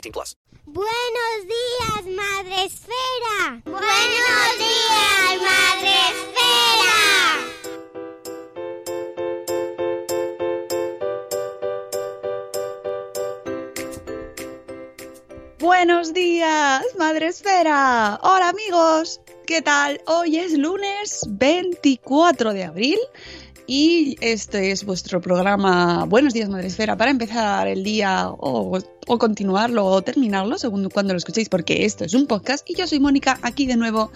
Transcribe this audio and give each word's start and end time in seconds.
18 0.00 0.12
plus. 0.12 0.36
Buenos 0.66 1.46
días, 1.46 2.06
Madre 2.16 2.64
Esfera. 2.64 3.60
Buenos 3.64 4.58
días, 4.58 5.40
Madre 5.42 5.92
Esfera. 6.10 6.96
Buenos 15.58 16.12
días, 16.14 16.84
Madre 16.96 17.26
Esfera. 17.28 18.20
Hola 18.22 18.50
amigos, 18.50 19.20
¿qué 19.46 19.62
tal? 19.62 20.00
Hoy 20.06 20.38
es 20.38 20.52
lunes 20.52 21.24
24 21.28 22.52
de 22.52 22.64
abril 22.64 22.98
y 23.70 24.16
este 24.22 24.70
es 24.70 24.84
vuestro 24.84 25.20
programa 25.20 26.04
Buenos 26.06 26.32
días, 26.32 26.48
Madre 26.48 26.68
Esfera 26.68 26.96
para 26.96 27.10
empezar 27.10 27.68
el 27.68 27.84
día 27.84 28.30
o, 28.30 28.80
o 29.06 29.18
continuarlo 29.18 29.84
o 29.84 30.00
terminarlo 30.00 30.56
según 30.56 30.88
cuando 30.88 31.12
lo 31.12 31.18
escuchéis 31.18 31.50
porque 31.50 31.84
esto 31.84 32.04
es 32.06 32.14
un 32.14 32.26
podcast 32.26 32.68
y 32.68 32.74
yo 32.74 32.86
soy 32.86 32.98
Mónica 32.98 33.38
aquí 33.42 33.66
de 33.66 33.76
nuevo 33.76 34.10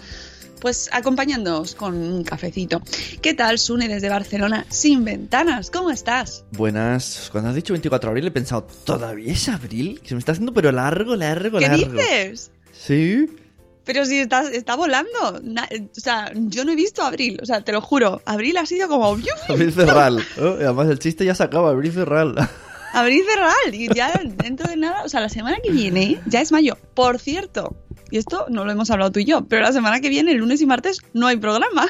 pues 0.59 0.89
acompañándoos 0.93 1.75
con 1.75 1.97
un 1.97 2.23
cafecito. 2.23 2.81
¿Qué 3.21 3.35
tal, 3.35 3.59
Sune, 3.59 3.89
desde 3.89 4.09
Barcelona, 4.09 4.65
sin 4.71 5.05
ventanas? 5.05 5.73
¿Cómo 5.73 5.91
estás? 5.91 6.45
Buenas. 6.53 7.31
Cuando 7.33 7.51
has 7.51 7.57
dicho 7.57 7.73
24 7.73 8.09
de 8.09 8.11
abril 8.13 8.27
he 8.29 8.31
pensado, 8.31 8.69
¿todavía 8.85 9.33
es 9.33 9.49
abril? 9.49 10.01
Se 10.05 10.15
me 10.15 10.21
está 10.21 10.31
haciendo 10.31 10.55
pero 10.55 10.71
largo, 10.71 11.17
largo, 11.17 11.59
¿Qué 11.59 11.67
largo. 11.67 11.93
dices? 11.93 12.53
Sí. 12.73 13.27
Pero 13.85 14.05
si 14.05 14.19
está, 14.19 14.49
está 14.51 14.77
volando. 14.77 15.41
Na- 15.43 15.69
o 15.73 16.01
sea, 16.01 16.31
yo 16.35 16.65
no 16.65 16.73
he 16.73 16.77
visto 16.77 17.03
abril. 17.03 17.39
O 17.43 17.47
sea, 17.47 17.63
te 17.63 17.73
lo 17.73 17.81
juro. 17.81 18.23
Abril 18.25 18.57
ha 18.57 18.67
sido 18.67 18.89
como... 18.89 19.07
Abril. 19.07 19.75
Y 19.77 20.41
Además 20.41 20.89
el 20.89 20.99
chiste 20.99 21.25
ya 21.25 21.35
se 21.35 21.43
acaba, 21.43 21.71
Abril 21.71 21.93
Ferral. 21.93 22.35
Abril 22.93 23.23
cerral. 23.27 23.75
Y 23.75 23.89
ya 23.95 24.13
dentro 24.37 24.69
de 24.69 24.77
nada... 24.77 25.03
O 25.05 25.09
sea, 25.09 25.21
la 25.21 25.29
semana 25.29 25.59
que 25.63 25.71
viene 25.73 26.21
ya 26.27 26.41
es 26.41 26.53
mayo. 26.53 26.77
Por 26.95 27.19
cierto, 27.19 27.75
y 28.11 28.19
esto 28.19 28.47
no 28.51 28.65
lo 28.65 28.71
hemos 28.73 28.91
hablado 28.91 29.11
tú 29.11 29.21
y 29.21 29.25
yo, 29.25 29.47
pero 29.47 29.63
la 29.63 29.73
semana 29.73 30.01
que 30.01 30.11
viene, 30.11 30.33
el 30.33 30.39
lunes 30.39 30.61
y 30.61 30.67
martes, 30.67 30.99
no 31.15 31.27
hay 31.27 31.39
programa. 31.39 31.89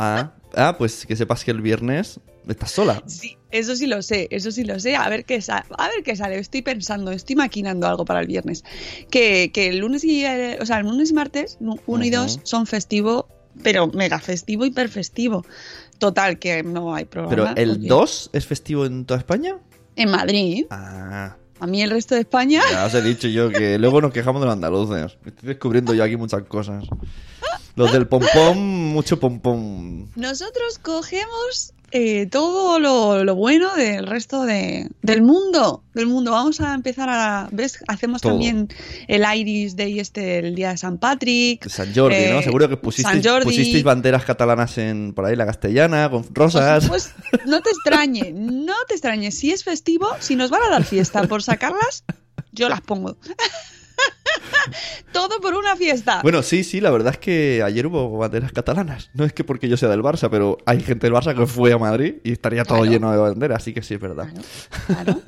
Ah, 0.00 0.32
ah, 0.54 0.76
pues 0.76 1.06
que 1.06 1.14
sepas 1.16 1.44
que 1.44 1.52
el 1.52 1.60
viernes 1.60 2.20
estás 2.52 2.70
sola. 2.70 3.02
Sí, 3.06 3.36
eso 3.50 3.76
sí 3.76 3.86
lo 3.86 4.02
sé, 4.02 4.28
eso 4.30 4.50
sí 4.50 4.64
lo 4.64 4.78
sé. 4.80 4.96
A 4.96 5.08
ver 5.08 5.24
qué 5.24 5.40
sale. 5.40 5.64
A 5.76 5.88
ver 5.88 6.02
qué 6.04 6.16
sale. 6.16 6.38
Estoy 6.38 6.62
pensando, 6.62 7.10
estoy 7.12 7.36
maquinando 7.36 7.86
algo 7.86 8.04
para 8.04 8.20
el 8.20 8.26
viernes. 8.26 8.64
Que, 9.10 9.50
que 9.52 9.68
el 9.68 9.78
lunes 9.78 10.04
y 10.04 10.24
eh, 10.24 10.58
o 10.60 10.66
sea, 10.66 10.78
el 10.80 10.86
lunes 10.86 11.10
y 11.10 11.14
martes, 11.14 11.56
nu- 11.60 11.78
uno 11.86 12.04
y 12.04 12.08
Ujú. 12.08 12.22
dos, 12.22 12.40
son 12.44 12.66
festivo, 12.66 13.28
pero 13.62 13.86
mega 13.88 14.18
festivo 14.20 14.64
y 14.66 14.70
perfestivo. 14.70 15.44
Total, 15.98 16.38
que 16.38 16.62
no 16.62 16.94
hay 16.94 17.04
programa. 17.06 17.54
Pero 17.54 17.60
el 17.62 17.70
porque- 17.76 17.88
2 17.88 18.30
es 18.32 18.46
festivo 18.46 18.86
en 18.86 19.04
toda 19.04 19.18
España. 19.18 19.56
En 19.96 20.10
Madrid. 20.10 20.66
Ah, 20.70 21.36
A 21.60 21.66
mí 21.66 21.82
el 21.82 21.90
resto 21.90 22.14
de 22.14 22.20
España. 22.20 22.62
ya 22.70 22.86
os 22.86 22.94
he 22.94 23.02
dicho 23.02 23.26
yo 23.26 23.50
que 23.50 23.78
luego 23.80 24.00
nos 24.00 24.12
quejamos 24.12 24.40
de 24.40 24.46
los 24.46 24.52
andaluces. 24.54 25.18
Estoy 25.26 25.48
descubriendo 25.48 25.92
yo 25.92 26.04
aquí 26.04 26.16
muchas 26.16 26.44
cosas. 26.44 26.84
Los 27.74 27.92
del 27.92 28.06
pompón, 28.08 28.58
mucho 28.92 29.18
pompón. 29.20 30.10
Nosotros 30.16 30.78
cogemos 30.80 31.72
eh, 31.90 32.26
todo 32.26 32.78
lo, 32.78 33.24
lo 33.24 33.34
bueno 33.34 33.74
del 33.74 34.06
resto 34.06 34.44
de, 34.44 34.88
del 35.02 35.22
mundo. 35.22 35.84
Del 35.94 36.06
mundo. 36.06 36.32
Vamos 36.32 36.60
a 36.60 36.74
empezar 36.74 37.08
a. 37.08 37.48
¿Ves? 37.50 37.78
Hacemos 37.88 38.20
Todo. 38.22 38.32
también 38.32 38.68
el 39.06 39.24
Iris 39.36 39.74
Day, 39.74 39.98
este, 39.98 40.38
el 40.38 40.54
día 40.54 40.70
de 40.70 40.76
San 40.76 40.98
Patrick. 40.98 41.68
San 41.68 41.94
Jordi, 41.94 42.16
¿no? 42.30 42.40
Eh, 42.40 42.42
Seguro 42.42 42.68
que 42.68 42.76
pusisteis, 42.76 43.26
pusisteis 43.42 43.82
banderas 43.84 44.24
catalanas 44.24 44.76
en 44.78 45.12
por 45.14 45.24
ahí, 45.24 45.36
la 45.36 45.46
castellana, 45.46 46.10
con 46.10 46.24
rosas. 46.34 46.86
Pues 46.88 47.12
no 47.46 47.60
te 47.62 47.70
extrañe, 47.70 48.32
no 48.32 48.74
te 48.86 48.94
extrañe. 48.94 49.30
Si 49.30 49.50
es 49.50 49.64
festivo, 49.64 50.08
si 50.20 50.36
nos 50.36 50.50
van 50.50 50.62
a 50.62 50.68
dar 50.68 50.84
fiesta 50.84 51.22
por 51.24 51.42
sacarlas, 51.42 52.04
yo 52.52 52.68
las 52.68 52.80
pongo. 52.80 53.16
Todo 55.12 55.40
por 55.40 55.54
una 55.54 55.76
fiesta. 55.76 56.20
Bueno, 56.22 56.42
sí, 56.42 56.64
sí, 56.64 56.80
la 56.80 56.90
verdad 56.90 57.12
es 57.14 57.18
que 57.18 57.62
ayer 57.62 57.86
hubo 57.86 58.16
banderas 58.18 58.52
catalanas. 58.52 59.10
No 59.14 59.24
es 59.24 59.32
que 59.32 59.44
porque 59.44 59.68
yo 59.68 59.76
sea 59.76 59.88
del 59.88 60.02
Barça, 60.02 60.28
pero 60.30 60.58
hay 60.66 60.80
gente 60.80 61.06
del 61.06 61.14
Barça 61.14 61.36
que 61.36 61.46
fue 61.46 61.72
a 61.72 61.78
Madrid 61.78 62.16
y 62.24 62.32
estaría 62.32 62.64
todo 62.64 62.78
Claro. 62.78 62.92
lleno 62.92 63.10
de 63.12 63.18
banderas, 63.18 63.62
así 63.62 63.72
que 63.74 63.82
sí, 63.82 63.94
es 63.94 64.00
verdad. 64.00 64.28
Claro. 64.86 65.20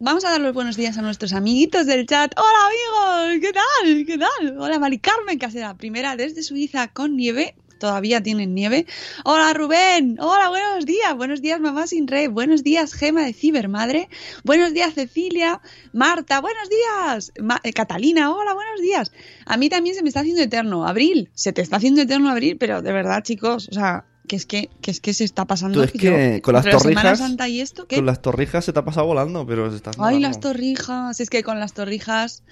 Vamos 0.00 0.24
a 0.24 0.30
dar 0.30 0.40
los 0.40 0.54
buenos 0.54 0.76
días 0.76 0.96
a 0.96 1.02
nuestros 1.02 1.32
amiguitos 1.32 1.84
del 1.86 2.06
chat. 2.06 2.32
Hola 2.36 3.26
amigos, 3.26 3.40
¿qué 3.40 3.52
tal? 3.52 4.06
¿Qué 4.06 4.18
tal? 4.18 4.56
Hola 4.60 4.78
Mari 4.78 4.98
Carmen 5.00 5.38
Casera, 5.38 5.74
primera 5.76 6.14
desde 6.14 6.44
Suiza 6.44 6.86
con 6.88 7.16
nieve. 7.16 7.56
Todavía 7.78 8.22
tienen 8.22 8.54
nieve. 8.54 8.86
Hola 9.24 9.52
Rubén. 9.54 10.16
Hola, 10.20 10.48
buenos 10.48 10.84
días. 10.84 11.14
Buenos 11.16 11.40
días, 11.40 11.60
mamá 11.60 11.86
sin 11.86 12.06
red. 12.08 12.30
Buenos 12.30 12.62
días, 12.64 12.92
Gema 12.92 13.24
de 13.24 13.32
Cibermadre. 13.32 14.08
Buenos 14.44 14.74
días, 14.74 14.94
Cecilia. 14.94 15.60
Marta, 15.92 16.40
buenos 16.40 16.68
días. 16.68 17.32
Ma- 17.40 17.60
eh, 17.62 17.72
Catalina, 17.72 18.32
hola, 18.34 18.54
buenos 18.54 18.80
días. 18.80 19.12
A 19.46 19.56
mí 19.56 19.68
también 19.68 19.94
se 19.94 20.02
me 20.02 20.08
está 20.08 20.20
haciendo 20.20 20.42
eterno. 20.42 20.86
Abril, 20.86 21.30
se 21.34 21.52
te 21.52 21.62
está 21.62 21.76
haciendo 21.76 22.00
eterno 22.02 22.30
abril, 22.30 22.56
pero 22.58 22.82
de 22.82 22.92
verdad, 22.92 23.22
chicos, 23.22 23.68
o 23.70 23.74
sea, 23.74 24.04
que 24.26 24.36
es 24.36 24.44
que, 24.44 24.68
que 24.82 24.90
es 24.90 25.00
que 25.00 25.14
se 25.14 25.24
está 25.24 25.46
pasando. 25.46 25.78
Tú 25.80 25.84
es 25.84 25.92
que 25.92 25.98
yo- 26.36 26.42
con 26.42 26.54
las 26.54 26.64
la 26.66 26.72
torrijas, 26.72 27.18
Santa 27.18 27.48
y 27.48 27.60
esto, 27.60 27.86
¿qué? 27.86 27.96
con 27.96 28.06
las 28.06 28.20
torrijas 28.20 28.64
se 28.64 28.72
te 28.72 28.78
ha 28.78 28.84
pasado 28.84 29.06
volando, 29.06 29.46
pero 29.46 29.70
se 29.70 29.76
está 29.76 29.92
Ay, 29.98 30.20
las 30.20 30.40
torrijas. 30.40 31.20
Es 31.20 31.30
que 31.30 31.42
con 31.42 31.58
las 31.60 31.72
torrijas. 31.72 32.42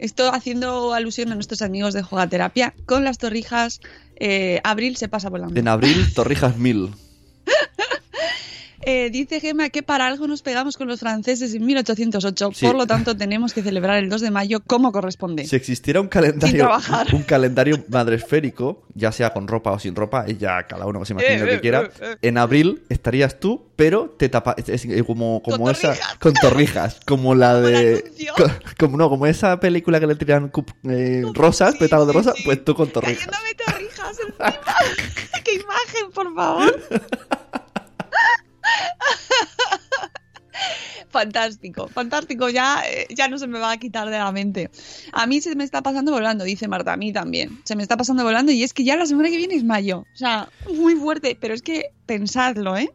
Estoy 0.00 0.30
haciendo 0.32 0.94
alusión 0.94 1.30
a 1.30 1.34
nuestros 1.34 1.60
amigos 1.60 1.92
de 1.92 2.02
Jugaterapia. 2.02 2.72
Con 2.86 3.04
las 3.04 3.18
torrijas, 3.18 3.80
eh, 4.16 4.60
abril 4.64 4.96
se 4.96 5.08
pasa 5.08 5.28
volando. 5.28 5.60
En 5.60 5.68
abril, 5.68 6.06
torrijas 6.14 6.56
mil. 6.56 6.94
Eh, 8.82 9.10
dice 9.10 9.40
Gema 9.40 9.68
que 9.68 9.82
para 9.82 10.06
algo 10.06 10.26
nos 10.26 10.40
pegamos 10.40 10.76
con 10.78 10.88
los 10.88 11.00
franceses 11.00 11.52
en 11.54 11.66
1808. 11.66 12.50
Sí. 12.54 12.64
Por 12.66 12.74
lo 12.76 12.86
tanto, 12.86 13.14
tenemos 13.16 13.52
que 13.52 13.62
celebrar 13.62 13.98
el 13.98 14.08
2 14.08 14.20
de 14.22 14.30
mayo 14.30 14.60
como 14.66 14.90
corresponde. 14.90 15.44
Si 15.46 15.54
existiera 15.54 16.00
un 16.00 16.08
calendario, 16.08 16.70
un 17.12 17.22
calendario 17.24 17.84
madresférico, 17.88 18.82
ya 18.94 19.12
sea 19.12 19.34
con 19.34 19.48
ropa 19.48 19.72
o 19.72 19.78
sin 19.78 19.94
ropa, 19.94 20.24
y 20.26 20.36
ya 20.38 20.66
cada 20.66 20.86
uno 20.86 21.04
se 21.04 21.12
imagine 21.12 21.34
Eh, 21.34 21.38
lo 21.40 21.44
que 21.46 21.54
eh, 21.56 21.60
quiera, 21.60 21.82
eh, 21.82 21.90
eh. 22.00 22.16
en 22.22 22.38
abril 22.38 22.82
estarías 22.88 23.38
tú, 23.38 23.66
pero 23.76 24.14
te 24.18 24.28
tapa, 24.30 24.54
es- 24.56 24.68
es 24.86 25.04
como, 25.04 25.42
como 25.42 25.58
Con 25.64 25.70
esa, 25.72 25.88
torrijas. 25.88 26.18
con 26.18 26.32
torrijas, 26.34 27.00
como 27.06 27.34
la 27.34 27.60
de, 27.60 28.12
como 28.78 28.96
no, 28.96 29.10
como 29.10 29.26
esa 29.26 29.60
película 29.60 30.00
que 30.00 30.06
le 30.06 30.14
tiran 30.16 30.50
eh, 30.84 31.22
rosas, 31.34 31.72
Sí, 31.72 31.78
pétalos 31.80 32.06
de 32.06 32.12
rosa, 32.14 32.32
sí. 32.34 32.42
pues 32.44 32.64
tú 32.64 32.74
con 32.74 32.88
torrijas. 32.88 33.26
Torrijas. 33.26 34.16
¡Qué 35.44 35.54
imagen, 35.54 36.10
por 36.14 36.34
favor! 36.34 36.80
Fantástico, 41.08 41.88
fantástico. 41.88 42.48
Ya, 42.50 42.82
eh, 42.88 43.06
ya 43.14 43.28
no 43.28 43.38
se 43.38 43.46
me 43.48 43.58
va 43.58 43.72
a 43.72 43.76
quitar 43.78 44.08
de 44.10 44.18
la 44.18 44.30
mente. 44.30 44.70
A 45.12 45.26
mí 45.26 45.40
se 45.40 45.56
me 45.56 45.64
está 45.64 45.82
pasando 45.82 46.12
volando, 46.12 46.44
dice 46.44 46.68
Marta. 46.68 46.92
A 46.92 46.96
mí 46.96 47.12
también. 47.12 47.58
Se 47.64 47.74
me 47.74 47.82
está 47.82 47.96
pasando 47.96 48.22
volando 48.22 48.52
y 48.52 48.62
es 48.62 48.72
que 48.74 48.84
ya 48.84 48.96
la 48.96 49.06
semana 49.06 49.28
que 49.28 49.36
viene 49.36 49.54
es 49.54 49.64
mayo. 49.64 50.00
O 50.12 50.16
sea, 50.16 50.48
muy 50.72 50.94
fuerte. 50.94 51.36
Pero 51.40 51.54
es 51.54 51.62
que 51.62 51.86
pensadlo, 52.06 52.76
¿eh? 52.76 52.92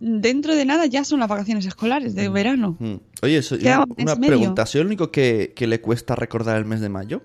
Dentro 0.00 0.54
de 0.54 0.64
nada 0.64 0.86
ya 0.86 1.04
son 1.04 1.20
las 1.20 1.28
vacaciones 1.28 1.64
escolares 1.66 2.14
de 2.14 2.28
verano. 2.28 2.76
Mm. 2.78 2.94
Oye, 3.22 3.42
so- 3.42 3.58
Queda 3.58 3.84
una, 3.84 3.94
un 3.96 4.02
una 4.18 4.26
pregunta, 4.26 4.66
¿soy 4.66 4.80
el 4.82 4.86
único 4.88 5.10
que, 5.10 5.52
que 5.56 5.66
le 5.66 5.80
cuesta 5.80 6.14
recordar 6.14 6.56
el 6.56 6.64
mes 6.66 6.80
de 6.80 6.88
mayo? 6.88 7.22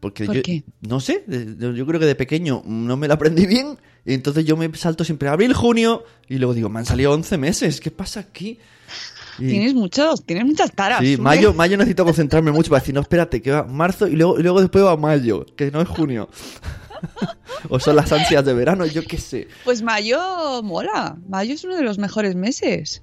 Porque 0.00 0.26
¿Por 0.26 0.36
yo, 0.36 0.42
qué? 0.42 0.62
no 0.82 1.00
sé, 1.00 1.24
yo 1.26 1.86
creo 1.86 1.98
que 1.98 2.06
de 2.06 2.14
pequeño 2.14 2.62
no 2.64 2.96
me 2.96 3.08
lo 3.08 3.14
aprendí 3.14 3.46
bien 3.46 3.78
y 4.08 4.14
entonces 4.14 4.44
yo 4.44 4.56
me 4.56 4.72
salto 4.74 5.04
siempre 5.04 5.28
abril, 5.28 5.52
junio 5.52 6.02
y 6.28 6.38
luego 6.38 6.54
digo, 6.54 6.68
me 6.68 6.78
han 6.80 6.86
salido 6.86 7.12
11 7.12 7.36
meses, 7.38 7.80
¿qué 7.80 7.90
pasa 7.90 8.20
aquí? 8.20 8.58
Y- 9.38 9.48
Tienes 9.48 9.74
muchos, 9.74 10.24
tienes 10.24 10.44
muchas 10.46 10.72
taras. 10.72 11.00
Sí, 11.00 11.16
mayo, 11.16 11.52
mayo 11.54 11.76
necesito 11.76 12.04
concentrarme 12.04 12.50
mucho 12.50 12.70
para 12.70 12.80
decir, 12.80 12.94
no, 12.94 13.02
espérate, 13.02 13.40
que 13.40 13.52
va 13.52 13.62
marzo 13.64 14.08
y 14.08 14.16
luego, 14.16 14.38
y 14.40 14.42
luego 14.42 14.60
después 14.60 14.84
va 14.84 14.96
mayo, 14.96 15.44
que 15.56 15.70
no 15.70 15.80
es 15.80 15.88
junio. 15.88 16.28
o 17.68 17.78
son 17.78 17.96
las 17.96 18.10
ansias 18.12 18.44
de 18.44 18.54
verano, 18.54 18.86
yo 18.86 19.02
qué 19.02 19.18
sé. 19.18 19.46
Pues 19.64 19.82
mayo 19.82 20.62
mola. 20.62 21.16
Mayo 21.28 21.54
es 21.54 21.62
uno 21.64 21.76
de 21.76 21.82
los 21.82 21.98
mejores 21.98 22.34
meses. 22.34 23.02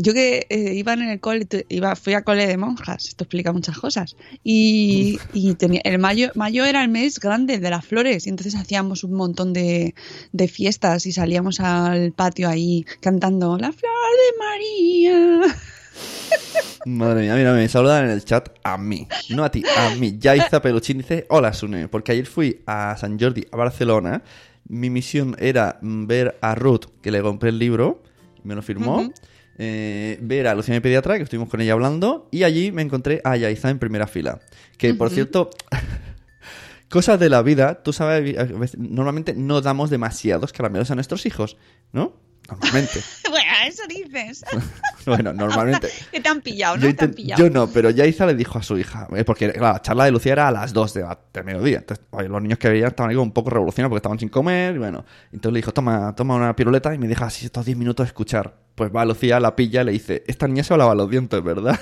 Yo 0.00 0.14
que 0.14 0.46
eh, 0.48 0.74
iba 0.74 0.92
en 0.92 1.02
el 1.02 1.18
cole, 1.18 1.48
iba, 1.68 1.96
fui 1.96 2.14
a 2.14 2.22
cole 2.22 2.46
de 2.46 2.56
monjas, 2.56 3.08
esto 3.08 3.24
explica 3.24 3.52
muchas 3.52 3.76
cosas. 3.78 4.14
Y, 4.44 5.18
y 5.32 5.54
tenía, 5.54 5.80
el 5.82 5.98
mayo, 5.98 6.30
mayo 6.36 6.64
era 6.64 6.84
el 6.84 6.88
mes 6.88 7.18
grande 7.18 7.58
de 7.58 7.68
las 7.68 7.84
flores, 7.84 8.24
y 8.24 8.30
entonces 8.30 8.54
hacíamos 8.54 9.02
un 9.02 9.14
montón 9.14 9.52
de, 9.52 9.96
de 10.30 10.46
fiestas 10.46 11.04
y 11.06 11.10
salíamos 11.10 11.58
al 11.58 12.12
patio 12.12 12.48
ahí 12.48 12.86
cantando 13.00 13.58
La 13.58 13.72
flor 13.72 13.90
de 14.14 14.38
María. 14.38 15.56
Madre 16.86 17.22
mía, 17.22 17.34
mira, 17.34 17.52
me 17.52 17.68
saludan 17.68 18.04
en 18.04 18.10
el 18.12 18.24
chat 18.24 18.50
a 18.62 18.78
mí, 18.78 19.08
no 19.30 19.42
a 19.42 19.50
ti, 19.50 19.64
a 19.76 19.96
mí. 19.96 20.16
Yaiza 20.16 20.62
Peluchín 20.62 20.98
dice, 20.98 21.26
hola 21.28 21.52
Sune, 21.52 21.88
porque 21.88 22.12
ayer 22.12 22.26
fui 22.26 22.62
a 22.66 22.96
San 22.96 23.18
Jordi, 23.18 23.46
a 23.50 23.56
Barcelona. 23.56 24.22
Mi 24.68 24.90
misión 24.90 25.34
era 25.40 25.80
ver 25.82 26.38
a 26.40 26.54
Ruth, 26.54 26.84
que 27.02 27.10
le 27.10 27.20
compré 27.20 27.50
el 27.50 27.58
libro, 27.58 28.00
me 28.44 28.54
lo 28.54 28.62
firmó. 28.62 29.10
Eh, 29.58 30.18
ver 30.22 30.46
a 30.46 30.54
Lucía 30.54 30.74
mi 30.74 30.80
pediatra, 30.80 31.16
que 31.16 31.24
estuvimos 31.24 31.48
con 31.48 31.60
ella 31.60 31.72
hablando. 31.72 32.28
Y 32.30 32.44
allí 32.44 32.72
me 32.72 32.82
encontré 32.82 33.20
a 33.24 33.36
Yaiza 33.36 33.70
en 33.70 33.78
primera 33.78 34.06
fila. 34.06 34.40
Que, 34.76 34.94
por 34.94 35.10
cierto, 35.10 35.50
cosas 36.88 37.18
de 37.18 37.28
la 37.28 37.42
vida, 37.42 37.82
tú 37.82 37.92
sabes, 37.92 38.78
normalmente 38.78 39.34
no 39.34 39.60
damos 39.60 39.90
demasiados 39.90 40.52
caramelos 40.52 40.90
a 40.90 40.94
nuestros 40.94 41.26
hijos, 41.26 41.56
¿no? 41.92 42.27
Normalmente. 42.48 43.00
bueno, 43.30 43.50
eso 43.66 43.82
dices. 43.88 44.44
bueno, 45.06 45.32
normalmente. 45.32 45.88
que 46.12 46.20
te 46.20 46.28
han 46.28 46.40
pillado, 46.40 46.76
¿no? 46.78 46.86
Yo, 46.86 46.96
te 46.96 47.04
han 47.04 47.12
pillado. 47.12 47.44
yo 47.44 47.50
no, 47.50 47.66
pero 47.68 47.90
Yaiza 47.90 48.24
le 48.26 48.34
dijo 48.34 48.58
a 48.58 48.62
su 48.62 48.78
hija, 48.78 49.06
eh, 49.14 49.24
porque 49.24 49.52
claro, 49.52 49.74
la 49.74 49.82
charla 49.82 50.04
de 50.06 50.10
Lucía 50.12 50.32
era 50.32 50.48
a 50.48 50.50
las 50.50 50.72
2 50.72 50.94
de, 50.94 51.00
la- 51.02 51.18
de 51.32 51.42
mediodía. 51.42 51.78
Entonces, 51.78 52.04
oye, 52.10 52.28
los 52.28 52.40
niños 52.40 52.58
que 52.58 52.68
veían 52.70 52.88
estaban 52.88 53.10
ahí 53.10 53.16
un 53.16 53.32
poco 53.32 53.50
revolucionados 53.50 53.90
porque 53.90 53.98
estaban 53.98 54.18
sin 54.18 54.28
comer. 54.30 54.74
Y 54.76 54.78
bueno, 54.78 55.04
entonces 55.32 55.52
le 55.52 55.58
dijo, 55.58 55.72
toma, 55.72 56.14
toma 56.14 56.36
una 56.36 56.56
piruleta 56.56 56.94
y 56.94 56.98
me 56.98 57.06
deja 57.08 57.26
así 57.26 57.46
estos 57.46 57.66
10 57.66 57.76
minutos 57.76 58.04
de 58.04 58.08
escuchar. 58.08 58.54
Pues 58.74 58.90
va 58.94 59.04
Lucía, 59.04 59.38
la 59.40 59.54
pilla 59.54 59.82
y 59.82 59.84
le 59.84 59.92
dice, 59.92 60.24
esta 60.26 60.46
niña 60.48 60.62
se 60.64 60.76
lava 60.76 60.94
los 60.94 61.10
dientes, 61.10 61.42
¿verdad? 61.42 61.78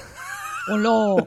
Hola. 0.68 1.24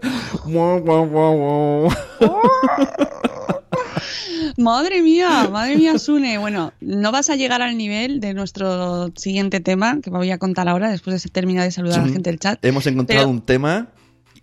Madre 4.57 5.01
mía, 5.01 5.49
madre 5.51 5.77
mía, 5.77 5.97
Sune. 5.99 6.37
Bueno, 6.37 6.73
no 6.81 7.11
vas 7.11 7.29
a 7.29 7.35
llegar 7.35 7.61
al 7.61 7.77
nivel 7.77 8.19
de 8.19 8.33
nuestro 8.33 9.11
siguiente 9.15 9.59
tema 9.59 9.99
que 10.01 10.09
voy 10.09 10.31
a 10.31 10.37
contar 10.37 10.67
ahora 10.67 10.89
después 10.89 11.21
de 11.21 11.29
terminar 11.29 11.63
de 11.65 11.71
saludar 11.71 11.99
a 12.01 12.05
la 12.05 12.11
gente 12.11 12.29
del 12.29 12.39
chat. 12.39 12.63
Hemos 12.63 12.85
encontrado 12.87 13.21
Pero- 13.21 13.29
un 13.29 13.41
tema 13.41 13.87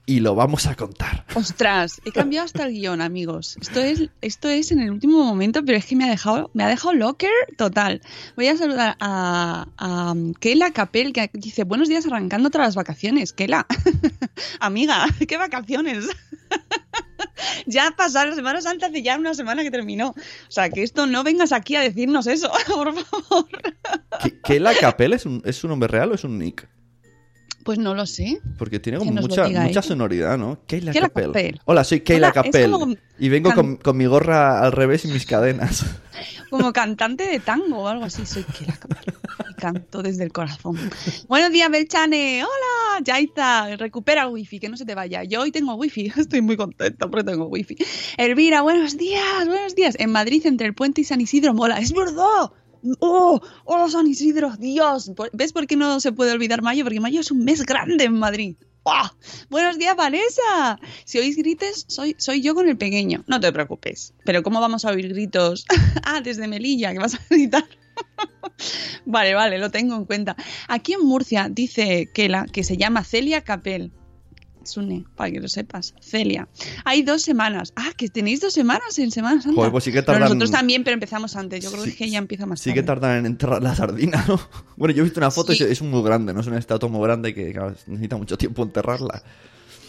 y 0.07 0.21
lo 0.21 0.37
vamos 0.37 0.67
a 0.67 0.77
contar. 0.77 1.27
Ostras, 1.35 2.01
he 2.05 2.13
cambiado 2.13 2.45
hasta 2.45 2.65
el 2.65 2.73
guion, 2.73 3.01
amigos. 3.01 3.59
Esto 3.61 3.81
es, 3.81 4.09
esto 4.23 4.49
es 4.49 4.71
en 4.71 4.79
el 4.79 4.93
último 4.93 5.25
momento, 5.25 5.65
pero 5.65 5.77
es 5.77 5.85
que 5.85 5.97
me 5.97 6.05
ha 6.05 6.09
dejado, 6.09 6.49
me 6.55 6.63
ha 6.63 6.69
dejado 6.69 6.95
locker 6.95 7.31
total. 7.59 8.01
Voy 8.37 8.47
a 8.47 8.57
saludar 8.57 8.97
a, 9.01 9.67
a 9.77 10.15
Kela 10.39 10.71
Capel, 10.71 11.13
que 11.13 11.29
dice, 11.35 11.65
buenos 11.65 11.89
días 11.89 12.07
arrancando 12.07 12.51
tras 12.51 12.69
las 12.69 12.75
vacaciones. 12.77 13.33
Kela, 13.33 13.67
amiga, 14.61 15.07
¿qué 15.27 15.37
vacaciones? 15.37 16.07
ya 17.67 17.93
pasó 17.97 18.25
la 18.25 18.35
Semana 18.37 18.61
Santa 18.61 18.87
hace 18.87 19.03
ya 19.03 19.19
una 19.19 19.35
semana 19.35 19.65
que 19.65 19.73
terminó. 19.73 20.11
O 20.11 20.51
sea, 20.51 20.71
que 20.71 20.85
esto 20.85 21.07
no 21.07 21.25
vengas 21.25 21.51
aquí 21.51 21.75
a 21.75 21.81
decirnos 21.81 22.29
eso, 22.29 22.53
por 22.69 22.95
favor. 22.95 23.49
¿Que, 24.23 24.41
que 24.41 24.61
la 24.61 24.73
Capel 24.75 25.15
es 25.15 25.27
un, 25.27 25.43
es 25.45 25.65
un 25.65 25.71
nombre 25.71 25.89
real 25.89 26.13
o 26.13 26.15
es 26.15 26.23
un 26.23 26.39
nick? 26.39 26.69
Pues 27.67 27.79
no 27.79 27.95
lo 27.95 28.07
sé. 28.07 28.41
Porque 28.59 28.79
tiene 28.81 28.99
como 28.99 29.11
mucha, 29.13 29.47
mucha 29.49 29.83
sonoridad, 29.83 30.39
¿no? 30.39 30.61
Keila 30.67 30.93
Keila 30.93 31.09
Capel. 31.09 31.27
Capel. 31.27 31.61
Hola, 31.67 31.85
soy 31.85 32.01
Keila 32.01 32.29
Hola, 32.29 32.43
Capel. 32.45 32.71
como 32.71 32.95
Y 33.19 33.29
vengo 33.29 33.51
can- 33.51 33.57
con, 33.57 33.77
con 33.77 33.97
mi 33.97 34.07
gorra 34.07 34.63
al 34.63 34.71
revés 34.73 35.05
y 35.05 35.09
mis 35.09 35.27
cadenas. 35.27 35.85
Como 36.49 36.73
cantante 36.73 37.25
de 37.27 37.41
tango 37.41 37.79
o 37.81 37.89
algo 37.89 38.05
así, 38.05 38.25
soy 38.25 38.45
Kela 38.45 38.77
Capel. 38.77 39.13
Y 39.51 39.55
canto 39.55 40.01
desde 40.01 40.23
el 40.23 40.31
corazón. 40.33 40.79
Buenos 41.29 41.51
días, 41.51 41.69
Belchane. 41.69 42.45
Hola, 42.45 43.05
Yaiza. 43.05 43.77
Recupera 43.77 44.23
el 44.23 44.29
wifi, 44.29 44.61
que 44.61 44.69
no 44.69 44.77
se 44.77 44.85
te 44.85 44.95
vaya. 44.95 45.25
Yo 45.25 45.41
hoy 45.41 45.51
tengo 45.51 45.75
wifi. 45.75 46.07
Estoy 46.17 46.43
muy 46.43 46.57
contenta 46.57 47.11
porque 47.11 47.25
tengo 47.25 47.47
wifi. 47.47 47.77
Elvira, 48.17 48.63
buenos 48.63 48.97
días, 48.97 49.45
buenos 49.47 49.75
días. 49.75 49.97
En 49.99 50.13
Madrid, 50.13 50.47
entre 50.47 50.69
el 50.69 50.75
puente 50.75 51.01
y 51.01 51.05
San 51.05 51.21
Isidro, 51.21 51.53
mola. 51.53 51.81
¡Es 51.81 51.93
verdad! 51.93 52.53
¡Oh! 53.01 53.41
¡Oh, 53.65 53.89
San 53.89 54.07
Isidro! 54.07 54.57
¡Dios! 54.57 55.13
¿Ves 55.33 55.53
por 55.53 55.67
qué 55.67 55.77
no 55.77 56.01
se 56.01 56.13
puede 56.13 56.33
olvidar 56.33 56.63
mayo? 56.63 56.85
Porque 56.85 57.01
mayo 57.01 57.21
es 57.21 57.31
un 57.31 57.45
mes 57.45 57.65
grande 57.65 58.05
en 58.05 58.19
Madrid. 58.19 58.57
Buenos 59.51 59.79
días, 59.79 59.97
Vanessa. 59.97 60.79
Si 61.05 61.19
oís 61.19 61.37
grites, 61.37 61.87
soy, 61.89 62.15
soy 62.19 62.41
yo 62.41 62.55
con 62.55 62.69
el 62.69 62.77
pequeño. 62.77 63.25
No 63.27 63.41
te 63.41 63.53
preocupes. 63.53 64.15
Pero 64.25 64.43
¿cómo 64.43 64.61
vamos 64.61 64.85
a 64.85 64.91
oír 64.91 65.09
gritos? 65.09 65.65
ah, 66.05 66.21
desde 66.21 66.47
Melilla, 66.47 66.93
que 66.93 66.99
vas 67.01 67.15
a 67.15 67.21
gritar. 67.29 67.65
vale, 69.07 69.35
vale, 69.35 69.59
lo 69.59 69.71
tengo 69.71 69.97
en 69.97 70.05
cuenta. 70.05 70.37
Aquí 70.69 70.93
en 70.93 71.05
Murcia 71.05 71.49
dice 71.51 72.09
Kela 72.15 72.47
que 72.47 72.63
se 72.63 72.77
llama 72.77 73.03
Celia 73.03 73.43
Capel. 73.43 73.93
Sune, 74.67 75.05
para 75.17 75.31
que 75.31 75.41
lo 75.41 75.49
sepas. 75.49 75.95
Celia. 76.01 76.49
Hay 76.85 77.03
dos 77.03 77.23
semanas. 77.23 77.73
Ah, 77.77 77.91
que 77.97 78.09
tenéis 78.09 78.41
dos 78.41 78.53
semanas 78.53 78.99
en 78.99 79.11
Semana 79.11 79.41
Santa. 79.41 79.57
Joder, 79.57 79.73
pues 79.73 79.85
sí 79.85 79.93
que 79.93 80.03
Pero 80.03 80.19
tardan- 80.19 80.29
nosotros 80.29 80.51
también, 80.51 80.85
pero 80.85 80.95
empezamos 80.95 81.35
antes. 81.37 81.65
Yo 81.65 81.71
creo 81.71 81.85
Sí, 81.85 81.95
que 81.95 82.05
ella 82.05 82.19
empieza 82.19 82.47
más 82.47 82.61
Sí 82.61 82.71
tarde. 82.71 82.81
que 82.81 82.87
tardan 82.87 83.17
en 83.19 83.27
enterrar 83.27 83.63
la 83.63 83.75
sardina, 83.75 84.25
¿no? 84.29 84.39
Bueno, 84.77 84.95
yo 84.95 85.01
he 85.03 85.05
visto 85.05 85.21
una 85.21 85.31
foto 85.31 85.53
Sí. 85.53 85.65
y 85.65 85.73
es 85.73 85.81
muy 85.83 86.03
grande, 86.03 86.35
no 86.35 86.41
es 86.41 86.47
una 86.47 86.59
estatua 86.59 86.89
muy 86.89 87.03
grande 87.03 87.33
que 87.35 87.53
claro, 87.53 87.75
necesita 87.87 88.17
mucho 88.17 88.37
tiempo 88.37 88.63
enterrarla. 88.63 89.23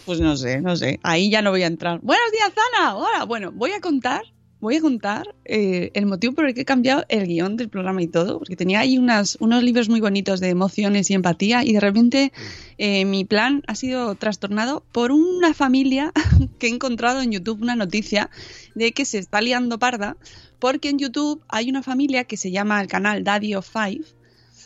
Pues 0.05 0.21
no 0.21 0.37
sé, 0.37 0.61
no 0.61 0.75
sé. 0.77 0.99
Ahí 1.03 1.29
ya 1.29 1.41
no 1.41 1.51
voy 1.51 1.63
a 1.63 1.67
entrar. 1.67 1.99
Buenos 2.01 2.31
días, 2.31 2.51
Zana. 2.53 2.95
Hola. 2.95 3.25
Bueno, 3.25 3.51
voy 3.51 3.71
a 3.71 3.81
contar, 3.81 4.21
voy 4.59 4.77
a 4.77 4.81
contar 4.81 5.35
eh, 5.45 5.91
el 5.93 6.05
motivo 6.05 6.33
por 6.33 6.47
el 6.47 6.53
que 6.53 6.61
he 6.61 6.65
cambiado 6.65 7.05
el 7.09 7.27
guion 7.27 7.57
del 7.57 7.69
programa 7.69 8.01
y 8.01 8.07
todo, 8.07 8.39
porque 8.39 8.55
tenía 8.55 8.79
ahí 8.79 8.97
unas, 8.97 9.37
unos 9.39 9.63
libros 9.63 9.89
muy 9.89 9.99
bonitos 9.99 10.39
de 10.39 10.49
emociones 10.49 11.09
y 11.09 11.13
empatía 11.13 11.63
y 11.63 11.73
de 11.73 11.79
repente 11.79 12.33
eh, 12.77 13.05
mi 13.05 13.25
plan 13.25 13.63
ha 13.67 13.75
sido 13.75 14.15
trastornado 14.15 14.83
por 14.91 15.11
una 15.11 15.53
familia 15.53 16.11
que 16.59 16.67
he 16.67 16.69
encontrado 16.69 17.21
en 17.21 17.31
YouTube 17.31 17.61
una 17.61 17.75
noticia 17.75 18.29
de 18.75 18.91
que 18.91 19.05
se 19.05 19.19
está 19.19 19.41
liando 19.41 19.79
parda 19.79 20.17
porque 20.59 20.89
en 20.89 20.97
YouTube 20.97 21.43
hay 21.47 21.69
una 21.69 21.83
familia 21.83 22.23
que 22.23 22.37
se 22.37 22.51
llama 22.51 22.81
el 22.81 22.87
canal 22.87 23.23
Daddy 23.23 23.55
of 23.55 23.69
Five 23.69 24.05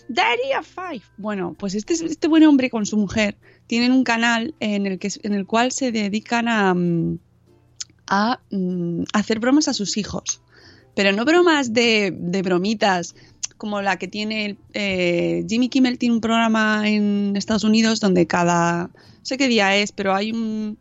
Daddy 0.07 0.53
of 0.59 0.67
Five. 0.67 1.03
Bueno, 1.17 1.55
pues 1.57 1.75
este, 1.75 1.93
este 1.93 2.27
buen 2.27 2.43
hombre 2.43 2.69
con 2.69 2.85
su 2.85 2.97
mujer 2.97 3.37
tienen 3.67 3.91
un 3.91 4.03
canal 4.03 4.53
en 4.59 4.85
el, 4.85 4.99
que, 4.99 5.09
en 5.23 5.33
el 5.33 5.45
cual 5.45 5.71
se 5.71 5.91
dedican 5.91 6.47
a, 6.47 6.73
mm, 6.73 7.19
a 8.11 8.41
mm, 8.51 9.03
hacer 9.13 9.39
bromas 9.39 9.67
a 9.69 9.73
sus 9.73 9.97
hijos. 9.97 10.41
Pero 10.95 11.13
no 11.13 11.23
bromas 11.23 11.73
de, 11.73 12.13
bromitas 12.43 13.15
como 13.57 13.81
la 13.81 13.97
que 13.97 14.07
tiene 14.07 14.57
eh, 14.73 15.45
Jimmy 15.47 15.69
Kimmel, 15.69 15.97
tiene 15.97 16.15
un 16.15 16.21
programa 16.21 16.87
en 16.87 17.33
Estados 17.35 17.63
Unidos 17.63 17.99
donde 17.99 18.27
cada... 18.27 18.87
No 18.87 19.25
sé 19.25 19.37
qué 19.37 19.47
día 19.47 19.75
es, 19.77 19.91
pero 19.91 20.13
hay 20.13 20.31
un... 20.31 20.77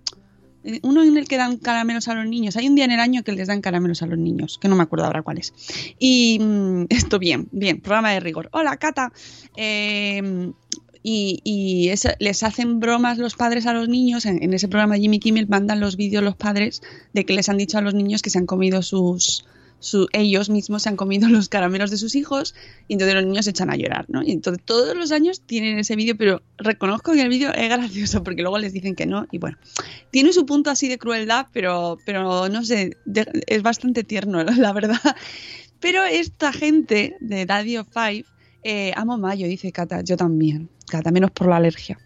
Uno 0.83 1.03
en 1.03 1.17
el 1.17 1.27
que 1.27 1.37
dan 1.37 1.57
caramelos 1.57 2.09
a 2.09 2.15
los 2.15 2.27
niños. 2.27 2.57
Hay 2.57 2.69
un 2.69 2.75
día 2.75 2.85
en 2.85 2.91
el 2.91 3.01
año 3.01 3.23
que 3.23 3.33
les 3.33 3.49
dan 3.49 3.63
caramelos 3.63 4.03
a 4.03 4.07
los 4.07 4.19
niños, 4.19 4.59
que 4.61 4.69
no 4.69 4.77
me 4.77 4.83
acuerdo 4.83 5.07
ahora 5.07 5.23
cuál 5.23 5.39
es. 5.39 5.55
Y 5.99 6.39
mm, 6.41 6.87
esto 6.91 7.19
bien, 7.19 7.49
bien, 7.53 7.81
programa 7.81 8.11
de 8.11 8.21
rigor. 8.21 8.49
Hola, 8.53 8.77
Cata. 8.77 9.13
Eh, 9.57 10.53
y 11.03 11.41
y 11.45 11.91
les 12.19 12.43
hacen 12.43 12.81
bromas 12.81 13.19
los 13.19 13.35
padres 13.35 13.67
a 13.67 13.73
los 13.73 13.89
niños. 13.89 14.27
En, 14.27 14.53
ese 14.53 14.69
programa 14.69 14.97
Jimmy 14.97 15.19
Kimmel 15.19 15.49
mandan 15.49 15.81
los 15.81 15.97
vídeos 15.97 16.23
los 16.23 16.37
padres 16.37 16.83
de 17.13 17.25
que 17.25 17.33
les 17.35 17.49
han 17.49 17.57
dicho 17.57 17.79
a 17.79 17.81
los 17.81 17.95
niños 17.95 18.23
que 18.23 18.31
se 18.31 18.39
han 18.39 18.47
comido 18.47 18.83
sus. 18.83 19.45
su- 19.83 20.09
ellos 20.13 20.51
mismos 20.51 20.83
se 20.83 20.91
han 20.91 20.97
comido 20.97 21.27
los 21.31 21.49
caramelos 21.49 21.91
de 21.91 21.97
sus 21.97 22.15
hijos 22.15 22.55
y 22.87 22.93
entonces 22.93 23.15
los 23.15 23.25
niños 23.25 23.47
se 23.47 23.53
echan 23.53 23.71
a 23.71 23.77
llorar, 23.77 24.05
¿no? 24.11 24.23
Y 24.23 24.31
entonces 24.33 24.63
todos 24.63 24.95
los 24.95 25.11
años 25.11 25.41
tienen 25.41 25.79
ese 25.79 25.97
vídeo, 25.97 26.17
pero 26.19 26.43
reconozco 26.59 27.13
que 27.15 27.23
el 27.23 27.31
vídeo 27.31 27.51
es 27.55 27.69
gracioso 27.71 28.23
porque 28.23 28.43
luego 28.43 28.59
les 28.59 28.75
dicen 28.75 28.95
que 28.95 29.07
no 29.07 29.27
y 29.33 29.39
bueno, 29.39 29.57
tiene 30.11 30.35
su 30.35 30.45
punto 30.45 30.69
así 30.71 30.87
de 30.89 30.99
crueldad, 30.99 31.47
pero, 31.55 31.97
pero 32.05 32.51
no 32.51 32.63
sé, 32.63 32.99
es 33.47 33.63
bastante 33.63 34.05
tierno, 34.05 34.45
la 34.45 34.73
verdad. 34.75 35.01
Pero 35.81 36.05
esta 36.05 36.53
gente 36.53 37.17
de 37.21 37.47
Daddy 37.47 37.79
of 37.79 37.89
Five, 37.91 38.27
eh, 38.63 38.93
amo 38.97 39.19
mayo, 39.19 39.47
dice 39.47 39.73
Cata, 39.73 40.03
yo 40.03 40.17
también, 40.17 40.69
Cata, 40.89 41.11
menos 41.11 41.31
por 41.31 41.49
la 41.49 41.57
alergia. 41.57 41.99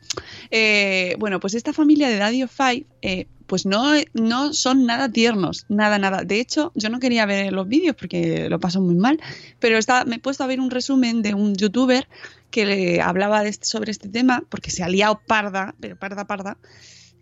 Eh, 0.50 1.16
bueno, 1.18 1.40
pues 1.40 1.54
esta 1.54 1.73
familia 1.73 2.08
de 2.08 2.16
Daddy 2.16 2.42
of 2.42 2.52
Five, 2.52 2.87
eh, 3.02 3.26
pues 3.46 3.66
no, 3.66 3.92
no 4.14 4.52
son 4.54 4.87
nada 4.87 5.11
tiernos, 5.11 5.66
nada, 5.68 5.99
nada. 5.99 6.23
De 6.25 6.40
hecho, 6.40 6.73
yo 6.75 6.88
no 6.88 6.99
quería 7.00 7.26
ver 7.26 7.52
los 7.52 7.68
vídeos 7.68 7.94
porque 7.96 8.49
lo 8.49 8.58
paso 8.58 8.80
muy 8.80 8.94
mal, 8.94 9.20
pero 9.58 9.78
está, 9.78 10.04
me 10.04 10.16
he 10.16 10.18
puesto 10.18 10.44
a 10.44 10.46
ver 10.46 10.61
un 10.61 10.70
resumen 10.70 11.23
de 11.23 11.34
un 11.34 11.54
youtuber 11.54 12.08
que 12.50 12.64
le 12.64 13.00
hablaba 13.00 13.44
este- 13.44 13.66
sobre 13.66 13.90
este 13.90 14.08
tema, 14.08 14.44
porque 14.49 14.70
se 14.70 14.82
ha 14.82 14.88
liado 14.88 15.20
parda, 15.26 15.75
pero 15.80 15.99
parda, 15.99 16.26
parda, 16.26 16.56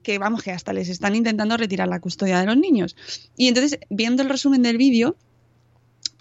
que 0.02 0.18
vamos, 0.18 0.42
que 0.42 0.50
hasta 0.50 0.72
les 0.72 0.88
están 0.88 1.14
intentando 1.14 1.56
retirar 1.56 1.88
la 1.88 2.00
custodia 2.00 2.38
de 2.38 2.46
los 2.46 2.56
niños. 2.56 2.96
Y 3.36 3.48
entonces, 3.48 3.78
viendo 3.88 4.22
el 4.22 4.28
resumen 4.28 4.62
del 4.62 4.76
vídeo, 4.76 5.16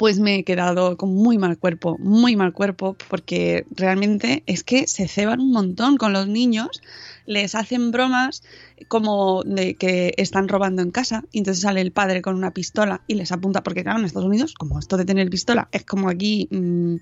pues 0.01 0.19
me 0.19 0.37
he 0.37 0.43
quedado 0.43 0.97
con 0.97 1.13
muy 1.13 1.37
mal 1.37 1.59
cuerpo, 1.59 1.95
muy 1.99 2.35
mal 2.35 2.53
cuerpo, 2.53 2.97
porque 3.07 3.65
realmente 3.69 4.41
es 4.47 4.63
que 4.63 4.87
se 4.87 5.07
ceban 5.07 5.39
un 5.39 5.51
montón 5.51 5.97
con 5.97 6.11
los 6.11 6.27
niños, 6.27 6.81
les 7.27 7.53
hacen 7.53 7.91
bromas 7.91 8.41
como 8.87 9.43
de 9.43 9.75
que 9.75 10.15
están 10.17 10.47
robando 10.47 10.81
en 10.81 10.89
casa, 10.89 11.23
y 11.31 11.37
entonces 11.37 11.61
sale 11.61 11.81
el 11.81 11.91
padre 11.91 12.23
con 12.23 12.35
una 12.35 12.51
pistola 12.51 13.03
y 13.05 13.13
les 13.13 13.31
apunta, 13.31 13.61
porque 13.61 13.83
claro, 13.83 13.99
en 13.99 14.05
Estados 14.05 14.27
Unidos, 14.27 14.55
como 14.55 14.79
esto 14.79 14.97
de 14.97 15.05
tener 15.05 15.29
pistola, 15.29 15.69
es 15.71 15.85
como 15.85 16.09
aquí 16.09 16.47
mm, 16.49 16.95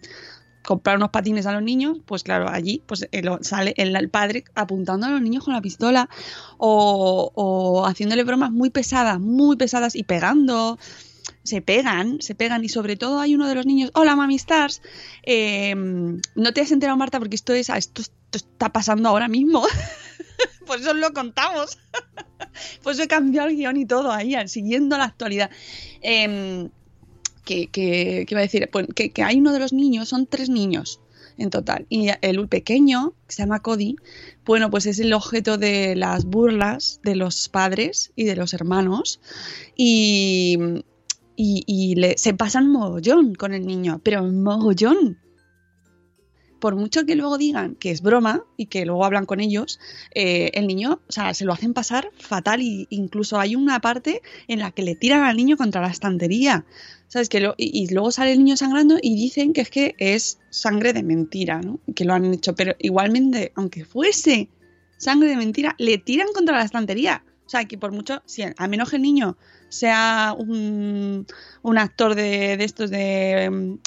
comprar 0.62 0.98
unos 0.98 1.10
patines 1.12 1.46
a 1.46 1.54
los 1.54 1.64
niños, 1.64 2.00
pues 2.06 2.24
claro, 2.24 2.50
allí 2.50 2.84
pues 2.86 3.08
eh, 3.12 3.24
lo- 3.24 3.40
sale 3.42 3.74
el, 3.78 3.96
el 3.96 4.10
padre 4.10 4.44
apuntando 4.56 5.08
a 5.08 5.10
los 5.10 5.22
niños 5.22 5.46
con 5.46 5.54
la 5.54 5.62
pistola 5.62 6.10
o, 6.58 7.32
o 7.34 7.86
haciéndole 7.88 8.24
bromas 8.26 8.52
muy 8.52 8.70
pesadas, 8.70 9.20
muy 9.20 9.56
pesadas 9.56 9.96
y 9.96 10.04
pegando 10.04 10.78
se 11.50 11.62
pegan, 11.62 12.22
se 12.22 12.36
pegan 12.36 12.64
y 12.64 12.70
sobre 12.70 12.96
todo 12.96 13.20
hay 13.20 13.34
uno 13.34 13.48
de 13.48 13.56
los 13.56 13.66
niños, 13.66 13.90
hola 13.96 14.16
mami 14.16 14.36
stars, 14.36 14.82
eh, 15.24 15.74
no 15.76 16.54
te 16.54 16.62
has 16.62 16.72
enterado 16.72 16.96
Marta 16.96 17.18
porque 17.20 17.36
esto 17.36 17.54
es, 17.54 17.70
esto, 17.70 18.04
está 18.32 18.72
pasando 18.72 19.10
ahora 19.10 19.28
mismo, 19.28 19.66
por 20.68 20.80
eso 20.80 20.94
lo 20.94 21.12
contamos, 21.12 21.80
pues 22.84 23.00
he 23.00 23.08
cambiado 23.08 23.50
el 23.50 23.56
guion 23.56 23.78
y 23.78 23.86
todo 23.86 24.12
ahí, 24.12 24.36
siguiendo 24.48 24.98
la 24.98 25.06
actualidad. 25.06 25.50
Em, 26.02 26.70
iba 27.48 28.40
a 28.40 28.44
decir, 28.44 28.70
pues, 28.72 28.86
que, 28.96 29.10
que 29.10 29.24
hay 29.24 29.40
uno 29.40 29.52
de 29.52 29.60
los 29.60 29.74
niños, 29.74 30.08
son 30.08 30.28
tres 30.28 30.50
niños 30.50 31.00
en 31.40 31.50
total. 31.50 31.88
Y 31.90 32.10
el 32.22 32.48
pequeño, 32.48 33.14
que 33.28 33.34
se 33.34 33.42
llama 33.42 33.62
Cody, 33.62 33.96
bueno, 34.46 34.70
pues 34.70 34.86
es 34.86 35.00
el 35.00 35.14
objeto 35.14 35.58
de 35.58 35.96
las 35.96 36.26
burlas 36.26 37.00
de 37.04 37.16
los 37.16 37.50
padres 37.50 38.12
y 38.16 38.26
de 38.26 38.36
los 38.36 38.54
hermanos. 38.54 39.20
Y, 39.76 40.60
y, 41.42 41.64
y 41.66 41.96
le- 41.96 42.18
se 42.18 42.34
pasan 42.34 42.70
mogollón 42.70 43.34
con 43.34 43.54
el 43.54 43.66
niño, 43.66 44.02
pero 44.04 44.24
mogollón. 44.26 45.18
Por 46.60 46.76
mucho 46.76 47.06
que 47.06 47.16
luego 47.16 47.38
digan 47.38 47.76
que 47.76 47.92
es 47.92 48.02
broma 48.02 48.44
y 48.58 48.66
que 48.66 48.86
luego 48.86 49.06
hablan 49.06 49.26
con 49.26 49.40
ellos, 49.40 49.80
eh, 50.14 50.52
el 50.54 50.68
niño, 50.68 51.00
o 51.08 51.12
sea, 51.14 51.34
se 51.34 51.46
lo 51.46 51.54
hacen 51.54 51.74
pasar 51.74 52.10
fatal 52.18 52.62
y 52.62 52.86
incluso 52.90 53.40
hay 53.40 53.56
una 53.56 53.80
parte 53.80 54.22
en 54.50 54.60
la 54.60 54.72
que 54.72 54.84
le 54.84 54.96
tiran 54.96 55.24
al 55.24 55.38
niño 55.38 55.56
contra 55.56 55.80
la 55.80 55.88
estantería. 55.88 56.66
¿Sabes? 57.08 57.30
Que 57.30 57.40
lo- 57.40 57.56
y, 57.58 57.72
y 57.84 57.88
luego 57.88 58.12
sale 58.12 58.34
el 58.34 58.40
niño 58.40 58.58
sangrando 58.58 58.98
y 59.02 59.16
dicen 59.16 59.54
que 59.54 59.62
es 59.62 59.70
que 59.70 59.96
es 59.98 60.40
sangre 60.50 60.92
de 60.92 61.04
mentira, 61.04 61.62
¿no? 61.62 61.80
Que 61.96 62.04
lo 62.04 62.14
han 62.14 62.26
hecho. 62.34 62.54
Pero 62.54 62.76
igualmente, 62.80 63.54
aunque 63.56 63.86
fuese 63.86 64.50
sangre 64.98 65.30
de 65.30 65.38
mentira, 65.38 65.74
le 65.80 65.98
tiran 66.00 66.28
contra 66.36 66.58
la 66.58 66.66
estantería. 66.66 67.24
O 67.46 67.50
sea, 67.50 67.64
que 67.64 67.78
por 67.78 67.94
mucho, 67.94 68.22
si 68.26 68.44
a 68.44 68.68
menos 68.68 68.90
que 68.90 68.98
el 68.98 69.02
niño 69.02 69.38
sea 69.70 70.36
un, 70.38 71.26
actor 71.78 72.16
de, 72.16 72.54
estos 72.64 72.90
de, 72.90 73.50
mm, 73.50 73.78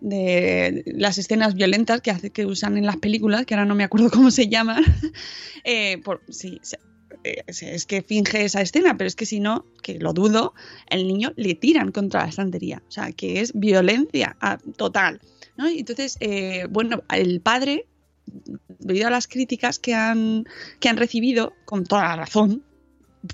de 0.00 0.82
las 0.86 1.18
escenas 1.18 1.54
violentas 1.54 2.00
que, 2.00 2.10
hace, 2.10 2.30
que 2.30 2.46
usan 2.46 2.76
en 2.76 2.86
las 2.86 2.96
películas, 2.96 3.46
que 3.46 3.54
ahora 3.54 3.66
no 3.66 3.74
me 3.74 3.84
acuerdo 3.84 4.10
cómo 4.12 4.30
se 4.30 4.48
llaman, 4.48 4.84
eh, 5.64 5.98
por, 5.98 6.22
sí, 6.28 6.60
eh, 7.24 7.42
es 7.46 7.86
que 7.86 8.02
finge 8.02 8.44
esa 8.44 8.60
escena, 8.60 8.96
pero 8.96 9.08
es 9.08 9.16
que 9.16 9.26
si 9.26 9.40
no, 9.40 9.66
que 9.82 9.98
lo 9.98 10.12
dudo, 10.12 10.54
el 10.88 11.06
niño 11.06 11.32
le 11.36 11.54
tiran 11.54 11.92
contra 11.92 12.22
la 12.22 12.28
estantería. 12.28 12.82
O 12.88 12.90
sea, 12.90 13.12
que 13.12 13.40
es 13.40 13.52
violencia 13.54 14.36
ah, 14.40 14.58
total. 14.76 15.20
entonces, 15.58 16.16
eh, 16.20 16.66
bueno, 16.70 17.02
el 17.10 17.40
padre, 17.40 17.86
debido 18.78 19.08
a 19.08 19.10
las 19.10 19.26
críticas 19.26 19.78
que 19.78 19.94
han, 19.94 20.44
que 20.78 20.88
han 20.88 20.96
recibido, 20.96 21.52
con 21.66 21.84
toda 21.84 22.02
la 22.04 22.16
razón, 22.16 22.64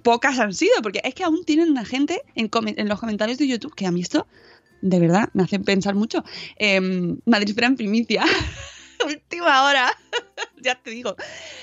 pocas 0.02 0.38
han 0.38 0.55
sido, 0.55 0.75
porque 0.83 1.00
es 1.05 1.14
que 1.14 1.25
aún 1.25 1.45
tienen 1.45 1.71
una 1.71 1.85
gente 1.85 2.23
en, 2.35 2.50
los 2.88 3.00
comentarios 3.00 3.38
de 3.38 3.47
YouTube 3.47 3.75
que 3.75 3.87
a 3.87 3.93
mí 3.93 4.00
esto, 4.00 4.26
de 4.83 4.99
verdad, 5.00 5.31
me 5.33 5.45
hace 5.45 5.59
pensar 5.59 5.95
mucho. 5.95 6.25
Em, 6.57 7.19
Madrid 7.25 7.50
Espera 7.50 7.69
en 7.69 7.76
primicia. 7.76 8.25
Última 9.07 9.64
hora, 9.64 9.93
ya 10.62 10.81
te 10.81 10.90
digo. 10.90 11.16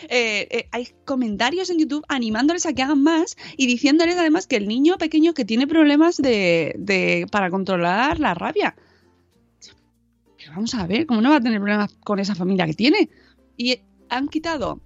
Eh, 0.03 0.47
eh, 0.51 0.67
hay 0.71 0.87
comentarios 1.03 1.69
en 1.69 1.79
YouTube 1.79 2.05
animándoles 2.07 2.65
a 2.65 2.73
que 2.73 2.83
hagan 2.83 3.01
más 3.01 3.35
y 3.57 3.67
diciéndoles 3.67 4.17
además 4.17 4.47
que 4.47 4.55
el 4.55 4.67
niño 4.67 4.97
pequeño 4.97 5.33
que 5.33 5.43
tiene 5.45 5.67
problemas 5.67 6.17
de, 6.17 6.75
de- 6.77 7.25
para 7.31 7.49
controlar 7.49 8.19
la 8.19 8.33
rabia. 8.33 8.75
Pero 10.37 10.51
vamos 10.51 10.73
a 10.75 10.85
ver, 10.85 11.05
¿cómo 11.05 11.21
no 11.21 11.31
va 11.31 11.37
a 11.37 11.41
tener 11.41 11.59
problemas 11.59 11.93
con 12.03 12.19
esa 12.19 12.35
familia 12.35 12.65
que 12.65 12.73
tiene? 12.73 13.09
Y 13.57 13.79
han 14.09 14.27
quitado 14.27 14.79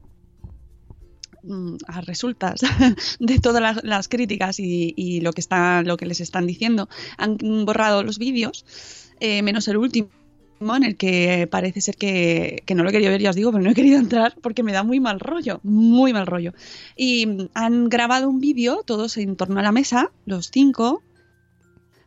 a 1.88 2.02
resultas 2.02 2.62
de 3.20 3.40
todas 3.40 3.84
las, 3.84 4.08
críticas 4.08 4.60
y, 4.60 5.22
lo 5.22 5.34
que 5.34 5.42
está, 5.42 5.82
lo 5.84 5.98
que 5.98 6.06
les 6.06 6.22
están 6.22 6.48
diciendo, 6.48 6.90
han 7.18 7.38
borrado 7.66 8.04
los 8.04 8.18
vídeos, 8.18 8.66
eh, 9.20 9.42
menos 9.42 9.68
el 9.68 9.78
último 9.78 10.10
en 10.60 10.84
el 10.84 10.98
que 10.98 11.48
parece 11.50 11.82
ser 11.82 11.96
que, 11.96 12.64
que 12.66 12.76
no 12.76 12.84
lo 12.84 12.90
he 12.90 12.92
querido 12.92 13.12
ver, 13.12 13.22
ya 13.22 13.30
os 13.30 13.36
digo, 13.36 13.52
pero 13.52 13.64
no 13.64 13.70
he 13.70 13.76
querido 13.76 14.00
entrar 14.00 14.36
porque 14.42 14.64
me 14.64 14.72
da 14.72 14.84
muy 14.84 15.00
mal 15.00 15.20
rollo, 15.20 15.60
muy 15.64 16.14
mal 16.14 16.26
rollo. 16.26 16.54
Y 16.96 17.26
mm, 17.26 17.50
han 17.54 17.90
grabado 17.90 18.30
un 18.30 18.40
vídeo, 18.40 18.84
todos 18.86 19.18
en 19.18 19.36
torno 19.36 19.60
a 19.60 19.64
la 19.64 19.72
mesa, 19.72 20.12
los 20.26 20.50
cinco, 20.52 21.04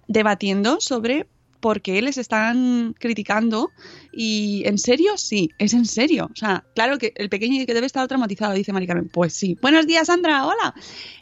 debatiendo 0.09 0.81
sobre 0.81 1.27
por 1.61 1.83
qué 1.83 2.01
les 2.03 2.19
están 2.19 2.95
criticando. 2.99 3.71
Y 4.13 4.63
en 4.67 4.79
serio, 4.79 5.17
sí, 5.17 5.51
es 5.59 5.75
en 5.75 5.85
serio. 5.87 6.29
O 6.33 6.37
sea, 6.37 6.65
claro 6.75 6.99
que 6.99 7.13
el 7.17 7.29
pequeño 7.29 7.65
que 7.67 7.75
debe 7.75 7.87
estar 7.87 8.07
traumatizado, 8.09 8.55
dice 8.55 8.73
Mari 8.73 8.87
Carmen. 8.87 9.09
Pues 9.09 9.35
sí. 9.35 9.57
Buenos 9.61 9.87
días, 9.87 10.07
Sandra, 10.07 10.47
hola. 10.47 10.75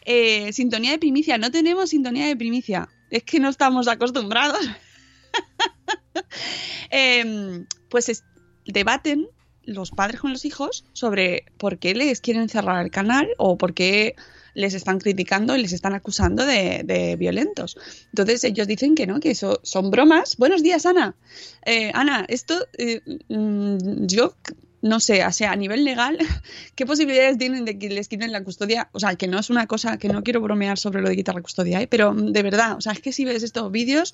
Eh, 0.05 0.53
sintonía 0.53 0.93
de 0.93 0.99
primicia, 0.99 1.39
no 1.39 1.51
tenemos 1.51 1.91
sintonía 1.91 2.27
de 2.27 2.37
primicia. 2.37 2.89
Es 3.11 3.25
que 3.25 3.41
no 3.41 3.49
estamos 3.49 3.89
acostumbrados. 3.89 4.61
Em, 6.91 7.67
pues 7.89 8.09
es- 8.09 8.25
debaten 8.65 9.29
los 9.65 9.91
padres 9.91 10.21
con 10.21 10.33
los 10.33 10.45
hijos 10.45 10.85
sobre 10.93 11.45
por 11.59 11.79
qué 11.79 11.95
les 11.95 12.21
quieren 12.21 12.49
cerrar 12.49 12.85
el 12.85 12.91
canal 12.91 13.29
o 13.39 13.59
por 13.59 13.75
qué 13.75 14.15
les 14.59 14.75
están 14.75 14.99
criticando 14.99 15.57
y 15.57 15.63
les 15.63 15.73
están 15.73 15.95
acusando 15.95 16.45
de, 16.45 17.17
violentos. 17.17 17.77
Entonces 18.07 18.43
ellos 18.43 18.67
dicen 18.67 18.97
que 18.97 19.07
no, 19.07 19.21
que 19.21 19.31
eso 19.31 19.61
son 19.63 19.93
bromas. 19.93 20.37
Buenos 20.37 20.65
días, 20.65 20.85
Ana. 20.85 21.15
Eh, 21.65 21.93
Ana, 21.95 22.27
esto 22.29 22.67
eh, 22.77 23.01
mm, 23.29 24.07
yo 24.07 24.35
no 24.83 24.99
sé, 24.99 25.25
o 25.25 25.33
sea, 25.33 25.53
a 25.53 25.57
nivel 25.57 25.85
legal, 25.85 26.19
¿qué 26.75 26.87
posibilidades 26.87 27.39
tienen 27.39 27.65
de 27.65 27.79
que 27.79 27.89
les 27.89 28.09
quiten 28.09 28.33
la 28.33 28.43
custodia? 28.43 28.91
O 28.93 28.99
sea, 28.99 29.15
que 29.15 29.29
no 29.29 29.39
es 29.39 29.49
una 29.49 29.69
cosa 29.69 29.97
que 29.97 30.09
no 30.09 30.25
quiero 30.25 30.41
bromear 30.41 30.77
sobre 30.77 31.03
lo 31.03 31.09
de 31.09 31.15
quitar 31.15 31.37
la 31.37 31.43
custodia, 31.43 31.81
¿eh? 31.81 31.87
pero 31.87 32.13
mm, 32.13 32.33
de 32.33 32.43
verdad, 32.43 32.77
o 32.77 32.81
sea, 32.81 32.93
es 32.93 33.01
que 33.01 33.13
si 33.13 33.25
ves 33.25 33.45
estos 33.45 33.71
vídeos, 33.71 34.13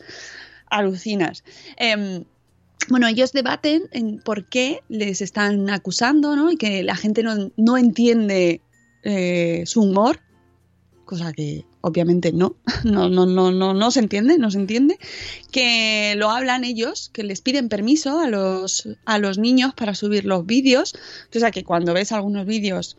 alucinas. 0.69 1.43
Em, 1.79 2.25
bueno, 2.91 3.09
ellos 3.09 3.33
debaten 3.33 3.85
en 3.93 4.19
por 4.19 4.47
qué 4.47 4.81
les 4.91 5.23
están 5.23 5.71
acusando, 5.71 6.37
¿no? 6.37 6.53
Y 6.53 6.59
que 6.59 6.83
la 6.83 6.97
gente 6.97 7.23
no, 7.23 7.51
no 7.57 7.79
entiende 7.79 8.61
eh, 9.05 9.65
su 9.67 9.83
humor, 9.83 10.21
cosa 11.05 11.33
que 11.33 11.65
obviamente 11.81 12.33
no, 12.33 12.57
no, 12.85 13.09
no, 13.09 13.27
no, 13.27 13.53
no, 13.53 13.75
no 13.75 13.91
se 13.91 14.01
entiende, 14.01 14.39
no 14.39 14.51
se 14.51 14.59
entiende, 14.59 14.99
que 15.51 16.15
lo 16.17 16.31
hablan 16.31 16.65
ellos, 16.65 17.11
que 17.13 17.23
les 17.23 17.41
piden 17.41 17.69
permiso 17.69 18.19
a 18.19 18.29
los, 18.29 18.89
a 19.05 19.19
los 19.19 19.39
niños 19.39 19.75
para 19.75 19.95
subir 19.95 20.25
los 20.25 20.47
vídeos, 20.47 20.95
o 21.35 21.39
sea 21.39 21.51
que 21.51 21.65
cuando 21.65 21.95
ves 21.95 22.13
algunos 22.13 22.47
vídeos 22.47 22.97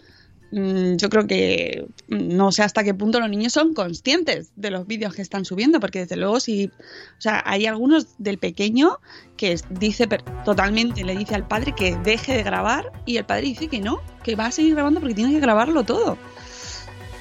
mm, 0.52 0.96
yo 0.98 1.10
creo 1.10 1.28
que 1.28 1.86
mm, 2.08 2.36
no 2.36 2.52
sé 2.52 2.64
hasta 2.64 2.84
qué 2.84 2.94
punto 2.94 3.20
los 3.20 3.30
niños 3.30 3.54
son 3.54 3.74
conscientes 3.74 4.52
de 4.56 4.72
los 4.72 4.86
vídeos 4.88 5.14
que 5.14 5.22
están 5.22 5.46
subiendo, 5.46 5.80
porque 5.80 6.00
desde 6.00 6.16
luego 6.16 6.40
si, 6.40 6.66
o 6.68 7.22
sea, 7.22 7.42
hay 7.46 7.66
algunos 7.66 8.08
del 8.18 8.38
pequeño 8.38 9.00
que 9.38 9.60
dice 9.70 10.08
totalmente, 10.46 11.04
le 11.04 11.16
dice 11.18 11.36
al 11.36 11.48
padre 11.48 11.74
que 11.76 11.98
deje 11.98 12.34
de 12.34 12.44
grabar 12.44 12.92
y 13.06 13.18
el 13.18 13.26
padre 13.26 13.48
dice 13.48 13.68
que 13.68 13.80
no, 13.80 14.00
que 14.24 14.36
va 14.36 14.48
a 14.48 14.52
seguir 14.52 14.76
grabando 14.76 15.00
porque 15.00 15.16
tiene 15.16 15.34
que 15.34 15.40
grabarlo 15.40 15.84
todo. 15.84 16.18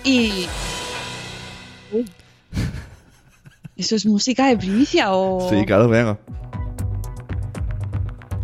Y... 0.05 0.47
Uy. 1.93 2.11
¿Eso 3.77 3.97
es 3.97 4.07
música 4.07 4.47
de 4.47 4.57
primicia 4.57 5.13
o...? 5.13 5.49
Sí, 5.51 5.65
claro, 5.65 5.89
venga. 5.89 6.19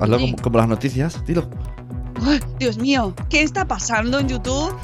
Hazlo 0.01 0.19
Sí. 0.19 0.31
como, 0.33 0.43
como 0.43 0.59
las 0.59 0.69
noticias, 0.69 1.25
dilo. 1.27 1.49
Dios 2.59 2.79
mío, 2.79 3.15
¿qué 3.29 3.43
está 3.43 3.67
pasando 3.67 4.19
en 4.19 4.29
YouTube? 4.29 4.75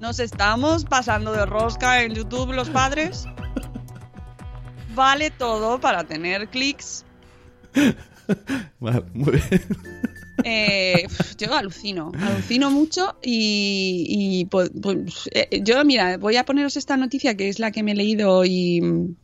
¿Nos 0.00 0.20
estamos 0.20 0.84
pasando 0.84 1.32
de 1.32 1.44
rosca 1.44 2.02
en 2.02 2.14
YouTube 2.14 2.52
los 2.52 2.70
padres? 2.70 3.26
Vale 4.94 5.30
todo 5.30 5.80
para 5.80 6.04
tener 6.04 6.48
clics. 6.48 7.04
Vale, 8.80 9.04
muy 9.14 9.32
bien. 9.32 9.62
Eh, 10.44 11.06
yo 11.36 11.54
alucino, 11.54 12.12
alucino 12.20 12.70
mucho 12.70 13.16
y, 13.22 14.06
y, 14.08 14.44
pues, 14.46 14.70
pues, 14.80 15.28
eh, 15.32 15.60
yo, 15.62 15.84
mira, 15.84 16.16
voy 16.16 16.36
a 16.36 16.44
poneros 16.44 16.76
esta 16.76 16.96
noticia 16.96 17.36
que 17.36 17.48
es 17.48 17.58
la 17.58 17.70
que 17.70 17.82
me 17.82 17.92
he 17.92 17.94
leído 17.94 18.44
y 18.44 18.80
mm, 18.80 19.16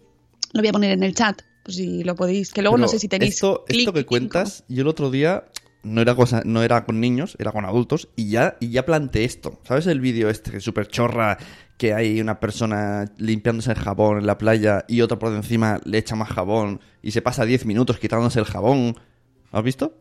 lo 0.52 0.61
voy 0.61 0.68
a 0.68 0.73
poner 0.73 0.92
en 0.92 1.02
el 1.02 1.14
chat, 1.14 1.42
pues 1.62 1.76
si 1.76 2.02
lo 2.04 2.14
podéis, 2.14 2.52
que 2.52 2.62
luego 2.62 2.78
no 2.78 2.88
sé 2.88 2.99
si 2.99 3.09
tenéis 3.09 3.35
Esto, 3.35 3.64
esto 3.68 3.92
que 3.92 4.04
cuentas, 4.04 4.64
yo 4.68 4.83
el 4.83 4.88
otro 4.88 5.11
día 5.11 5.44
no 5.85 6.00
era 6.00 6.14
cosa, 6.14 6.42
no 6.44 6.62
era 6.62 6.85
con 6.85 7.00
niños, 7.00 7.37
era 7.38 7.52
con 7.52 7.64
adultos, 7.64 8.09
y 8.16 8.30
ya, 8.30 8.56
y 8.59 8.71
ya 8.71 8.85
planteé 8.85 9.25
esto. 9.25 9.61
¿Sabes 9.64 9.87
el 9.87 10.00
vídeo 10.00 10.30
este 10.30 10.50
que 10.50 10.56
es 10.56 10.64
súper 10.64 10.88
chorra? 10.88 11.38
Que 11.76 11.92
hay 11.92 12.21
una 12.21 12.40
persona 12.40 13.12
limpiándose 13.18 13.71
el 13.73 13.78
jabón 13.78 14.18
en 14.18 14.26
la 14.26 14.38
playa 14.38 14.85
y 14.88 15.02
otro 15.02 15.18
por 15.18 15.33
encima 15.33 15.80
le 15.85 15.99
echa 15.99 16.16
más 16.16 16.30
jabón 16.30 16.80
y 17.02 17.11
se 17.11 17.21
pasa 17.21 17.44
10 17.44 17.66
minutos 17.66 17.99
quitándose 17.99 18.38
el 18.38 18.47
jabón. 18.47 18.97
¿Has 19.52 19.62
visto? 19.62 19.94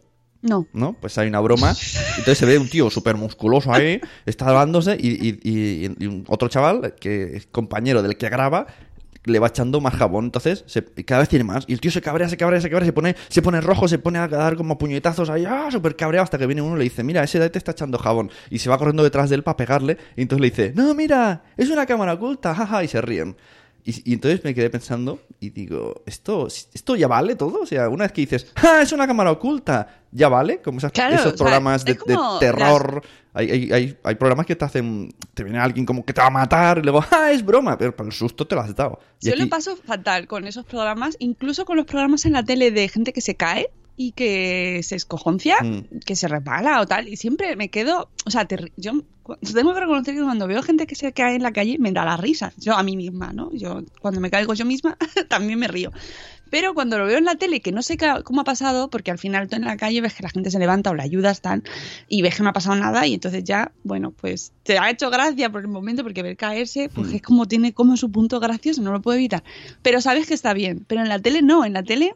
No. 0.44 0.68
¿no? 0.74 0.94
Pues 0.94 1.18
hay 1.18 1.28
una 1.28 1.40
broma. 1.40 1.74
Entonces 2.18 2.38
se 2.38 2.46
ve 2.46 2.58
un 2.60 2.70
tío 2.70 2.90
súper 2.92 3.16
musculoso 3.16 3.74
ahí, 3.74 4.00
está 4.26 4.52
dándose, 4.52 4.96
y, 5.00 5.08
y- 5.28 5.40
y- 5.44 6.06
y 6.06 6.24
otro 6.28 6.50
chaval, 6.50 6.94
que 7.00 7.38
es 7.38 7.48
compañero 7.48 8.04
del 8.04 8.18
que 8.18 8.30
graba, 8.30 8.68
le 9.26 9.40
va 9.40 9.48
echando 9.48 9.80
más 9.80 9.94
jabón. 9.94 10.26
Entonces, 10.26 10.66
se- 10.68 10.84
cada 11.06 11.22
vez 11.22 11.30
tiene 11.30 11.46
más. 11.46 11.64
Y 11.68 11.72
el 11.74 11.80
tío 11.80 11.92
se 11.92 12.02
cabrea, 12.02 12.28
se 12.28 12.36
cabrea, 12.36 12.60
se 12.60 12.70
cabrea, 12.70 12.86
se 12.86 12.92
pone, 12.92 13.16
se 13.30 13.42
pone 13.42 13.62
rojo, 13.62 13.88
se 13.88 13.98
pone 14.00 14.20
a 14.20 14.28
dar 14.28 14.58
como 14.58 14.78
puñetazos 14.78 15.30
ahí, 15.30 15.46
¡ah! 15.46 15.70
Súper 15.72 15.96
cabreado, 15.96 16.26
hasta 16.26 16.38
que 16.38 16.46
viene 16.46 16.62
uno 16.62 16.76
y 16.76 16.80
le 16.80 16.84
dice, 16.84 17.04
mira, 17.06 17.24
ese 17.24 17.50
te 17.50 17.58
está 17.58 17.72
echando 17.72 17.98
jabón. 17.98 18.30
Y 18.50 18.60
se 18.60 18.70
va 18.70 18.78
corriendo 18.78 19.02
detrás 19.02 19.30
de 19.30 19.38
él 19.38 19.44
para 19.44 19.56
pegarle. 19.56 19.98
Y 20.18 20.24
entonces 20.24 20.42
le 20.42 20.50
dice, 20.50 20.74
no, 20.76 20.94
mira, 20.94 21.44
es 21.56 21.70
una 21.70 21.86
cámara 21.86 22.14
oculta, 22.16 22.54
jaja, 22.54 22.84
y 22.84 22.90
se 22.90 23.00
ríen. 23.02 23.38
Y, 23.86 24.12
y 24.12 24.14
entonces 24.14 24.44
me 24.46 24.54
quedé 24.56 24.70
pensando 24.70 25.20
y 25.42 25.50
digo, 25.50 26.04
¿esto, 26.06 26.48
¿esto 26.48 26.96
ya 26.96 27.08
vale 27.08 27.36
todo? 27.36 27.62
O 27.62 27.66
sea, 27.66 27.90
una 27.90 28.06
vez 28.06 28.14
que 28.14 28.22
dices, 28.22 28.48
¡ah, 28.56 28.80
es 28.82 28.92
una 28.94 29.06
cámara 29.06 29.32
oculta! 29.32 30.04
¿Ya 30.12 30.30
vale? 30.30 30.62
Como 30.62 30.78
esas- 30.78 30.92
Claro, 30.94 31.16
esos 31.16 31.26
o 31.26 31.30
sea, 31.32 31.38
programas 31.38 31.84
de, 31.84 31.98
terror. 32.40 33.04
Hay, 33.34 33.50
hay, 33.52 33.72
hay, 33.74 33.98
hay 34.04 34.16
programas 34.16 34.46
que 34.46 34.56
te 34.56 34.64
hacen, 34.64 35.14
te 35.34 35.44
viene 35.44 35.60
alguien 35.60 35.86
como 35.86 36.06
que 36.06 36.14
te 36.14 36.22
va 36.22 36.28
a 36.28 36.30
matar 36.30 36.78
y 36.78 36.82
luego, 36.84 37.04
¡ah, 37.12 37.32
es 37.32 37.44
broma! 37.44 37.78
Pero 37.78 37.96
para 37.96 38.08
el 38.08 38.14
susto 38.14 38.46
te 38.48 38.56
lo 38.56 38.62
has 38.62 38.76
dado. 38.76 39.00
Y 39.22 39.28
Yo 39.28 39.34
aquí- 39.34 39.42
lo 39.42 39.50
paso 39.50 39.76
fatal 39.76 40.28
con 40.28 40.48
esos 40.48 40.66
programas, 40.66 41.16
incluso 41.20 41.66
con 41.66 41.76
los 41.78 41.86
programas 41.86 42.26
en 42.26 42.34
la 42.34 42.44
tele 42.44 42.72
de 42.72 42.88
gente 42.88 43.12
que 43.12 43.22
se 43.22 43.36
cae 43.36 43.70
y 43.98 44.12
que 44.14 44.80
se 44.84 44.96
escojoncia, 44.96 45.58
Mm. 45.62 46.00
que 46.06 46.16
se 46.16 46.28
resbala 46.28 46.80
o 46.82 46.86
tal, 46.88 47.08
y 47.08 47.18
siempre 47.18 47.56
me 47.56 47.70
quedo, 47.70 48.10
o 48.26 48.32
sea, 48.32 48.48
yo 48.78 48.94
tengo 49.54 49.74
que 49.74 49.80
reconocer 49.80 50.16
que 50.16 50.22
cuando 50.22 50.48
veo 50.48 50.62
gente 50.62 50.86
que 50.86 50.96
se 50.96 51.14
cae 51.14 51.36
en 51.36 51.44
la 51.44 51.52
calle 51.54 51.78
me 51.80 51.92
da 51.92 52.04
la 52.06 52.18
risa, 52.18 52.52
yo 52.58 52.76
a 52.76 52.84
mí 52.84 52.98
misma, 52.98 53.32
¿no? 53.34 53.52
Yo 53.54 53.82
cuando 54.02 54.20
me 54.20 54.30
caigo 54.30 54.54
yo 54.54 54.66
misma 54.66 54.98
también 55.30 55.60
me 55.60 55.68
río. 55.68 55.92
Pero 56.50 56.76
cuando 56.76 57.00
lo 57.00 57.06
veo 57.08 57.18
en 57.18 57.26
la 57.26 57.36
tele, 57.36 57.62
que 57.62 57.72
no 57.72 57.82
sé 57.82 57.98
cómo 58.24 58.42
ha 58.42 58.44
pasado, 58.44 58.90
porque 58.90 59.10
al 59.10 59.18
final 59.18 59.48
tú 59.48 59.56
en 59.56 59.64
la 59.64 59.76
calle 59.76 60.02
ves 60.02 60.14
que 60.14 60.22
la 60.22 60.30
gente 60.30 60.52
se 60.52 60.60
levanta 60.60 60.92
o 60.92 60.94
le 60.94 61.02
ayudas, 61.02 61.42
tan, 61.42 61.64
y 62.08 62.22
ves 62.22 62.36
que 62.36 62.44
no 62.44 62.50
ha 62.50 62.54
pasado 62.54 62.76
nada, 62.76 63.08
y 63.08 63.16
entonces 63.16 63.44
ya, 63.44 63.72
bueno, 63.84 64.12
pues 64.12 64.52
te 64.62 64.78
ha 64.78 64.92
hecho 64.92 65.10
gracia 65.10 65.52
por 65.52 65.62
el 65.62 65.68
momento, 65.68 66.04
porque 66.04 66.22
ver 66.22 66.38
caerse, 66.38 66.90
pues 66.94 67.10
Mm. 67.10 67.16
es 67.16 67.22
como 67.24 67.48
tiene 67.48 67.74
como 67.74 67.98
su 67.98 68.12
punto 68.12 68.40
gracioso, 68.40 68.84
no 68.84 68.92
lo 68.92 69.02
puedo 69.02 69.18
evitar. 69.18 69.44
Pero 69.82 70.00
sabes 70.00 70.28
que 70.28 70.36
está 70.36 70.54
bien. 70.54 70.86
Pero 70.88 71.02
en 71.02 71.10
la 71.10 71.18
tele 71.18 71.42
no, 71.42 71.66
en 71.66 71.74
la 71.74 71.82
tele 71.82 72.14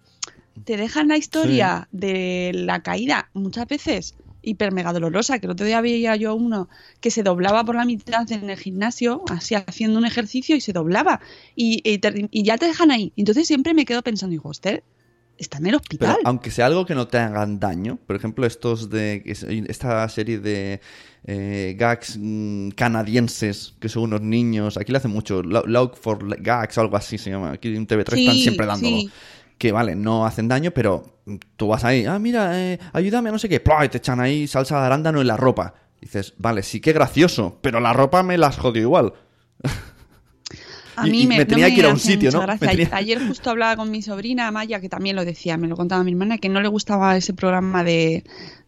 te 0.65 0.77
dejan 0.77 1.07
la 1.07 1.17
historia 1.17 1.87
de 1.91 2.51
la 2.53 2.83
caída 2.83 3.29
muchas 3.33 3.65
veces 3.67 4.15
hiper 4.47 4.71
mega 4.71 4.93
dolorosa, 4.93 5.39
que 5.39 5.45
el 5.47 5.51
otro 5.51 5.65
día 5.65 5.81
veía 5.81 6.15
yo 6.15 6.35
uno 6.35 6.69
que 7.01 7.11
se 7.11 7.23
doblaba 7.23 7.63
por 7.63 7.75
la 7.75 7.85
mitad 7.85 8.31
en 8.31 8.49
el 8.49 8.57
gimnasio, 8.57 9.23
así 9.29 9.55
haciendo 9.55 9.99
un 9.99 10.05
ejercicio 10.05 10.55
y 10.55 10.61
se 10.61 10.73
doblaba. 10.73 11.19
Y, 11.55 11.81
y 11.83 11.97
te- 11.99 12.27
y 12.31 12.43
ya 12.43 12.57
te 12.57 12.65
dejan 12.65 12.91
ahí. 12.91 13.13
Entonces 13.15 13.47
siempre 13.47 13.73
me 13.73 13.85
quedo 13.85 14.01
pensando, 14.03 14.31
digo, 14.31 14.49
usted 14.49 14.83
está 15.37 15.59
en 15.59 15.67
el 15.67 15.79
Pero 15.97 16.15
hospital. 16.15 16.17
aunque 16.23 16.49
sea 16.51 16.65
algo 16.65 16.85
que 16.85 16.95
no 16.95 17.07
te 17.07 17.17
hagan 17.19 17.59
daño, 17.59 17.99
por 18.07 18.15
ejemplo, 18.15 18.45
estos 18.47 18.89
de 18.89 19.21
es- 19.25 19.43
esta 19.43 20.07
serie 20.09 20.39
de 20.39 20.81
eh, 21.25 21.75
gags 21.77 22.17
mm, 22.19 22.69
canadienses 22.69 23.75
que 23.79 23.89
son 23.89 24.03
unos 24.03 24.21
niños, 24.21 24.77
aquí 24.77 24.91
le 24.91 24.97
hacen 24.99 25.11
mucho, 25.11 25.43
Lo- 25.43 25.65
Log 25.65 25.95
for 25.97 26.41
Gags 26.41 26.77
o 26.77 26.81
algo 26.81 26.97
así 26.97 27.17
se 27.17 27.29
llama, 27.31 27.51
aquí 27.51 27.75
en 27.75 27.85
TV3 27.85 28.15
Sí, 28.15 28.25
están 28.25 28.39
siempre 28.39 28.65
dándolo. 28.65 28.97
sí. 28.97 29.09
Que 29.57 29.71
vale, 29.71 29.95
no 29.95 30.25
hacen 30.25 30.47
daño, 30.47 30.71
pero 30.71 31.03
tú 31.55 31.67
vas 31.67 31.83
ahí, 31.83 32.05
ah, 32.05 32.19
mira, 32.19 32.59
eh, 32.59 32.79
ayúdame 32.93 33.29
a 33.29 33.31
no 33.31 33.39
sé 33.39 33.49
qué, 33.49 33.59
te 33.59 33.97
echan 33.97 34.19
ahí 34.19 34.47
salsa 34.47 34.79
de 34.79 34.85
arándano 34.85 35.21
en 35.21 35.27
la 35.27 35.37
ropa. 35.37 35.73
Dices, 35.99 36.33
vale, 36.37 36.61
sí 36.63 36.79
que 36.79 36.93
gracioso, 36.93 37.57
pero 37.61 37.79
la 37.79 37.91
ropa 37.93 38.21
me 38.23 38.37
las 38.37 38.57
jodió 38.57 38.83
igual. 38.83 39.13
A 40.95 41.03
mí 41.07 41.23
y 41.23 41.27
me, 41.27 41.37
me 41.39 41.43
no 41.45 41.47
tenía 41.49 41.67
que 41.69 41.79
ir 41.79 41.85
a 41.85 41.89
un 41.89 41.99
sitio, 41.99 42.31
¿no? 42.31 42.45
tenía- 42.59 42.89
Ayer 42.91 43.27
justo 43.27 43.49
hablaba 43.49 43.75
con 43.75 43.89
mi 43.89 44.01
sobrina 44.01 44.49
Maya, 44.51 44.79
que 44.79 44.89
también 44.89 45.15
lo 45.15 45.25
decía, 45.25 45.57
me 45.57 45.67
lo 45.67 45.75
contaba 45.75 46.03
mi 46.03 46.11
hermana, 46.11 46.37
que 46.37 46.49
no 46.49 46.61
le 46.61 46.67
gustaba 46.67 47.17
ese 47.17 47.33
programa 47.33 47.83
de, 47.83 48.23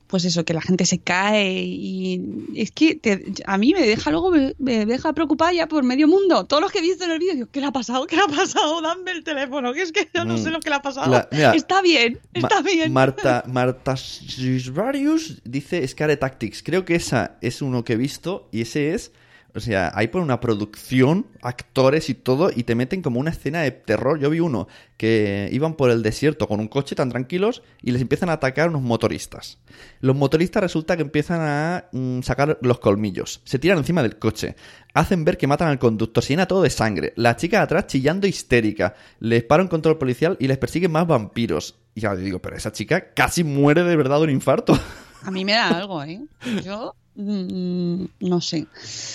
pues 0.10 0.26
eso, 0.26 0.44
que 0.44 0.56
la 0.56 0.62
gente 0.62 0.86
se 0.88 0.98
cae 0.98 1.62
y 1.64 2.20
es 2.56 2.72
que 2.72 2.96
te- 2.96 3.24
a 3.46 3.60
mí 3.60 3.74
me 3.74 3.86
deja 3.86 4.10
luego, 4.10 4.32
me, 4.32 4.56
me 4.58 4.88
deja 4.88 5.14
preocupada 5.14 5.54
ya 5.54 5.68
por 5.68 5.84
medio 5.84 6.08
mundo. 6.08 6.46
Todos 6.46 6.64
los 6.64 6.72
que 6.72 6.80
he 6.80 6.82
visto 6.82 7.04
en 7.06 7.12
el 7.12 7.20
vídeo, 7.20 7.36
digo, 7.36 7.48
¿qué 7.52 7.60
le 7.62 7.68
ha 7.68 7.72
pasado? 7.72 8.08
¿Qué 8.08 8.16
le 8.16 8.24
ha 8.24 8.28
pasado? 8.28 8.82
Dame 8.82 9.12
el 9.12 9.24
teléfono, 9.24 9.72
que 9.72 9.84
es 9.84 9.92
que 9.92 10.10
yo 10.12 10.26
no 10.26 10.34
Mm. 10.34 10.38
sé 10.44 10.50
lo 10.50 10.60
que 10.62 10.70
le 10.72 10.76
ha 10.78 10.82
pasado. 10.82 11.12
La- 11.12 11.30
mira, 11.32 11.54
está 11.54 11.84
bien, 11.84 12.20
Ma- 12.34 12.48
está 12.48 12.62
bien. 12.64 12.92
Marta, 12.92 13.44
Marta 13.48 13.96
Sisvarius 13.98 15.42
dice 15.44 15.88
Scare 15.88 16.18
Tactics. 16.18 16.64
Creo 16.64 16.86
que 16.86 16.96
esa 16.96 17.38
es 17.42 17.62
uno 17.62 17.84
que 17.84 17.94
he 17.94 17.98
visto 17.98 18.50
y 18.52 18.62
ese 18.62 18.94
es. 18.96 19.12
O 19.56 19.60
sea, 19.60 19.92
hay 19.96 20.10
por 20.10 20.22
una 20.22 20.40
producción, 20.40 21.26
actores 21.42 22.10
y 22.10 22.14
todo, 22.14 22.52
y 22.56 22.64
te 22.64 22.76
meten 22.76 23.02
como 23.02 23.20
una 23.20 23.32
escena 23.32 23.62
de 23.62 23.72
terror. 23.72 24.20
Yo 24.20 24.30
vi 24.30 24.40
uno 24.40 24.68
que 24.96 25.50
iban 25.52 25.74
por 25.74 25.90
el 25.90 26.04
desierto 26.04 26.48
con 26.48 26.60
un 26.60 26.68
coche 26.68 26.96
tan 26.96 27.10
tranquilos 27.10 27.64
y 27.82 27.92
les 27.92 28.02
empiezan 28.02 28.30
a 28.30 28.34
atacar 28.34 28.70
unos 28.70 28.84
motoristas. 28.84 29.58
Los 30.02 30.16
motoristas 30.16 30.62
resulta 30.62 30.96
que 30.96 31.02
empiezan 31.02 31.42
a 31.42 31.86
mm, 31.92 32.22
sacar 32.22 32.60
los 32.62 32.80
colmillos, 32.80 33.42
se 33.44 33.60
tiran 33.60 33.80
encima 33.80 34.04
del 34.04 34.20
coche, 34.20 34.56
hacen 34.94 35.26
ver 35.26 35.38
que 35.38 35.48
matan 35.48 35.70
al 35.70 35.80
conductor, 35.80 36.24
se 36.24 36.34
llena 36.34 36.48
todo 36.48 36.62
de 36.62 36.70
sangre. 36.70 37.14
La 37.16 37.36
chica 37.36 37.58
de 37.58 37.64
atrás 37.64 37.88
chillando 37.88 38.28
histérica, 38.28 38.94
les 39.20 39.44
para 39.44 39.64
un 39.64 39.70
control 39.70 39.98
policial 39.98 40.38
y 40.40 40.48
les 40.48 40.58
persiguen 40.58 40.92
más 40.92 41.08
vampiros. 41.08 41.80
Y 41.96 42.02
ya 42.02 42.16
digo, 42.16 42.40
pero 42.40 42.56
esa 42.56 42.72
chica 42.72 43.14
casi 43.14 43.44
muere 43.44 43.84
de 43.84 43.96
verdad 43.96 44.18
de 44.18 44.24
un 44.26 44.30
infarto. 44.30 44.78
A 45.24 45.32
mí 45.32 45.44
me 45.44 45.54
da 45.54 45.70
algo, 45.70 46.04
¿eh? 46.04 46.22
Yo 46.64 46.96
mm, 47.24 48.06
no 48.22 48.42
sé. 48.42 48.68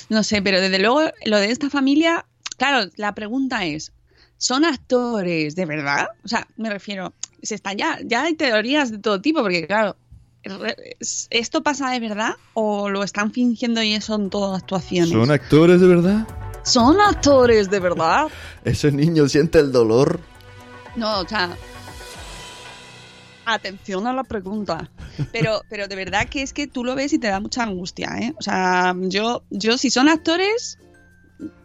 No 0.09 0.23
sé, 0.23 0.43
pero 0.43 0.61
desde 0.61 0.79
luego 0.79 1.01
lo 1.25 1.39
de 1.39 1.51
esta 1.51 1.71
familia, 1.71 2.27
claro, 2.59 2.91
la 2.97 3.15
pregunta 3.15 3.65
es, 3.65 3.93
¿son 4.39 4.65
actores 4.65 5.55
de 5.57 5.65
verdad? 5.67 6.09
O 6.25 6.29
sea, 6.29 6.47
me 6.57 6.71
refiero, 6.71 7.13
se 7.43 7.55
están 7.55 7.77
ya, 7.77 7.99
ya 8.05 8.23
hay 8.25 8.35
teorías 8.35 8.91
de 8.91 8.99
todo 8.99 9.21
tipo, 9.21 9.41
porque 9.43 9.67
claro, 9.67 9.97
¿es- 11.01 11.27
¿esto 11.31 11.63
pasa 11.63 11.91
de 11.91 12.01
verdad 12.01 12.35
o 12.55 12.89
lo 12.91 13.03
están 13.03 13.33
fingiendo 13.33 13.83
y 13.83 14.01
son 14.01 14.31
todas 14.31 14.63
actuaciones? 14.63 15.11
¿Son 15.11 15.31
actores 15.31 15.81
de 15.81 15.87
verdad? 15.87 16.29
¿Son 16.65 17.01
actores 17.01 17.71
de 17.71 17.81
verdad? 17.81 18.27
Ese 18.65 18.91
niño 18.93 19.29
siente 19.29 19.59
el 19.59 19.73
dolor. 19.73 20.21
No, 20.97 21.21
o 21.21 21.29
sea. 21.29 21.57
Atención 23.47 24.07
a 24.07 24.13
la 24.13 24.25
pregunta. 24.25 24.91
Pero, 25.33 25.63
pero 25.69 25.89
de 25.89 25.97
verdad 25.97 26.29
que 26.29 26.43
es 26.43 26.53
que 26.53 26.67
tú 26.67 26.85
lo 26.85 26.95
ves 26.95 27.13
y 27.13 27.19
te 27.19 27.29
da 27.29 27.41
mucha 27.41 27.63
angustia, 27.63 28.17
¿eh? 28.21 28.35
O 28.39 28.43
sea, 28.43 28.95
yo, 29.01 29.45
yo 29.51 29.79
si 29.79 29.91
son 29.91 30.09
actores, 30.09 30.79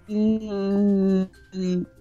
mm, 0.07 1.23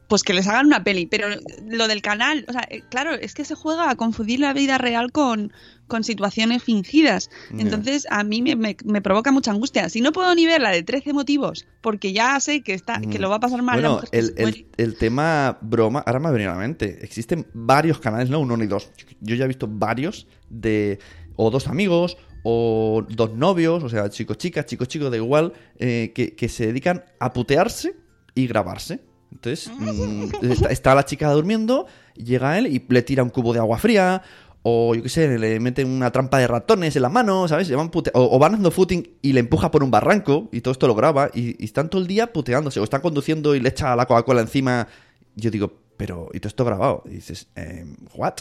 pues 0.08 0.22
que 0.22 0.32
les 0.34 0.46
hagan 0.48 0.66
una 0.66 0.82
peli. 0.82 1.06
Pero 1.06 1.28
lo 1.68 1.86
del 1.86 2.02
canal, 2.02 2.44
o 2.48 2.52
sea, 2.52 2.66
eh, 2.70 2.82
claro, 2.90 3.14
es 3.14 3.34
que 3.34 3.44
se 3.44 3.54
juega 3.54 3.90
a 3.90 3.94
confundir 3.96 4.40
la 4.40 4.52
vida 4.54 4.78
real 4.78 5.12
con, 5.12 5.52
con 5.86 6.02
situaciones 6.02 6.62
fingidas. 6.62 7.30
Entonces, 7.60 8.06
a 8.10 8.24
mí 8.24 8.40
me, 8.42 8.56
me- 8.56 8.76
me 8.84 9.00
provoca 9.02 9.30
mucha 9.32 9.50
angustia. 9.50 9.88
Si 9.90 10.00
no 10.00 10.12
puedo 10.12 10.34
ni 10.34 10.46
ver 10.46 10.60
la 10.62 10.70
de 10.70 10.82
13 10.82 11.12
motivos, 11.12 11.66
porque 11.82 12.12
ya 12.12 12.40
sé 12.40 12.62
que, 12.62 12.72
está, 12.74 13.00
que 13.00 13.18
lo 13.18 13.28
va 13.30 13.36
a 13.36 13.40
pasar 13.40 13.62
mal. 13.62 13.76
Bueno, 13.80 14.00
el, 14.12 14.34
el- 14.38 14.66
el 14.78 14.94
tema 14.96 15.58
broma, 15.60 16.00
ahora 16.06 16.18
me 16.20 16.28
ha 16.28 16.32
venido 16.32 16.50
a 16.50 16.54
la 16.54 16.60
mente. 16.60 16.98
Existen 17.02 17.46
varios 17.52 17.98
canales, 18.00 18.30
no 18.30 18.40
uno 18.40 18.56
ni 18.56 18.66
dos. 18.66 18.90
Yo 19.20 19.34
ya 19.36 19.44
he 19.44 19.48
visto 19.48 19.68
varios 19.70 20.26
de 20.48 20.98
o 21.36 21.50
dos 21.50 21.68
amigos 21.68 22.16
o 22.44 23.04
dos 23.10 23.34
novios, 23.34 23.82
o 23.84 23.88
sea, 23.88 24.08
chicos, 24.08 24.38
chicas, 24.38 24.64
chicos, 24.66 24.88
chicos, 24.88 25.10
da 25.10 25.16
igual, 25.16 25.52
eh, 25.78 26.12
que, 26.14 26.34
que 26.34 26.48
se 26.48 26.66
dedican 26.66 27.04
a 27.20 27.32
putearse 27.32 27.94
y 28.34 28.46
grabarse. 28.46 29.00
Entonces, 29.32 29.70
mm, 29.76 30.50
está, 30.50 30.68
está 30.70 30.94
la 30.94 31.04
chica 31.04 31.30
durmiendo, 31.30 31.86
llega 32.14 32.58
él 32.58 32.66
y 32.66 32.84
le 32.88 33.02
tira 33.02 33.22
un 33.22 33.30
cubo 33.30 33.52
de 33.52 33.58
agua 33.58 33.78
fría, 33.78 34.22
o 34.62 34.94
yo 34.94 35.02
qué 35.02 35.08
sé, 35.08 35.38
le 35.38 35.60
mete 35.60 35.84
una 35.84 36.10
trampa 36.10 36.38
de 36.38 36.46
ratones 36.46 36.96
en 36.96 37.02
la 37.02 37.08
mano, 37.08 37.46
¿sabes? 37.46 37.70
Van 37.70 37.90
o, 37.92 38.02
o 38.14 38.38
van 38.38 38.52
haciendo 38.52 38.70
footing 38.70 39.08
y 39.22 39.32
le 39.32 39.40
empuja 39.40 39.70
por 39.70 39.84
un 39.84 39.90
barranco, 39.90 40.48
y 40.52 40.60
todo 40.60 40.72
esto 40.72 40.86
lo 40.86 40.94
graba, 40.94 41.30
y, 41.32 41.62
y 41.62 41.66
están 41.66 41.88
todo 41.88 42.00
el 42.00 42.08
día 42.08 42.32
puteándose, 42.32 42.80
o 42.80 42.84
están 42.84 43.00
conduciendo 43.00 43.54
y 43.54 43.60
le 43.60 43.68
echa 43.68 43.94
la 43.94 44.06
Coca-Cola 44.06 44.40
encima. 44.40 44.88
Yo 45.36 45.50
digo, 45.50 45.72
pero, 45.96 46.28
¿y 46.32 46.40
todo 46.40 46.48
esto 46.48 46.64
grabado? 46.64 47.02
Y 47.06 47.16
dices, 47.16 47.48
eh, 47.54 47.84
¿what? 48.14 48.34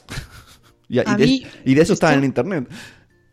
y, 0.89 0.97
de, 0.97 1.17
mí, 1.17 1.45
y 1.65 1.73
de 1.76 1.82
eso 1.82 1.93
está 1.93 2.13
en 2.13 2.23
internet. 2.23 2.67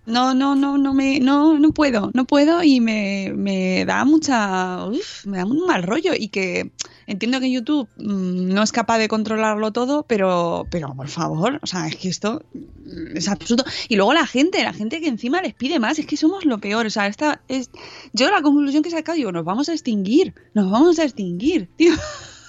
No, 0.07 0.35
no, 0.35 0.55
no, 0.55 0.77
no 0.77 0.93
me, 0.93 1.19
no, 1.19 1.59
no 1.59 1.73
puedo, 1.73 2.11
no 2.13 2.27
puedo 2.27 2.63
y 2.63 2.81
me, 2.81 3.33
me 3.35 3.87
da 3.87 4.05
mucha, 4.05 4.87
uf, 4.87 5.25
me 5.25 5.39
da 5.39 5.47
un 5.47 5.67
mal 5.67 5.83
rollo 5.83 6.13
y 6.15 6.29
que 6.29 6.73
entiendo 7.07 7.41
que 7.41 7.51
YouTube 7.51 7.89
mm, 7.97 8.53
no 8.53 8.63
es 8.63 8.73
capaz 8.73 8.99
de 8.99 9.09
controlarlo 9.09 9.73
todo, 9.73 10.05
pero, 10.07 10.67
pero 10.71 10.95
por 10.95 11.09
favor, 11.09 11.59
o 11.63 11.67
sea, 11.67 11.87
es 11.87 11.97
que 11.97 12.09
esto 12.09 12.43
mm, 12.53 13.17
es 13.17 13.29
absurdo. 13.29 13.65
Y 13.89 13.97
luego 13.97 14.13
la 14.13 14.27
gente, 14.27 14.63
la 14.63 14.75
gente 14.75 15.01
que 15.01 15.09
encima 15.09 15.41
les 15.41 15.55
pide 15.55 15.79
más, 15.79 15.99
es 15.99 16.07
que 16.07 16.19
somos 16.19 16.45
lo 16.45 16.59
peor, 16.59 16.85
o 16.85 16.91
sea, 16.91 17.07
esta 17.07 17.41
es, 17.49 17.71
yo 18.13 18.31
la 18.31 18.43
conclusión 18.43 18.83
que 18.83 18.91
he 18.91 18.93
sacado, 18.93 19.17
digo, 19.17 19.33
nos 19.33 19.45
vamos 19.45 19.69
a 19.69 19.73
extinguir, 19.73 20.35
nos 20.53 20.71
vamos 20.71 20.99
a 20.99 21.05
extinguir, 21.05 21.69
tío. 21.77 21.95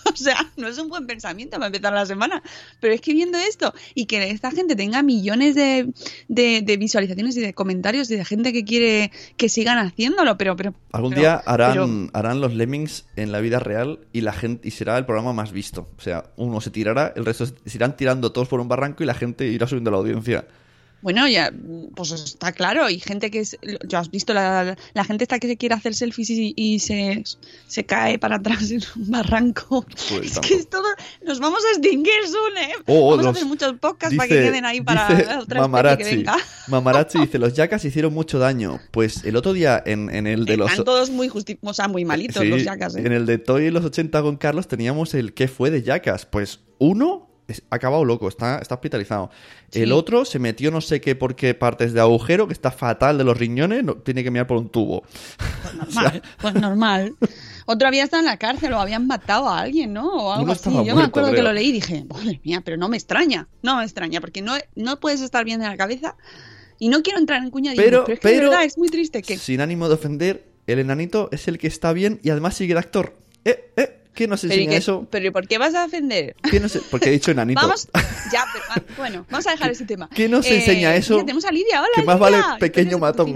o 0.13 0.15
sea, 0.15 0.37
no 0.57 0.67
es 0.67 0.77
un 0.77 0.89
buen 0.89 1.05
pensamiento 1.07 1.57
para 1.57 1.67
empezar 1.67 1.93
la 1.93 2.05
semana. 2.05 2.41
Pero 2.79 2.93
es 2.93 3.01
que 3.01 3.13
viendo 3.13 3.37
esto 3.37 3.73
y 3.93 4.05
que 4.05 4.29
esta 4.29 4.51
gente 4.51 4.75
tenga 4.75 5.03
millones 5.03 5.55
de, 5.55 5.91
de- 6.27 6.61
de 6.63 6.77
visualizaciones 6.77 7.35
y 7.37 7.41
de 7.41 7.53
comentarios 7.53 8.09
y 8.11 8.15
de 8.15 8.25
gente 8.25 8.53
que 8.53 8.63
quiere 8.63 9.11
que 9.37 9.49
sigan 9.49 9.77
haciéndolo, 9.77 10.37
pero... 10.37 10.55
pero 10.55 10.73
Algún 10.91 11.11
pero- 11.11 11.21
día 11.21 11.35
harán, 11.45 11.73
pero- 11.73 12.09
harán 12.13 12.41
los 12.41 12.53
Lemmings 12.53 13.05
en 13.15 13.31
la 13.31 13.39
vida 13.39 13.59
real 13.59 13.99
y 14.13 14.21
la 14.21 14.33
gente 14.33 14.67
y 14.67 14.71
será 14.71 14.97
el 14.97 15.05
programa 15.05 15.33
más 15.33 15.51
visto. 15.51 15.87
O 15.97 16.01
sea, 16.01 16.25
uno 16.37 16.61
se 16.61 16.69
tirará, 16.71 17.13
el 17.15 17.25
resto 17.25 17.45
se 17.45 17.53
se 17.65 17.77
irán 17.77 17.97
tirando 17.97 18.31
todos 18.31 18.47
por 18.47 18.59
un 18.59 18.67
barranco 18.67 19.03
y 19.03 19.05
la 19.05 19.13
gente 19.13 19.47
irá 19.47 19.67
subiendo 19.67 19.91
la 19.91 19.97
audiencia. 19.97 20.47
Bueno, 21.05 21.27
ya, 21.27 21.53
pues 21.93 22.09
está 22.13 22.51
claro. 22.51 22.89
Y 22.89 22.99
gente 22.99 23.29
que 23.29 23.41
es. 23.41 23.59
Ya 23.87 23.99
has 23.99 24.09
visto 24.09 24.33
la, 24.33 24.75
la 24.95 25.03
gente 25.03 25.25
esta 25.25 25.37
que 25.37 25.47
se 25.47 25.55
quiere 25.55 25.75
hacer 25.75 25.93
selfies 25.93 26.31
y, 26.31 26.55
y 26.55 26.79
se, 26.79 27.23
se 27.67 27.85
cae 27.85 28.17
para 28.17 28.37
atrás 28.37 28.71
en 28.71 28.81
un 28.95 29.11
barranco. 29.11 29.85
Pues 29.85 30.09
es 30.09 30.33
tanto. 30.33 30.47
que 30.47 30.55
es 30.55 30.67
todo. 30.67 30.87
Nos 31.23 31.39
vamos 31.39 31.59
a 31.63 31.77
extinguir, 31.77 32.11
Sune. 32.25 32.73
Oh, 32.87 33.11
vamos 33.11 33.27
a 33.27 33.29
hacer 33.29 33.45
muchos 33.45 33.73
podcasts 33.73 34.17
para 34.17 34.27
que 34.27 34.33
queden 34.33 34.65
ahí 34.65 34.81
para 34.81 35.07
dice 35.09 35.27
otra 35.35 35.63
especie 35.63 35.97
que 35.97 36.15
venga. 36.15 36.37
Mamarazzi 36.69 37.19
dice, 37.19 37.37
los 37.37 37.53
yacas 37.53 37.85
hicieron 37.85 38.11
mucho 38.11 38.39
daño. 38.39 38.79
Pues 38.89 39.25
el 39.25 39.35
otro 39.35 39.53
día 39.53 39.83
en, 39.85 40.09
en 40.09 40.25
el 40.25 40.45
de 40.45 40.57
los... 40.57 40.71
Están 40.71 40.85
todos 40.85 41.11
muy 41.11 41.27
justi 41.27 41.59
o 41.61 41.73
sea, 41.75 41.87
muy 41.87 42.03
malitos 42.03 42.41
Sí, 42.41 42.49
los 42.49 42.63
yacas, 42.63 42.95
¿eh? 42.95 43.01
En 43.05 43.11
el 43.11 43.27
de 43.27 43.37
Toy 43.37 43.67
en 43.67 43.75
los 43.75 43.85
80 43.85 44.23
con 44.23 44.37
Carlos 44.37 44.67
teníamos 44.67 45.13
el 45.13 45.35
¿qué 45.35 45.47
fue 45.47 45.69
de 45.69 45.83
Yacas? 45.83 46.25
Pues 46.25 46.61
uno 46.79 47.24
ha 47.69 47.75
acabado 47.75 48.03
loco, 48.05 48.27
está, 48.27 48.57
está 48.59 48.75
hospitalizado. 48.75 49.29
El 49.71 49.91
otro 49.91 50.25
se 50.25 50.39
metió 50.39 50.71
no 50.71 50.81
sé 50.81 51.01
qué 51.01 51.15
por 51.15 51.35
qué 51.35 51.53
partes 51.53 51.93
de 51.93 51.99
agujero, 52.01 52.47
que 52.47 52.53
está 52.53 52.71
fatal 52.71 53.17
de 53.17 53.23
los 53.23 53.37
riñones, 53.37 53.83
no- 53.83 53.95
tiene 53.97 54.23
que 54.23 54.31
mirar 54.31 54.47
por 54.47 54.57
un 54.57 54.69
tubo. 54.69 55.03
Normal, 55.77 56.21
pues 56.41 56.53
normal. 56.55 57.15
Otro 57.65 57.87
había 57.87 58.03
estado 58.03 58.21
en 58.21 58.27
la 58.27 58.37
cárcel 58.37 58.73
o 58.73 58.79
habían 58.79 59.07
matado 59.07 59.49
a 59.49 59.59
alguien, 59.59 59.91
¿no? 59.93 60.07
O 60.11 60.33
algo 60.33 60.51
así. 60.51 60.69
Yo 60.85 60.95
me 60.95 61.03
acuerdo 61.03 61.31
que 61.33 61.41
lo 61.41 61.51
leí 61.53 61.69
y 61.69 61.71
dije, 61.73 62.05
madre 62.05 62.39
mía, 62.43 62.61
pero 62.63 62.77
no 62.77 62.87
me 62.89 62.97
extraña. 62.97 63.47
No 63.63 63.77
me 63.77 63.83
extraña, 63.83 64.21
porque 64.21 64.41
no, 64.41 64.53
no 64.75 64.99
puedes 64.99 65.21
estar 65.21 65.43
bien 65.45 65.59
de 65.59 65.67
la 65.67 65.75
cabeza. 65.77 66.15
Y 66.77 66.89
no 66.89 67.01
quiero 67.03 67.19
entrar 67.19 67.41
en 67.43 67.49
cuñadismo, 67.51 67.83
Pero- 67.83 68.03
pero, 68.05 68.13
es 68.15 68.19
que 68.19 68.27
de 68.27 68.33
pero- 68.35 68.49
verdad 68.49 68.65
es 68.65 68.77
muy 68.77 68.89
triste 68.89 69.21
que... 69.21 69.37
Sin 69.37 69.61
ánimo 69.61 69.87
de 69.87 69.95
ofender, 69.95 70.45
el 70.67 70.79
enanito 70.79 71.29
es 71.31 71.47
el 71.47 71.57
que 71.57 71.67
está 71.67 71.91
bien 71.93 72.19
y 72.23 72.29
además 72.29 72.55
sigue 72.55 72.73
de 72.73 72.79
actor. 72.79 73.13
¿Eh? 73.45 73.71
¿Eh? 73.77 74.01
¿Qué 74.15 74.27
nos 74.27 74.41
Pero, 74.41 74.53
¿y 74.53 74.57
enseña 74.57 74.71
qué- 74.71 74.77
eso? 74.77 75.07
pero 75.11 75.27
¿y 75.27 75.31
¿por 75.31 75.47
qué 75.47 75.57
vas 75.57 75.75
a 75.75 75.83
defender? 75.83 76.35
¿Qué 76.49 76.59
nos- 76.59 76.77
Porque 76.89 77.09
he 77.09 77.11
dicho 77.11 77.31
enanito. 77.31 77.61
Vamos, 77.61 77.87
ya, 78.33 78.45
pero 78.53 78.65
ah, 78.69 78.81
bueno, 78.97 79.25
vamos 79.29 79.45
a 79.47 79.51
dejar 79.51 79.69
ese 79.71 79.85
tema. 79.85 80.09
¿Qué 80.15 80.27
nos 80.29 80.45
Eh, 80.47 80.55
enseña 80.55 80.95
eso? 80.95 81.13
mira, 81.15 81.25
tenemos 81.25 81.45
a 81.45 81.51
Lidia, 81.51 81.81
hola 81.81 81.89
que 81.93 82.03
más 82.03 82.15
Lidia. 82.19 82.41
vale 82.41 82.59
pequeño 82.59 82.97
matón. 82.97 83.35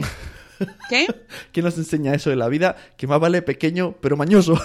¿Qué? 0.90 1.08
¿Qué 1.52 1.62
nos 1.62 1.78
enseña 1.78 2.14
eso 2.14 2.30
de 2.30 2.36
la 2.38 2.48
vida? 2.48 2.76
Que 2.98 3.08
más 3.08 3.20
vale 3.20 3.42
pequeño 3.42 3.96
pero 4.02 4.18
mañoso. 4.18 4.60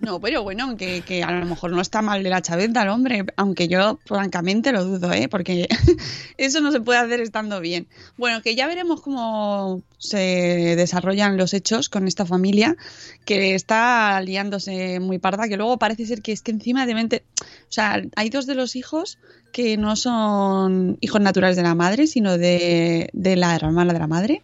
No, 0.00 0.20
pero 0.20 0.44
bueno, 0.44 0.76
que, 0.76 1.02
que 1.02 1.24
a 1.24 1.32
lo 1.32 1.44
mejor 1.44 1.72
no 1.72 1.80
está 1.80 2.02
mal 2.02 2.22
de 2.22 2.30
la 2.30 2.40
chaveta 2.40 2.82
el 2.82 2.88
hombre, 2.88 3.24
aunque 3.36 3.66
yo 3.66 3.98
francamente 4.04 4.70
lo 4.70 4.84
dudo, 4.84 5.12
¿eh? 5.12 5.28
Porque 5.28 5.68
eso 6.38 6.60
no 6.60 6.70
se 6.70 6.80
puede 6.80 7.00
hacer 7.00 7.20
estando 7.20 7.60
bien. 7.60 7.88
Bueno, 8.16 8.40
que 8.40 8.54
ya 8.54 8.68
veremos 8.68 9.00
cómo 9.00 9.82
se 9.98 10.76
desarrollan 10.76 11.36
los 11.36 11.52
hechos 11.52 11.88
con 11.88 12.06
esta 12.06 12.24
familia, 12.24 12.76
que 13.24 13.56
está 13.56 14.20
liándose 14.20 15.00
muy 15.00 15.18
parda, 15.18 15.48
que 15.48 15.56
luego 15.56 15.78
parece 15.78 16.06
ser 16.06 16.22
que 16.22 16.30
es 16.30 16.42
que 16.42 16.52
encima 16.52 16.86
de 16.86 16.94
mente... 16.94 17.24
O 17.42 17.72
sea, 17.72 18.00
hay 18.14 18.30
dos 18.30 18.46
de 18.46 18.54
los 18.54 18.76
hijos 18.76 19.18
que 19.52 19.76
no 19.76 19.96
son 19.96 20.98
hijos 21.00 21.20
naturales 21.20 21.56
de 21.56 21.62
la 21.62 21.74
madre, 21.74 22.06
sino 22.06 22.38
de, 22.38 23.10
de 23.12 23.36
la 23.36 23.56
hermana 23.56 23.92
de 23.92 23.98
la 23.98 24.06
madre. 24.06 24.42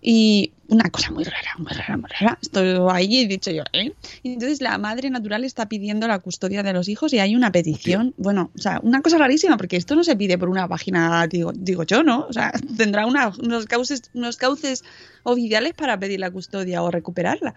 Y 0.00 0.52
una 0.68 0.90
cosa 0.90 1.10
muy 1.10 1.24
rara, 1.24 1.50
muy 1.58 1.72
rara, 1.72 1.96
muy 1.96 2.08
rara. 2.20 2.38
Estoy 2.42 2.76
ahí 2.90 3.06
y 3.16 3.20
he 3.22 3.26
dicho 3.26 3.50
yo, 3.50 3.62
¿eh? 3.72 3.92
Y 4.22 4.34
entonces 4.34 4.60
la 4.60 4.76
madre 4.78 5.10
natural 5.10 5.44
está 5.44 5.66
pidiendo 5.68 6.06
la 6.06 6.18
custodia 6.18 6.62
de 6.62 6.72
los 6.72 6.88
hijos 6.88 7.12
y 7.12 7.18
hay 7.18 7.34
una 7.34 7.50
petición. 7.50 8.14
Bueno, 8.16 8.50
o 8.56 8.60
sea, 8.60 8.78
una 8.82 9.00
cosa 9.02 9.18
rarísima, 9.18 9.56
porque 9.56 9.76
esto 9.76 9.96
no 9.96 10.04
se 10.04 10.14
pide 10.14 10.36
por 10.38 10.48
una 10.50 10.68
página, 10.68 11.26
digo, 11.26 11.52
digo 11.54 11.82
yo, 11.84 12.02
¿no? 12.02 12.26
O 12.28 12.32
sea, 12.32 12.52
tendrá 12.76 13.06
una- 13.06 13.32
unos, 13.42 13.66
cauces, 13.66 14.02
unos 14.14 14.36
cauces 14.36 14.84
oficiales 15.24 15.72
para 15.74 15.98
pedir 15.98 16.20
la 16.20 16.30
custodia 16.30 16.82
o 16.82 16.90
recuperarla. 16.90 17.54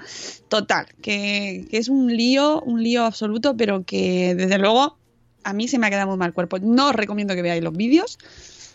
Total, 0.49 0.87
que, 1.01 1.67
que 1.69 1.77
es 1.77 1.89
un 1.89 2.15
lío, 2.15 2.61
un 2.61 2.81
lío 2.81 3.05
absoluto, 3.05 3.55
pero 3.57 3.83
que 3.83 4.35
desde 4.35 4.57
luego 4.57 4.97
a 5.43 5.53
mí 5.53 5.67
se 5.67 5.77
me 5.79 5.87
ha 5.87 5.89
quedado 5.89 6.07
muy 6.07 6.17
mal 6.17 6.33
cuerpo. 6.33 6.59
No 6.59 6.89
os 6.89 6.95
recomiendo 6.95 7.35
que 7.35 7.41
veáis 7.41 7.63
los 7.63 7.75
vídeos. 7.75 8.17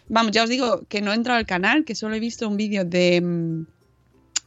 Vamos, 0.08 0.32
ya 0.32 0.44
os 0.44 0.48
digo 0.48 0.82
que 0.88 1.00
no 1.00 1.12
he 1.12 1.14
entrado 1.14 1.38
al 1.38 1.46
canal, 1.46 1.84
que 1.84 1.94
solo 1.94 2.14
he 2.14 2.20
visto 2.20 2.48
un 2.48 2.56
vídeo 2.56 2.84
de, 2.84 3.20
mm, 3.20 3.66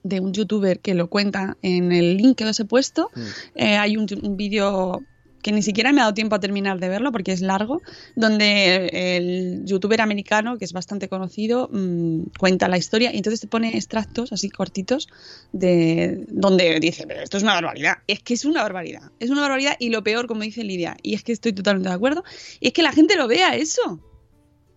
de 0.03 0.19
un 0.19 0.33
youtuber 0.33 0.79
que 0.79 0.93
lo 0.93 1.09
cuenta 1.09 1.57
en 1.61 1.91
el 1.91 2.17
link 2.17 2.37
que 2.37 2.45
os 2.45 2.59
he 2.59 2.65
puesto. 2.65 3.09
Eh, 3.55 3.75
hay 3.75 3.97
un, 3.97 4.07
un 4.21 4.37
vídeo 4.37 5.01
que 5.41 5.51
ni 5.51 5.61
siquiera 5.61 5.91
me 5.91 6.01
ha 6.01 6.03
dado 6.05 6.13
tiempo 6.13 6.35
a 6.35 6.39
terminar 6.39 6.79
de 6.79 6.89
verlo 6.89 7.11
porque 7.11 7.31
es 7.31 7.41
largo, 7.41 7.81
donde 8.15 8.89
el 8.91 9.65
youtuber 9.65 10.01
americano, 10.01 10.57
que 10.57 10.65
es 10.65 10.73
bastante 10.73 11.07
conocido, 11.07 11.69
mm, 11.71 12.23
cuenta 12.37 12.67
la 12.67 12.77
historia 12.77 13.13
y 13.13 13.17
entonces 13.17 13.39
te 13.39 13.47
pone 13.47 13.75
extractos 13.75 14.33
así 14.33 14.49
cortitos 14.49 15.07
de 15.51 16.25
donde 16.29 16.79
dice, 16.79 17.05
pero 17.07 17.21
esto 17.21 17.37
es 17.37 17.43
una 17.43 17.53
barbaridad. 17.53 17.97
Es 18.07 18.21
que 18.21 18.33
es 18.33 18.45
una 18.45 18.63
barbaridad. 18.63 19.11
Es 19.19 19.29
una 19.29 19.41
barbaridad 19.41 19.75
y 19.79 19.89
lo 19.89 20.03
peor, 20.03 20.27
como 20.27 20.41
dice 20.41 20.63
Lidia, 20.63 20.97
y 21.01 21.13
es 21.13 21.23
que 21.23 21.31
estoy 21.31 21.53
totalmente 21.53 21.89
de 21.89 21.95
acuerdo, 21.95 22.23
y 22.59 22.67
es 22.67 22.73
que 22.73 22.83
la 22.83 22.91
gente 22.91 23.15
lo 23.15 23.27
vea 23.27 23.55
eso. 23.55 23.99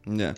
Ya. 0.06 0.34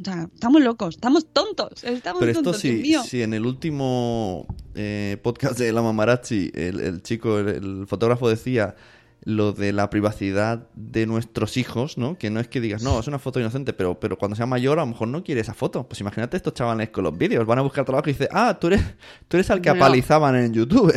O 0.00 0.04
sea, 0.04 0.28
estamos 0.34 0.62
locos, 0.62 0.96
estamos 0.96 1.26
tontos, 1.32 1.82
estamos 1.84 2.20
Pero 2.20 2.32
esto 2.32 2.42
tontos, 2.42 2.60
sí, 2.60 2.70
Dios 2.70 2.82
mío. 2.82 3.02
si 3.04 3.22
en 3.22 3.32
el 3.32 3.46
último 3.46 4.46
eh, 4.74 5.16
podcast 5.22 5.58
de 5.58 5.72
la 5.72 5.80
Mamarazzi, 5.82 6.50
el, 6.54 6.80
el 6.80 7.02
chico, 7.02 7.38
el, 7.38 7.48
el 7.48 7.86
fotógrafo 7.86 8.28
decía 8.28 8.74
lo 9.22 9.52
de 9.52 9.72
la 9.72 9.88
privacidad 9.90 10.68
de 10.76 11.06
nuestros 11.06 11.56
hijos, 11.56 11.98
¿no? 11.98 12.16
Que 12.16 12.30
no 12.30 12.38
es 12.40 12.46
que 12.46 12.60
digas, 12.60 12.82
no, 12.82 13.00
es 13.00 13.08
una 13.08 13.18
foto 13.18 13.40
inocente, 13.40 13.72
pero, 13.72 13.98
pero 13.98 14.16
cuando 14.18 14.36
sea 14.36 14.46
mayor 14.46 14.78
a 14.78 14.82
lo 14.82 14.88
mejor 14.88 15.08
no 15.08 15.24
quiere 15.24 15.40
esa 15.40 15.54
foto. 15.54 15.88
Pues 15.88 16.00
imagínate 16.00 16.36
estos 16.36 16.54
chavales 16.54 16.90
con 16.90 17.02
los 17.02 17.16
vídeos, 17.16 17.44
van 17.46 17.58
a 17.58 17.62
buscar 17.62 17.84
trabajo 17.84 18.08
y 18.08 18.12
dice, 18.12 18.28
ah, 18.30 18.56
tú 18.60 18.68
eres, 18.68 18.82
tú 19.28 19.36
eres 19.38 19.50
al 19.50 19.60
que 19.62 19.70
Bueno. 19.70 19.84
apalizaban 19.84 20.36
en 20.36 20.52
YouTube. 20.52 20.92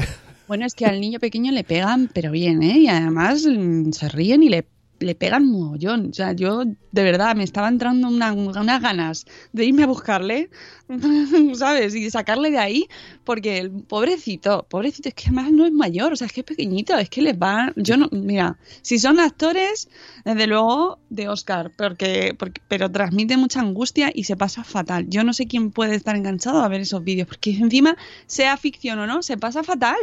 Bueno, 0.48 0.66
es 0.66 0.74
que 0.76 0.86
al 0.86 1.00
niño 1.00 1.20
pequeño 1.20 1.52
le 1.52 1.64
pegan, 1.64 2.10
pero 2.14 2.32
bien, 2.32 2.62
¿eh? 2.64 2.80
Y 2.80 2.88
además 2.88 3.46
mm, 3.48 3.92
se 3.92 4.10
ríen 4.10 4.44
y 4.44 4.50
le, 4.50 4.66
le 5.00 5.16
pegan 5.16 5.46
mogollón. 5.46 6.10
O 6.12 6.14
sea, 6.14 6.34
yo 6.34 6.64
de 6.66 7.04
verdad 7.04 7.36
me 7.36 7.44
estaba 7.44 7.68
entrando 7.68 8.08
una- 8.08 8.34
unas 8.34 8.82
ganas 8.82 9.26
de 9.54 9.66
irme 9.66 9.84
a 9.84 9.88
buscarle, 9.88 10.50
¿sabes? 11.56 11.96
Y 11.96 12.10
sacarle 12.10 12.52
de 12.52 12.58
ahí, 12.60 12.88
porque 13.24 13.58
el 13.60 13.72
pobrecito, 13.72 14.66
pobrecito, 14.70 15.10
es 15.10 15.16
que 15.16 15.24
además 15.28 15.52
no 15.52 15.66
es 15.66 15.72
mayor, 15.72 16.14
o 16.14 16.16
sea, 16.16 16.28
es 16.28 16.34
que 16.34 16.42
es 16.42 16.46
pequeñito, 16.46 16.98
es 16.98 17.10
que 17.10 17.22
les 17.22 17.36
va. 17.38 17.72
Yo 17.76 17.98
no, 17.98 18.10
mira, 18.12 18.58
si 18.82 19.00
son 19.00 19.20
actores, 19.20 19.90
desde 20.26 20.48
luego 20.48 21.00
de 21.10 21.30
Oscar, 21.30 21.72
porque, 21.78 22.36
porque, 22.38 22.62
pero 22.68 22.92
transmite 22.92 23.38
mucha 23.38 23.60
angustia 23.62 24.12
y 24.14 24.24
se 24.24 24.36
pasa 24.36 24.64
fatal. 24.64 25.06
Yo 25.10 25.24
no 25.24 25.34
sé 25.34 25.48
quién 25.48 25.72
puede 25.72 25.96
estar 25.96 26.16
enganchado 26.16 26.62
a 26.64 26.68
ver 26.68 26.82
esos 26.82 27.04
vídeos, 27.04 27.28
porque 27.28 27.52
encima, 27.52 27.96
sea 28.26 28.58
ficción 28.58 29.00
o 29.00 29.08
no, 29.08 29.22
se 29.24 29.38
pasa 29.38 29.64
fatal. 29.64 29.98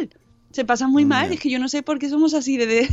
Se 0.56 0.64
pasa 0.64 0.88
muy 0.88 1.04
mal, 1.04 1.32
es 1.32 1.38
que 1.38 1.50
yo 1.50 1.58
no 1.58 1.68
sé 1.68 1.82
por 1.82 1.98
qué 1.98 2.08
somos 2.08 2.32
así 2.34 2.56
de, 2.56 2.66
de, 2.66 2.88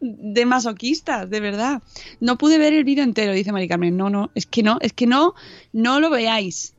de 0.00 0.46
masoquistas, 0.46 1.28
de 1.28 1.40
verdad. 1.40 1.82
No 2.20 2.38
pude 2.38 2.58
ver 2.58 2.74
el 2.74 2.84
vídeo 2.84 3.02
entero, 3.02 3.32
dice 3.32 3.50
Mari 3.50 3.66
Carmen. 3.66 3.96
No, 3.96 4.10
no, 4.10 4.30
es 4.34 4.46
que 4.46 4.62
no, 4.62 4.78
es 4.80 4.92
que 4.92 5.06
no, 5.06 5.34
no 5.72 6.00
lo 6.00 6.10
veáis. 6.10 6.74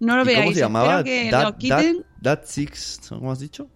No 0.00 0.16
lo 0.16 0.22
¿Y 0.22 0.26
veáis. 0.26 0.44
¿Cómo 0.44 0.54
se 0.54 0.60
llamaba? 0.60 0.98
Espero 1.00 1.04
que 1.24 1.30
That, 1.30 1.42
lo 1.44 1.56
quiten. 1.58 1.96
that, 2.22 2.38
that 2.40 2.46
Six, 2.46 3.00
¿cómo 3.08 3.30
has 3.30 3.38
dicho? 3.38 3.68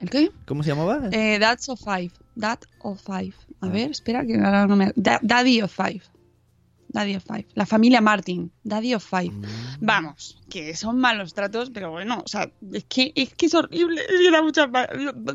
¿El 0.00 0.10
qué? 0.10 0.30
¿Cómo 0.46 0.62
se 0.62 0.70
llamaba? 0.70 1.08
Eh, 1.10 1.38
That's 1.40 1.68
of 1.68 1.80
Five. 1.80 2.12
That 2.38 2.60
of 2.82 3.00
Five. 3.02 3.34
A 3.60 3.66
Ah. 3.66 3.68
ver, 3.68 3.90
espera 3.90 4.24
que 4.24 4.36
ahora 4.36 4.66
no 4.68 4.76
me. 4.76 4.92
Da- 4.94 5.18
Daddy 5.22 5.60
of 5.60 5.72
Five. 5.74 6.02
Daddy 6.88 7.16
of 7.16 7.24
Five. 7.24 7.46
La 7.54 7.66
familia 7.66 8.00
Martin. 8.00 8.50
Daddy 8.64 8.94
of 8.94 9.04
Five. 9.04 9.30
Mm. 9.30 9.44
Vamos, 9.80 10.38
que 10.48 10.74
son 10.74 10.98
malos 10.98 11.34
tratos, 11.34 11.70
pero 11.70 11.90
bueno, 11.90 12.22
o 12.24 12.28
sea, 12.28 12.50
es 12.72 12.84
que 12.84 13.12
es, 13.14 13.34
que 13.34 13.46
es 13.46 13.54
horrible. 13.54 14.00
Es 14.00 14.20
que 14.20 14.30
da 14.30 14.42
mucha, 14.42 14.70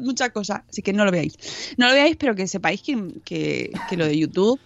mucha 0.01 0.29
cosa. 0.31 0.65
Así 0.69 0.81
que 0.81 0.93
no 0.93 1.05
lo 1.05 1.11
veáis. 1.11 1.37
No 1.77 1.87
lo 1.87 1.93
veáis, 1.93 2.15
pero 2.17 2.35
que 2.35 2.47
sepáis 2.47 2.81
que, 2.81 3.21
que, 3.23 3.71
que 3.89 3.97
lo 3.97 4.05
de 4.05 4.17
YouTube. 4.17 4.59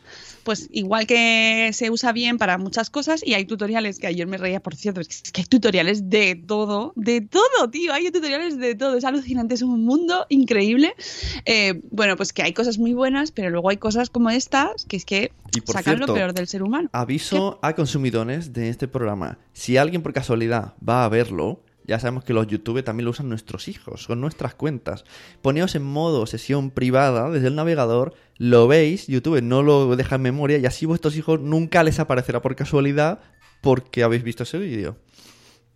Pues 0.47 0.69
igual 0.71 1.05
que 1.07 1.71
se 1.73 1.91
usa 1.91 2.13
bien 2.13 2.38
para 2.38 2.57
muchas 2.57 2.89
cosas 2.89 3.21
y 3.21 3.33
hay 3.33 3.43
tutoriales 3.43 3.99
que 3.99 4.07
ayer 4.07 4.25
me 4.27 4.38
reía, 4.38 4.62
por 4.62 4.75
cierto, 4.75 5.01
es 5.01 5.29
que 5.33 5.41
hay 5.41 5.45
tutoriales 5.45 6.10
de 6.10 6.36
todo, 6.36 6.93
de 6.95 7.19
todo, 7.19 7.69
tío, 7.69 7.91
hay 7.91 8.10
tutoriales 8.12 8.57
de 8.57 8.73
todo, 8.73 8.95
es 8.95 9.03
alucinante, 9.03 9.55
es 9.55 9.62
un 9.62 9.83
mundo 9.83 10.25
increíble. 10.29 10.95
Eh, 11.43 11.81
bueno, 11.91 12.15
pues 12.15 12.31
que 12.31 12.43
hay 12.43 12.53
cosas 12.53 12.77
muy 12.77 12.93
buenas, 12.93 13.31
pero 13.33 13.49
luego 13.49 13.69
hay 13.71 13.75
cosas 13.75 14.10
como 14.10 14.29
estas 14.29 14.86
que 14.86 14.95
es 14.95 15.03
que 15.03 15.33
Y 15.53 15.60
por 15.60 15.75
sacan 15.75 15.97
cierto, 15.97 16.13
lo 16.13 16.13
peor 16.13 16.33
del 16.33 16.47
ser 16.47 16.63
humano. 16.63 16.88
Aviso 16.93 17.60
a 17.62 17.75
consumidones 17.75 18.53
de 18.53 18.69
este 18.69 18.88
programa. 18.88 19.39
Si 19.51 19.75
alguien 19.75 20.01
por 20.01 20.13
casualidad 20.13 20.75
va 20.81 21.03
a 21.03 21.10
verlo, 21.10 21.62
ya 21.88 21.99
sabemos 21.99 22.25
que 22.25 22.33
los 22.33 22.47
YouTube 22.47 22.83
también 22.83 23.05
lo 23.05 23.12
usan 23.12 23.29
nuestros 23.29 23.69
hijos, 23.69 24.07
con 24.07 24.19
nuestras 24.19 24.53
cuentas. 24.55 25.05
Poneos 25.41 25.73
en 25.75 25.83
modo 25.83 26.25
sesión 26.25 26.69
privada 26.69 27.29
desde 27.31 27.47
el 27.47 27.55
navegador, 27.55 28.13
lo 28.38 28.67
veis, 28.67 29.08
YouTube 29.08 29.41
no 29.41 29.63
lo 29.63 29.95
deja 29.95 30.15
en 30.15 30.21
memoria 30.21 30.58
y 30.58 30.65
así 30.65 30.86
vuestros 30.86 31.15
hijos 31.15 31.39
nunca 31.39 31.84
les 31.84 32.00
aparecerá 32.00 32.41
por 32.41 32.56
casualidad 32.56 33.19
porque 33.62 34.04
habéis 34.04 34.23
visto 34.23 34.43
ese 34.43 34.58
vídeo. 34.58 34.97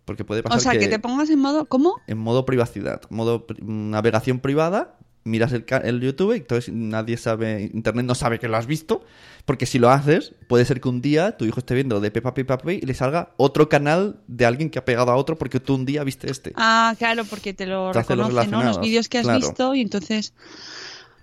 Porque 0.04 0.24
puede 0.24 0.42
pasar 0.42 0.58
O 0.58 0.60
sea, 0.60 0.72
que... 0.72 0.80
que 0.80 0.88
te 0.88 0.98
pongas 0.98 1.30
en 1.30 1.38
modo, 1.38 1.66
¿cómo? 1.66 2.00
en 2.06 2.18
modo 2.18 2.44
privacidad, 2.44 3.02
modo 3.10 3.46
pri- 3.46 3.62
navegación 3.62 4.40
privada, 4.40 4.98
miras 5.24 5.52
el, 5.52 5.64
el 5.84 6.00
YouTube 6.00 6.34
y 6.34 6.38
entonces 6.38 6.74
nadie 6.74 7.16
sabe, 7.16 7.70
Internet 7.72 8.06
no 8.06 8.16
sabe 8.16 8.40
que 8.40 8.48
lo 8.48 8.56
has 8.56 8.66
visto, 8.66 9.04
porque 9.44 9.66
si 9.66 9.78
lo 9.78 9.90
haces, 9.90 10.34
puede 10.48 10.64
ser 10.64 10.80
que 10.80 10.88
un 10.88 11.00
día 11.00 11.36
tu 11.36 11.44
hijo 11.44 11.60
esté 11.60 11.74
viendo 11.74 12.00
de 12.00 12.10
Peppa 12.10 12.34
Pig, 12.34 12.46
Peppa 12.46 12.62
Pig 12.64 12.82
y 12.82 12.86
le 12.86 12.94
salga 12.94 13.32
otro 13.36 13.68
canal 13.68 14.20
de 14.26 14.44
alguien 14.44 14.70
que 14.70 14.80
ha 14.80 14.84
pegado 14.84 15.12
a 15.12 15.16
otro 15.16 15.38
porque 15.38 15.60
tú 15.60 15.76
un 15.76 15.84
día 15.84 16.02
viste 16.02 16.28
este. 16.30 16.52
Ah, 16.56 16.96
claro, 16.98 17.24
porque 17.24 17.54
te 17.54 17.66
lo 17.66 17.92
Te 17.92 18.00
reconoce, 18.00 18.48
¿no? 18.48 18.64
Los 18.64 18.80
vídeos 18.80 19.08
que 19.08 19.18
has 19.18 19.24
claro. 19.24 19.38
visto 19.38 19.74
y 19.74 19.80
entonces... 19.82 20.34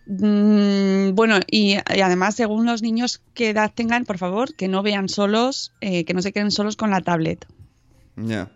mm, 0.09 1.15
bueno, 1.15 1.39
y, 1.49 1.75
y 1.75 2.01
además, 2.01 2.35
según 2.35 2.65
los 2.65 2.81
niños 2.81 3.21
que 3.33 3.49
edad 3.49 3.71
tengan, 3.73 4.05
por 4.05 4.17
favor, 4.17 4.53
que 4.55 4.67
no 4.67 4.83
vean 4.83 5.07
solos, 5.07 5.71
eh, 5.79 6.03
que 6.03 6.13
no 6.13 6.21
se 6.21 6.33
queden 6.33 6.51
solos 6.51 6.75
con 6.75 6.89
la 6.89 7.01
tablet. 7.01 7.45
Ya. 8.17 8.51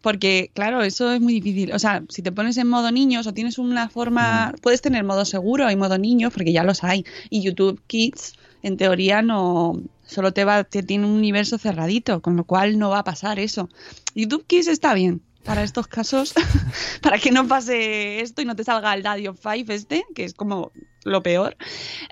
Porque, 0.00 0.50
claro, 0.54 0.82
eso 0.82 1.12
es 1.12 1.20
muy 1.20 1.34
difícil. 1.34 1.72
O 1.72 1.78
sea, 1.78 2.02
si 2.08 2.22
te 2.22 2.32
pones 2.32 2.56
en 2.56 2.68
modo 2.68 2.90
niños 2.90 3.26
o 3.26 3.34
tienes 3.34 3.58
una 3.58 3.88
forma. 3.88 4.54
Puedes 4.62 4.80
tener 4.80 5.04
modo 5.04 5.24
seguro 5.24 5.70
y 5.70 5.76
modo 5.76 5.98
niños, 5.98 6.32
porque 6.32 6.52
ya 6.52 6.64
los 6.64 6.84
hay. 6.84 7.04
Y 7.30 7.42
YouTube 7.42 7.80
Kids, 7.86 8.34
en 8.62 8.76
teoría, 8.76 9.22
no. 9.22 9.80
Solo 10.06 10.32
te 10.32 10.44
va. 10.44 10.64
Te 10.64 10.82
tiene 10.82 11.04
un 11.04 11.12
universo 11.12 11.58
cerradito, 11.58 12.22
con 12.22 12.36
lo 12.36 12.44
cual 12.44 12.78
no 12.78 12.90
va 12.90 13.00
a 13.00 13.04
pasar 13.04 13.38
eso. 13.38 13.68
YouTube 14.14 14.46
Kids 14.46 14.68
está 14.68 14.94
bien 14.94 15.20
para 15.48 15.64
estos 15.64 15.88
casos, 15.88 16.34
para 17.00 17.18
que 17.18 17.32
no 17.32 17.48
pase 17.48 18.20
esto 18.20 18.42
y 18.42 18.44
no 18.44 18.54
te 18.54 18.64
salga 18.64 18.92
el 18.92 19.02
Daddy 19.02 19.28
of 19.28 19.40
Five 19.40 19.74
este, 19.74 20.04
que 20.14 20.24
es 20.24 20.34
como 20.34 20.72
lo 21.04 21.22
peor. 21.22 21.56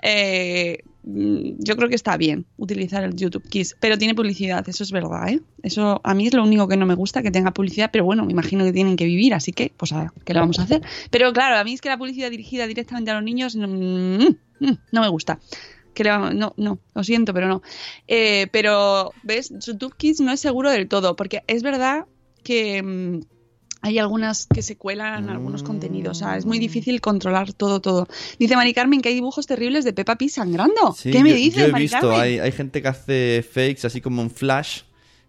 Eh, 0.01 0.79
mm, 1.03 1.51
yo 1.59 1.75
creo 1.75 1.87
que 1.87 1.93
está 1.93 2.17
bien 2.17 2.47
utilizar 2.57 3.03
el 3.03 3.15
YouTube 3.15 3.47
Kids, 3.47 3.77
pero 3.79 3.95
tiene 3.99 4.15
publicidad, 4.15 4.67
eso 4.67 4.83
es 4.83 4.91
verdad, 4.91 5.29
¿eh? 5.29 5.39
Eso 5.61 6.01
a 6.03 6.15
mí 6.15 6.25
es 6.25 6.33
lo 6.33 6.41
único 6.41 6.67
que 6.67 6.77
no 6.77 6.87
me 6.87 6.95
gusta, 6.95 7.21
que 7.21 7.29
tenga 7.29 7.51
publicidad, 7.51 7.91
pero 7.93 8.05
bueno, 8.05 8.25
me 8.25 8.31
imagino 8.31 8.65
que 8.65 8.73
tienen 8.73 8.95
que 8.95 9.05
vivir, 9.05 9.35
así 9.35 9.53
que, 9.53 9.71
pues, 9.77 9.93
a, 9.93 10.11
¿qué 10.25 10.33
le 10.33 10.39
vamos 10.39 10.57
a 10.57 10.63
hacer? 10.63 10.81
Pero 11.11 11.31
claro, 11.31 11.57
a 11.57 11.63
mí 11.63 11.73
es 11.73 11.81
que 11.81 11.89
la 11.89 11.97
publicidad 11.99 12.31
dirigida 12.31 12.65
directamente 12.65 13.11
a 13.11 13.13
los 13.13 13.23
niños 13.23 13.55
mm, 13.55 13.61
mm, 14.61 14.77
no 14.91 15.01
me 15.01 15.09
gusta. 15.09 15.39
Que 15.93 16.03
no, 16.03 16.53
no, 16.57 16.79
lo 16.93 17.03
siento, 17.03 17.35
pero 17.35 17.47
no. 17.47 17.61
Eh, 18.07 18.47
pero, 18.51 19.13
¿ves? 19.23 19.51
YouTube 19.59 19.95
Kids 19.95 20.21
no 20.21 20.31
es 20.31 20.39
seguro 20.39 20.71
del 20.71 20.87
todo, 20.87 21.15
porque 21.15 21.43
es 21.47 21.61
verdad 21.61 22.05
que 22.47 22.81
mm, 22.81 23.19
hay 23.81 23.99
algunas 23.99 24.47
que 24.47 24.61
se 24.61 24.77
cuelan 24.77 25.29
algunos 25.29 25.63
contenidos. 25.63 26.17
O 26.17 26.19
sea, 26.19 26.37
es 26.37 26.45
muy 26.45 26.59
difícil 26.59 27.01
controlar 27.01 27.51
todo, 27.53 27.79
todo. 27.81 28.07
Dice 28.39 28.55
Mari 28.55 28.73
Carmen 28.73 29.01
que 29.01 29.09
hay 29.09 29.15
dibujos 29.15 29.45
terribles 29.47 29.83
de 29.83 29.91
Peppa 29.93 30.15
Pig 30.17 30.29
sangrando. 30.31 30.93
Sí, 30.97 31.11
¿Qué 31.11 31.21
me 31.23 31.31
yo- 31.31 31.35
dices, 31.35 31.59
Yo 31.61 31.65
he 31.67 31.71
Mari 31.71 31.83
visto, 31.83 31.99
Carmen? 31.99 32.19
hay, 32.21 32.39
hay 32.39 32.51
gente 32.51 32.81
que 32.81 32.87
hace 32.87 33.45
fakes 33.53 33.85
así 33.85 33.99
como 34.01 34.21
en 34.21 34.29
flash 34.31 34.81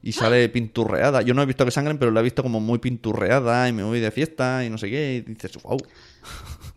y 0.03 0.13
sale 0.13 0.49
pinturreada. 0.49 1.23
Yo 1.23 1.35
no 1.35 1.43
he 1.43 1.47
visto 1.47 1.65
que 1.65 1.73
sangren, 1.73 1.99
pero 1.99 2.11
la 2.13 2.21
he 2.21 2.23
visto 2.23 2.43
como 2.45 2.61
muy 2.61 2.79
pinturreada 2.79 3.69
y 3.69 3.73
me 3.73 3.83
voy 3.83 3.99
de 4.01 4.11
fiesta 4.13 4.65
y 4.65 4.71
no 4.71 4.79
sé 4.79 4.89
qué. 4.91 5.17
Y 5.27 5.33
dices, 5.33 5.61
wow. 5.63 5.77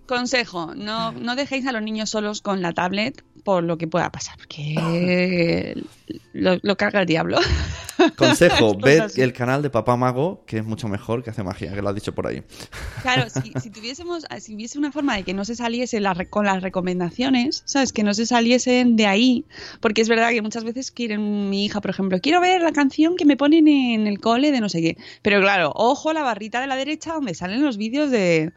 Consejo, 0.08 0.74
no, 0.76 1.12
no 1.14 1.36
dejéis 1.36 1.66
a 1.68 1.72
los 1.72 1.82
niños 1.82 2.10
solos 2.10 2.42
con 2.42 2.62
la 2.62 2.74
tablet 2.74 3.24
por 3.44 3.64
lo 3.64 3.78
que 3.78 3.88
pueda 3.88 4.12
pasar, 4.12 4.38
porque 4.38 5.76
lo, 6.34 6.58
lo 6.62 6.78
carga 6.78 7.02
el 7.02 7.06
diablo. 7.06 7.40
Consejo, 8.18 8.76
ved 8.76 9.12
el 9.18 9.34
canal 9.34 9.62
de 9.62 9.70
Papá 9.70 9.96
Mago, 9.96 10.44
que 10.46 10.58
es 10.58 10.66
mucho 10.66 10.88
mejor, 10.88 11.24
que 11.24 11.30
hace 11.30 11.44
magia, 11.44 11.74
que 11.74 11.82
lo 11.82 11.90
has 11.90 11.96
dicho 11.96 12.14
por 12.14 12.28
ahí. 12.28 12.44
Claro, 13.02 13.30
si, 13.44 13.54
si 13.60 13.70
tuviésemos, 13.70 14.26
si 14.40 14.56
hubiese 14.56 14.78
una 14.78 14.92
forma 14.92 15.16
de 15.16 15.24
que 15.24 15.34
no 15.34 15.46
se 15.46 15.56
saliese 15.56 16.00
la 16.00 16.12
con 16.26 16.46
las 16.46 16.62
recomendaciones, 16.62 17.64
¿sabes? 17.66 17.94
Que 17.94 18.04
no 18.04 18.14
se 18.14 18.26
saliesen 18.26 18.96
de 18.96 19.08
ahí, 19.08 19.46
porque 19.80 20.02
es 20.02 20.10
verdad 20.10 20.32
que 20.32 20.42
muchas 20.42 20.64
veces 20.64 20.92
quieren, 20.92 21.50
mi 21.50 21.66
hija, 21.66 21.82
por 21.82 21.92
ejemplo, 21.92 22.20
quiero 22.22 22.42
ver 22.42 22.62
la 22.62 22.72
canción 22.72 23.16
que 23.16 23.26
me 23.26 23.38
ponen 23.38 23.68
en 23.68 24.08
el 24.08 24.20
cole 24.20 24.52
de 24.52 24.62
no 24.62 24.70
sé 24.70 24.82
qué. 24.82 24.98
Pero 25.22 25.42
claro, 25.42 25.72
ojo 25.76 26.10
a 26.10 26.14
la 26.14 26.24
barrita 26.24 26.62
de 26.62 26.68
la 26.68 26.76
derecha 26.76 27.14
donde 27.14 27.34
salen 27.34 27.64
los 27.64 27.78
vídeos 27.78 28.12
de, 28.12 28.52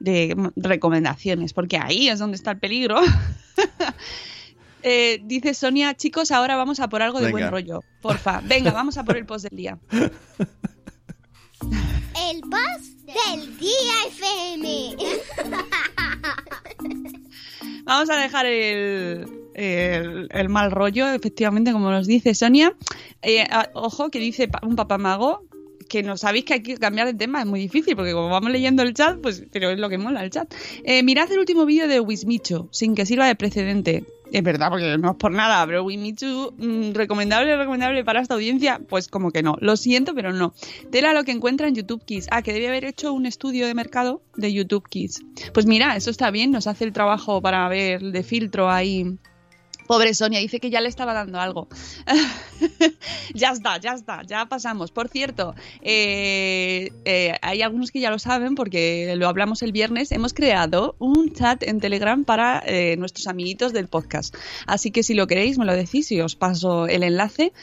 de 0.00 0.34
recomendaciones, 0.56 1.52
porque 1.52 1.78
ahí 1.78 2.08
es 2.08 2.18
donde 2.18 2.36
está 2.36 2.50
el 2.52 2.58
peligro. 2.58 3.00
Eh, 4.84 5.18
dice 5.24 5.54
Sonia, 5.54 5.92
chicos, 5.94 6.30
ahora 6.30 6.54
vamos 6.54 6.78
a 6.78 6.88
por 6.88 7.02
algo 7.02 7.18
de 7.18 7.26
Venga. 7.26 7.38
buen 7.38 7.50
rollo. 7.50 7.82
Porfa, 8.00 8.40
venga, 8.44 8.70
vamos 8.70 8.96
a 8.96 9.02
por 9.02 9.16
el 9.16 9.26
post 9.26 9.46
del 9.48 9.56
día. 9.56 9.76
El 12.30 12.40
boss 12.42 13.04
del 13.04 13.58
día 13.58 13.94
FM. 14.08 14.96
Vamos 17.84 18.10
a 18.10 18.16
dejar 18.16 18.46
el, 18.46 19.26
el- 19.54 20.28
el 20.30 20.48
mal 20.48 20.70
rollo, 20.70 21.08
efectivamente, 21.08 21.72
como 21.72 21.90
nos 21.90 22.06
dice 22.06 22.34
Sonia. 22.34 22.74
Eh, 23.22 23.42
a- 23.50 23.70
ojo, 23.74 24.10
que 24.10 24.18
dice 24.18 24.46
pa- 24.46 24.60
un 24.62 24.76
papá 24.76 24.98
mago 24.98 25.44
que 25.88 26.02
no 26.02 26.16
sabéis 26.16 26.44
que 26.44 26.54
hay 26.54 26.62
que 26.62 26.76
cambiar 26.76 27.06
de 27.06 27.14
tema, 27.14 27.40
es 27.40 27.46
muy 27.46 27.60
difícil, 27.60 27.96
porque 27.96 28.12
como 28.12 28.28
vamos 28.28 28.50
leyendo 28.50 28.82
el 28.82 28.94
chat, 28.94 29.18
pues, 29.20 29.44
pero 29.52 29.70
es 29.70 29.78
lo 29.78 29.88
que 29.88 29.98
mola 29.98 30.22
el 30.22 30.30
chat. 30.30 30.52
Eh, 30.84 31.02
mirad 31.02 31.30
el 31.32 31.38
último 31.38 31.66
vídeo 31.66 31.88
de 31.88 32.00
Wismicho, 32.00 32.68
sin 32.70 32.94
que 32.94 33.06
sirva 33.06 33.26
de 33.26 33.34
precedente. 33.34 34.04
Es 34.30 34.42
verdad, 34.42 34.68
porque 34.68 34.98
no 34.98 35.12
es 35.12 35.16
por 35.16 35.32
nada, 35.32 35.64
pero 35.66 35.84
Wismichu, 35.84 36.52
mm, 36.58 36.92
recomendable, 36.92 37.56
recomendable 37.56 38.04
para 38.04 38.20
esta 38.20 38.34
audiencia, 38.34 38.80
pues 38.88 39.08
como 39.08 39.30
que 39.30 39.42
no. 39.42 39.56
Lo 39.60 39.76
siento, 39.76 40.14
pero 40.14 40.32
no. 40.32 40.52
Tela 40.90 41.14
lo 41.14 41.24
que 41.24 41.32
encuentra 41.32 41.66
en 41.66 41.74
YouTube 41.74 42.04
Kids. 42.04 42.28
Ah, 42.30 42.42
que 42.42 42.52
debe 42.52 42.68
haber 42.68 42.84
hecho 42.84 43.12
un 43.12 43.24
estudio 43.24 43.66
de 43.66 43.74
mercado 43.74 44.20
de 44.36 44.52
YouTube 44.52 44.86
Kids. 44.88 45.22
Pues 45.54 45.64
mira, 45.66 45.96
eso 45.96 46.10
está 46.10 46.30
bien, 46.30 46.50
nos 46.50 46.66
hace 46.66 46.84
el 46.84 46.92
trabajo 46.92 47.40
para 47.40 47.66
ver 47.68 48.02
de 48.02 48.22
filtro 48.22 48.70
ahí. 48.70 49.16
Pobre 49.88 50.12
Sonia, 50.12 50.38
dice 50.38 50.60
que 50.60 50.68
ya 50.68 50.82
le 50.82 50.88
estaba 50.88 51.14
dando 51.14 51.40
algo. 51.40 51.66
ya 53.34 53.52
está, 53.52 53.78
ya 53.78 53.94
está, 53.94 54.22
ya 54.22 54.44
pasamos. 54.44 54.90
Por 54.90 55.08
cierto, 55.08 55.54
eh, 55.80 56.92
eh, 57.06 57.32
hay 57.40 57.62
algunos 57.62 57.90
que 57.90 57.98
ya 57.98 58.10
lo 58.10 58.18
saben 58.18 58.54
porque 58.54 59.14
lo 59.16 59.26
hablamos 59.26 59.62
el 59.62 59.72
viernes. 59.72 60.12
Hemos 60.12 60.34
creado 60.34 60.94
un 60.98 61.32
chat 61.32 61.62
en 61.62 61.80
Telegram 61.80 62.22
para 62.24 62.62
eh, 62.66 62.96
nuestros 62.98 63.28
amiguitos 63.28 63.72
del 63.72 63.88
podcast. 63.88 64.36
Así 64.66 64.90
que 64.90 65.02
si 65.02 65.14
lo 65.14 65.26
queréis, 65.26 65.56
me 65.56 65.64
lo 65.64 65.74
decís 65.74 66.12
y 66.12 66.20
os 66.20 66.36
paso 66.36 66.86
el 66.86 67.02
enlace 67.02 67.54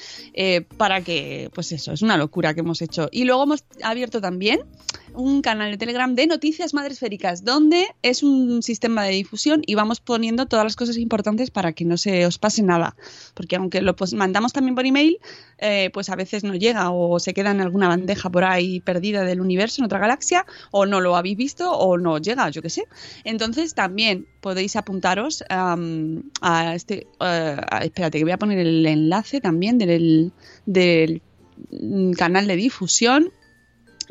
para 0.77 1.01
que, 1.01 1.51
pues 1.53 1.71
eso, 1.71 1.91
es 1.91 2.01
una 2.01 2.17
locura 2.17 2.55
que 2.55 2.61
hemos 2.61 2.81
hecho. 2.81 3.07
Y 3.11 3.25
luego 3.25 3.43
hemos 3.43 3.63
abierto 3.83 4.19
también 4.19 4.61
un 5.15 5.41
canal 5.41 5.71
de 5.71 5.77
Telegram 5.77 6.13
de 6.13 6.27
noticias 6.27 6.73
madresféricas, 6.73 7.43
donde 7.43 7.87
es 8.01 8.23
un 8.23 8.61
sistema 8.61 9.03
de 9.03 9.11
difusión 9.11 9.61
y 9.65 9.75
vamos 9.75 9.99
poniendo 9.99 10.45
todas 10.45 10.65
las 10.65 10.75
cosas 10.75 10.97
importantes 10.97 11.51
para 11.51 11.73
que 11.73 11.85
no 11.85 11.97
se 11.97 12.25
os 12.25 12.37
pase 12.37 12.61
nada. 12.63 12.95
Porque 13.33 13.55
aunque 13.55 13.81
lo 13.81 13.95
pues, 13.95 14.13
mandamos 14.13 14.53
también 14.53 14.75
por 14.75 14.85
email, 14.85 15.19
eh, 15.57 15.89
pues 15.93 16.09
a 16.09 16.15
veces 16.15 16.43
no 16.43 16.55
llega 16.55 16.91
o 16.91 17.19
se 17.19 17.33
queda 17.33 17.51
en 17.51 17.61
alguna 17.61 17.87
bandeja 17.87 18.29
por 18.29 18.43
ahí 18.43 18.79
perdida 18.81 19.23
del 19.23 19.41
universo, 19.41 19.81
en 19.81 19.85
otra 19.85 19.99
galaxia, 19.99 20.45
o 20.71 20.85
no 20.85 21.01
lo 21.01 21.15
habéis 21.15 21.37
visto 21.37 21.71
o 21.71 21.97
no 21.97 22.17
llega, 22.17 22.49
yo 22.49 22.61
qué 22.61 22.69
sé. 22.69 22.83
Entonces 23.23 23.73
también 23.73 24.27
podéis 24.41 24.75
apuntaros 24.75 25.43
a 25.49 26.75
este... 26.75 27.07
eh, 27.19 27.57
espérate, 27.81 28.17
que 28.17 28.23
voy 28.23 28.33
a 28.33 28.37
poner 28.37 28.59
el 28.59 28.85
enlace 28.85 29.41
también 29.41 29.77
del, 29.77 30.31
del 30.65 31.21
canal 32.17 32.47
de 32.47 32.55
difusión 32.55 33.31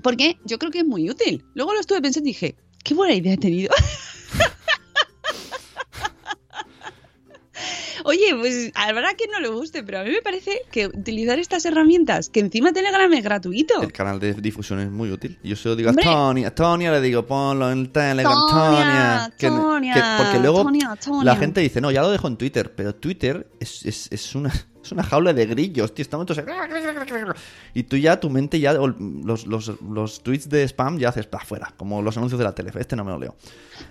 porque 0.05 0.37
yo 0.45 0.59
creo 0.59 0.71
que 0.71 0.81
es 0.81 0.85
muy 0.87 1.09
útil. 1.11 1.43
Luego 1.55 1.73
lo 1.73 1.81
estuve 1.81 2.01
pensando 2.03 2.29
y 2.29 2.33
dije, 2.33 2.55
qué 2.85 2.93
buena 2.95 3.15
idea 3.15 3.33
he 3.33 3.39
tenido. 3.39 3.73
Oye, 8.07 8.35
pues 8.39 8.71
verdad 8.93 9.11
que 9.17 9.27
no 9.29 9.41
le 9.41 9.49
guste, 9.49 9.83
pero 9.83 10.01
a 10.01 10.05
mí 10.05 10.11
me 10.11 10.21
parece 10.21 10.61
que 10.71 10.89
utilizar 10.89 11.39
estas 11.39 11.65
herramientas, 11.65 12.29
que 12.29 12.41
encima 12.41 12.71
Telegram 12.73 13.11
es 13.15 13.25
gratuito. 13.25 13.81
El 13.81 13.93
canal 13.93 14.21
de 14.21 14.35
difusión 14.35 14.81
es 14.81 14.91
muy 14.91 15.11
útil. 15.11 15.39
Yo 15.43 15.57
se 15.57 15.71
lo 15.71 15.77
digo 15.77 15.89
Hombre. 15.89 16.05
a 16.05 16.13
Tonia. 16.13 16.49
A 16.49 16.55
Tonia 16.55 16.93
le 16.93 17.01
digo, 17.01 17.25
ponlo 17.25 17.71
en 17.73 17.91
Telegram, 17.91 18.35
Tonia, 18.51 19.31
Tonia. 19.31 19.33
Que- 19.39 19.49
Tonia, 19.49 19.95
que- 19.95 20.23
porque 20.23 20.39
luego 20.41 20.65
Tonia. 20.65 20.99
la 21.23 21.37
gente 21.37 21.63
dice, 21.63 21.81
no, 21.81 21.91
ya 21.91 22.03
lo 22.03 22.11
dejo 22.11 22.29
en 22.29 22.37
Twitter. 22.37 22.75
Pero 22.75 22.95
Twitter 22.95 23.49
es, 23.59 23.87
es, 23.87 24.09
es 24.13 24.35
una, 24.35 24.53
es 24.85 24.93
una 24.93 25.03
jaula 25.03 25.33
de 25.33 25.47
grillos, 25.47 25.95
tío. 25.95 26.03
Estamos 26.03 26.27
todos... 26.27 26.45
Y 27.75 27.83
tú 27.85 27.97
ya, 27.97 28.21
tu 28.21 28.31
mente 28.31 28.61
ya, 28.61 28.73
los, 28.75 29.47
los, 29.47 29.81
los 29.83 30.23
tweets 30.23 30.49
de 30.49 30.65
spam 30.69 30.99
ya 30.99 31.09
haces 31.09 31.27
para 31.27 31.43
afuera. 31.43 31.75
Como 31.77 32.03
los 32.03 32.17
anuncios 32.17 32.39
de 32.39 32.45
la 32.45 32.55
tele. 32.55 32.71
Este 32.79 32.97
no 32.97 33.05
me 33.05 33.11
lo 33.13 33.19
leo. 33.19 33.37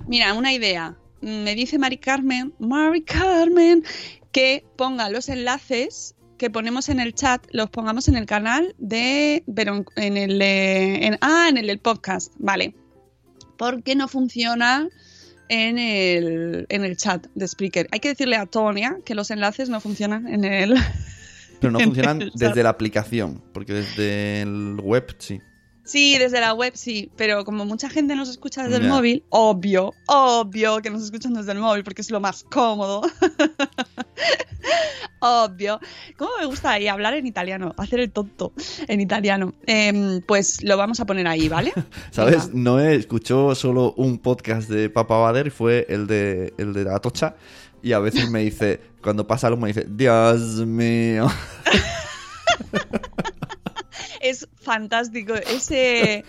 Mira, 0.07 0.33
una 0.33 0.53
idea. 0.53 0.95
Me 1.21 1.55
dice 1.55 1.77
Mari 1.79 1.97
Carmen, 1.97 2.53
Mari 2.59 3.01
Carmen, 3.03 3.83
que 4.31 4.65
ponga 4.75 5.09
los 5.09 5.29
enlaces 5.29 6.15
que 6.37 6.49
ponemos 6.49 6.89
en 6.89 6.99
el 6.99 7.13
chat, 7.13 7.45
los 7.51 7.69
pongamos 7.69 8.07
en 8.09 8.15
el 8.17 8.25
canal 8.25 8.75
de. 8.77 9.43
Pero 9.55 9.85
en- 9.95 10.17
el. 10.17 10.37
de- 10.39 11.05
en- 11.05 11.17
ah, 11.21 11.47
en 11.49 11.57
el 11.57 11.67
del 11.67 11.79
podcast. 11.79 12.33
Vale. 12.39 12.75
Porque 13.57 13.95
no 13.95 14.07
funciona 14.07 14.89
en 15.49 15.77
el, 15.77 16.65
en 16.69 16.83
el 16.83 16.97
chat 16.97 17.27
de 17.35 17.47
Spreaker. 17.47 17.87
Hay 17.91 17.99
que 17.99 18.09
decirle 18.09 18.35
a 18.35 18.45
Tonia 18.45 18.97
que 19.05 19.15
los 19.15 19.31
enlaces 19.31 19.69
no 19.69 19.79
funcionan 19.79 20.27
en 20.27 20.43
el. 20.43 20.75
Pero 21.59 21.71
no 21.71 21.79
funcionan 21.79 22.19
chat. 22.19 22.33
desde 22.33 22.63
la 22.63 22.69
aplicación. 22.69 23.41
Porque 23.53 23.73
desde 23.73 24.41
el 24.41 24.79
web, 24.81 25.15
sí. 25.19 25.39
Sí, 25.85 26.17
desde 26.17 26.39
la 26.39 26.53
web 26.53 26.71
sí, 26.75 27.11
pero 27.17 27.43
como 27.43 27.65
mucha 27.65 27.89
gente 27.89 28.15
nos 28.15 28.29
escucha 28.29 28.63
desde 28.63 28.77
el 28.77 28.87
móvil, 28.87 29.25
obvio, 29.27 29.93
obvio 30.07 30.81
que 30.81 30.89
nos 30.89 31.03
escuchan 31.03 31.33
desde 31.33 31.51
el 31.51 31.59
móvil 31.59 31.83
porque 31.83 32.01
es 32.01 32.09
lo 32.09 32.21
más 32.21 32.45
cómodo. 32.45 33.01
Obvio. 35.19 35.79
¿Cómo 36.17 36.31
me 36.39 36.45
gusta 36.45 36.71
ahí 36.71 36.87
hablar 36.87 37.13
en 37.13 37.25
italiano? 37.25 37.73
Hacer 37.77 37.99
el 37.99 38.11
tonto 38.11 38.53
en 38.87 39.01
italiano. 39.01 39.53
Em, 39.65 40.21
pues 40.21 40.63
lo 40.63 40.77
vamos 40.77 40.99
a 40.99 41.05
poner 41.05 41.27
ahí, 41.27 41.49
¿vale? 41.49 41.73
¿Sabes? 42.11 42.47
Venga. 42.47 42.71
Noé 42.71 42.95
escuchó 42.95 43.55
solo 43.55 43.93
un 43.97 44.17
podcast 44.17 44.69
de 44.69 44.89
Papa 44.89 45.17
Bader 45.17 45.47
y 45.47 45.51
fue 45.51 45.85
el 45.89 46.07
de, 46.07 46.53
el 46.57 46.73
de 46.73 46.89
Atocha. 46.91 47.35
Y 47.81 47.93
a 47.93 47.99
veces 47.99 48.29
me 48.29 48.39
dice, 48.39 48.79
cuando 49.01 49.27
pasa 49.27 49.47
algo, 49.47 49.59
me 49.59 49.67
dice, 49.67 49.85
Dios 49.89 50.65
mío. 50.65 51.27
Es 54.23 54.47
fantástico. 54.61 55.33
Ese, 55.33 56.23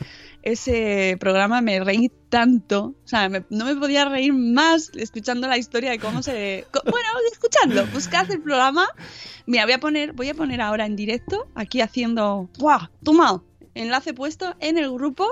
ese 0.44 1.16
programa 1.18 1.61
me 1.61 1.80
reí 1.80 2.11
tanto. 2.28 2.94
O 3.04 3.09
sea, 3.09 3.28
me- 3.28 3.44
no 3.50 3.64
me 3.64 3.74
podía 3.76 4.04
reír 4.04 4.33
más 4.33 4.90
escuchando 4.94 5.48
la 5.48 5.57
historia 5.59 5.90
de 5.90 5.98
cómo 5.98 6.22
se. 6.22 6.66
Bueno, 6.85 7.09
escuchadlo. 7.33 7.87
Buscad 7.92 8.30
el 8.30 8.40
programa. 8.40 8.87
Mira, 9.46 9.64
voy 9.64 9.72
a 9.72 9.78
poner, 9.80 10.12
voy 10.12 10.28
a 10.28 10.35
poner 10.35 10.61
ahora 10.61 10.87
en 10.87 10.96
directo, 10.96 11.46
aquí 11.54 11.80
haciendo. 11.80 12.48
¡Guau! 12.59 12.88
Toma. 13.02 13.42
Enlace 13.74 14.14
puesto 14.14 14.54
en 14.61 14.78
el 14.78 14.92
grupo 14.92 15.26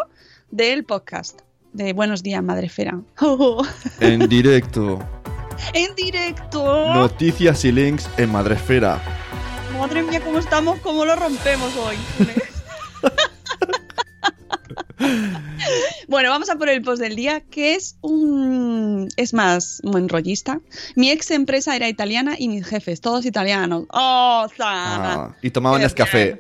del 0.51 0.85
podcast 0.85 1.41
de 1.73 1.93
Buenos 1.93 2.23
Días, 2.23 2.43
Madrefera. 2.43 3.01
En 4.01 4.29
directo. 4.29 4.99
en 5.75 5.95
directo. 5.95 6.93
Noticias 6.95 7.65
y 7.65 7.73
links 7.73 8.09
en 8.17 8.33
Madresfera. 8.33 9.01
Madre 9.79 10.03
mía, 10.03 10.21
cómo 10.25 10.39
estamos, 10.39 10.79
cómo 10.81 11.05
lo 11.05 11.15
rompemos 11.17 11.75
hoy. 11.77 11.97
bueno, 16.09 16.31
vamos 16.31 16.51
a 16.51 16.57
por 16.57 16.69
el 16.69 16.83
post 16.83 17.01
del 17.03 17.17
día, 17.17 17.41
que 17.41 17.75
es 17.75 17.97
un... 18.01 19.09
es 19.17 19.35
más 19.35 19.81
buen 19.83 20.09
rollista. 20.09 20.61
Mi 20.95 21.11
ex 21.11 21.31
empresa 21.31 21.77
era 21.77 21.89
italiana 21.89 22.35
y 22.39 22.49
mis 22.49 22.67
jefes, 22.67 23.01
todos 23.01 23.25
italianos. 23.25 23.85
¡Oh, 23.91 24.47
sana! 24.57 25.15
Ah, 25.15 25.37
y 25.43 25.51
tomaban 25.51 25.83
Qué 25.83 25.95
café. 25.95 26.37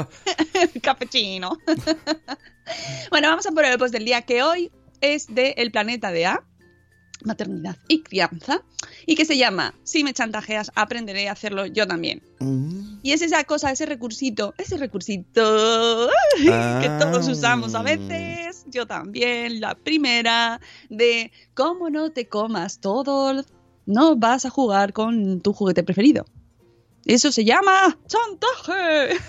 Cappuccino. 0.82 1.58
bueno, 3.10 3.28
vamos 3.28 3.46
a 3.46 3.52
por 3.52 3.64
el 3.64 3.78
post 3.78 3.92
del 3.92 4.04
día, 4.04 4.22
que 4.22 4.42
hoy 4.42 4.70
es 5.00 5.34
de 5.34 5.54
El 5.56 5.70
Planeta 5.70 6.10
de 6.10 6.26
A, 6.26 6.42
Maternidad 7.24 7.76
y 7.88 8.02
Crianza, 8.02 8.62
y 9.06 9.14
que 9.14 9.24
se 9.24 9.36
llama 9.36 9.74
Si 9.84 10.04
me 10.04 10.12
chantajeas, 10.12 10.70
aprenderé 10.74 11.28
a 11.28 11.32
hacerlo 11.32 11.66
yo 11.66 11.86
también. 11.86 12.22
Mm. 12.40 12.98
Y 13.02 13.12
es 13.12 13.22
esa 13.22 13.44
cosa, 13.44 13.70
ese 13.70 13.86
recursito, 13.86 14.54
ese 14.58 14.76
recursito 14.76 16.08
que 16.40 16.90
todos 17.00 17.28
usamos 17.28 17.74
a 17.74 17.82
veces, 17.82 18.64
yo 18.68 18.86
también, 18.86 19.60
la 19.60 19.74
primera, 19.74 20.60
de 20.88 21.30
cómo 21.54 21.90
no 21.90 22.10
te 22.10 22.28
comas 22.28 22.80
todo, 22.80 23.44
no 23.86 24.16
vas 24.16 24.44
a 24.44 24.50
jugar 24.50 24.92
con 24.92 25.40
tu 25.40 25.52
juguete 25.52 25.82
preferido. 25.82 26.26
Eso 27.04 27.30
se 27.30 27.44
llama 27.44 27.98
chantaje. 28.06 29.16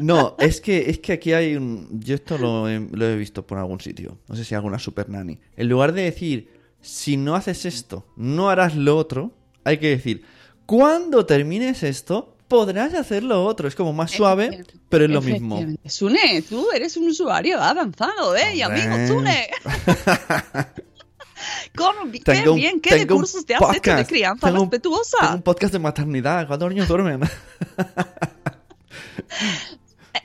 No, 0.00 0.36
es 0.38 0.60
que, 0.60 0.90
es 0.90 0.98
que 1.00 1.12
aquí 1.12 1.32
hay 1.32 1.56
un... 1.56 2.00
Yo 2.00 2.14
esto 2.14 2.38
lo 2.38 2.68
he, 2.68 2.80
lo 2.80 3.06
he 3.06 3.16
visto 3.16 3.46
por 3.46 3.58
algún 3.58 3.80
sitio. 3.80 4.18
No 4.28 4.36
sé 4.36 4.44
si 4.44 4.54
alguna 4.54 4.78
super 4.78 5.08
nani. 5.08 5.38
En 5.56 5.68
lugar 5.68 5.92
de 5.92 6.02
decir, 6.02 6.51
si 6.82 7.16
no 7.16 7.34
haces 7.34 7.64
esto, 7.64 8.04
no 8.16 8.50
harás 8.50 8.76
lo 8.76 8.98
otro, 8.98 9.32
hay 9.64 9.78
que 9.78 9.88
decir, 9.88 10.24
cuando 10.66 11.24
termines 11.24 11.82
esto, 11.82 12.36
podrás 12.48 12.92
hacer 12.94 13.22
lo 13.22 13.44
otro. 13.44 13.66
Es 13.66 13.74
como 13.74 13.94
más 13.94 14.10
suave, 14.10 14.64
pero 14.88 15.04
es 15.04 15.10
lo 15.10 15.22
mismo. 15.22 15.64
Sune, 15.86 16.42
tú 16.42 16.68
eres 16.74 16.96
un 16.98 17.08
usuario 17.08 17.60
avanzado, 17.60 18.36
¿eh? 18.36 18.56
Y 18.56 18.62
amigo. 18.62 18.94
Sune. 19.06 19.48
¿Cómo? 21.74 22.12
Qué 22.12 22.20
Tengo 22.20 22.54
bien, 22.54 22.80
qué 22.80 22.90
tengo 22.90 23.14
recursos 23.14 23.44
te 23.46 23.54
has 23.54 23.76
hecho 23.76 23.96
de 23.96 24.06
crianza 24.06 24.46
Tengo 24.48 24.60
respetuosa. 24.60 25.16
Tengo 25.20 25.34
un 25.34 25.42
podcast 25.42 25.72
de 25.72 25.78
maternidad. 25.78 26.46
¿Cuántos 26.46 26.68
niños 26.68 26.88
duermen? 26.88 27.20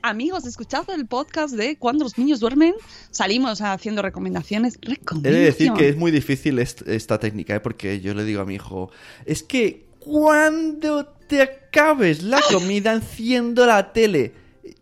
Amigos, 0.07 0.45
escuchad 0.47 0.89
el 0.89 1.05
podcast 1.05 1.53
de 1.53 1.77
Cuando 1.77 2.05
los 2.05 2.17
niños 2.17 2.39
duermen. 2.39 2.73
Salimos 3.11 3.61
haciendo 3.61 4.01
recomendaciones. 4.01 4.79
He 4.81 5.31
de 5.31 5.39
decir 5.39 5.73
que 5.73 5.89
es 5.89 5.97
muy 5.97 6.11
difícil 6.11 6.59
est- 6.59 6.87
esta 6.87 7.19
técnica, 7.19 7.55
¿eh? 7.55 7.59
porque 7.59 7.99
yo 7.99 8.13
le 8.13 8.23
digo 8.23 8.41
a 8.41 8.45
mi 8.45 8.55
hijo, 8.55 8.89
es 9.25 9.43
que 9.43 9.85
cuando 9.99 11.05
te 11.27 11.41
acabes 11.41 12.23
la 12.23 12.39
comida 12.51 12.93
enciendo 12.93 13.65
la 13.65 13.91
tele. 13.91 14.33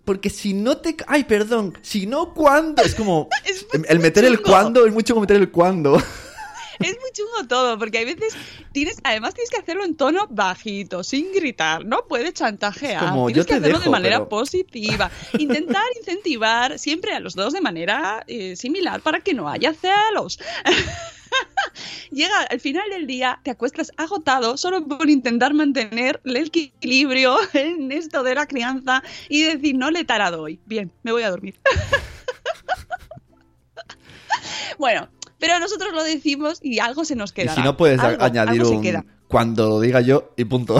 Porque 0.04 0.30
si 0.30 0.54
no 0.54 0.78
te... 0.78 0.96
Ay, 1.08 1.24
perdón. 1.24 1.76
Si 1.82 2.06
no, 2.06 2.34
¿cuándo? 2.36 2.84
Es 2.84 2.94
como... 2.94 3.28
Es 3.46 3.66
el 3.90 4.00
meter 4.00 4.24
el 4.26 4.40
cuándo 4.42 4.86
es 4.86 4.94
mucho 4.94 5.16
como 5.16 5.22
meter 5.22 5.38
el 5.38 5.50
cuándo. 5.50 6.00
Es 6.80 6.98
muy 7.00 7.12
chungo 7.14 7.48
todo, 7.48 7.78
porque 7.78 8.00
hay 8.00 8.06
veces 8.06 8.36
tienes, 8.72 8.98
además 9.04 9.34
tienes 9.34 9.50
que 9.50 9.58
hacerlo 9.58 9.86
en 9.86 9.96
tono 9.96 10.28
bajito, 10.30 11.04
sin 11.04 11.32
gritar, 11.34 11.86
no 11.86 12.06
puedes 12.08 12.34
chantajear, 12.34 13.10
como, 13.10 13.28
tienes 13.28 13.46
yo 13.46 13.48
que 13.48 13.54
te 13.60 13.60
hacerlo 13.60 13.80
de 13.80 13.90
manera 13.90 14.18
pero- 14.18 14.30
positiva, 14.30 15.10
intentar 15.38 15.84
incentivar 16.00 16.78
siempre 16.80 17.14
a 17.14 17.20
los 17.20 17.36
dos 17.36 17.54
de 17.54 17.62
manera 17.62 18.24
eh, 18.28 18.56
similar 18.56 19.02
para 19.02 19.20
que 19.22 19.34
no 19.34 19.50
haya 19.50 19.74
celos. 19.74 20.40
Llega 22.12 22.40
al 22.50 22.60
final 22.60 22.90
del 22.90 23.08
día, 23.08 23.40
te 23.44 23.52
acuestas 23.52 23.92
agotado 23.98 24.58
solo 24.58 24.86
por 24.86 25.10
intentar 25.10 25.54
mantener 25.54 26.22
el 26.24 26.38
equilibrio 26.38 27.38
en 27.54 27.92
esto 27.92 28.24
de 28.24 28.36
la 28.36 28.46
crianza 28.46 29.04
y 29.30 29.44
decir, 29.44 29.76
no 29.76 29.92
le 29.92 30.02
he 30.02 30.06
tarado 30.06 30.44
hoy. 30.44 30.60
Bien, 30.66 30.92
me 31.04 31.12
voy 31.12 31.24
a 31.24 31.30
dormir. 31.30 31.60
bueno, 34.78 35.10
pero 35.46 35.60
nosotros 35.60 35.94
lo 35.94 36.04
decimos 36.04 36.60
y 36.64 36.80
algo 36.80 37.06
se 37.06 37.16
nos 37.16 37.30
Y 37.32 37.34
queda. 37.34 37.54
si 37.54 37.62
no, 37.62 37.78
puedes 37.78 38.00
algo, 38.00 38.24
añadir 38.24 38.62
algo 38.62 38.80
un... 38.80 39.06
Cuando 39.28 39.70
lo 39.70 39.80
diga 39.80 40.02
yo 40.02 40.34
y 40.36 40.46
punto. 40.46 40.80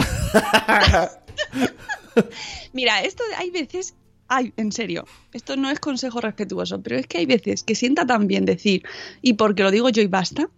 Mira, 2.72 3.02
esto 3.02 3.22
hay 3.36 3.50
veces, 3.50 3.94
ay, 4.28 4.52
en 4.56 4.72
serio, 4.72 5.04
esto 5.32 5.56
no 5.56 5.70
es 5.70 5.78
consejo 5.78 6.20
respetuoso, 6.20 6.82
pero 6.82 6.96
es 6.96 7.06
que 7.06 7.18
hay 7.18 7.26
veces 7.26 7.62
que 7.62 7.74
sienta 7.74 8.06
tan 8.06 8.26
bien 8.26 8.44
decir, 8.44 8.82
y 9.22 9.34
porque 9.34 9.62
lo 9.62 9.70
digo 9.70 9.88
yo 9.88 10.02
y 10.02 10.06
basta, 10.06 10.48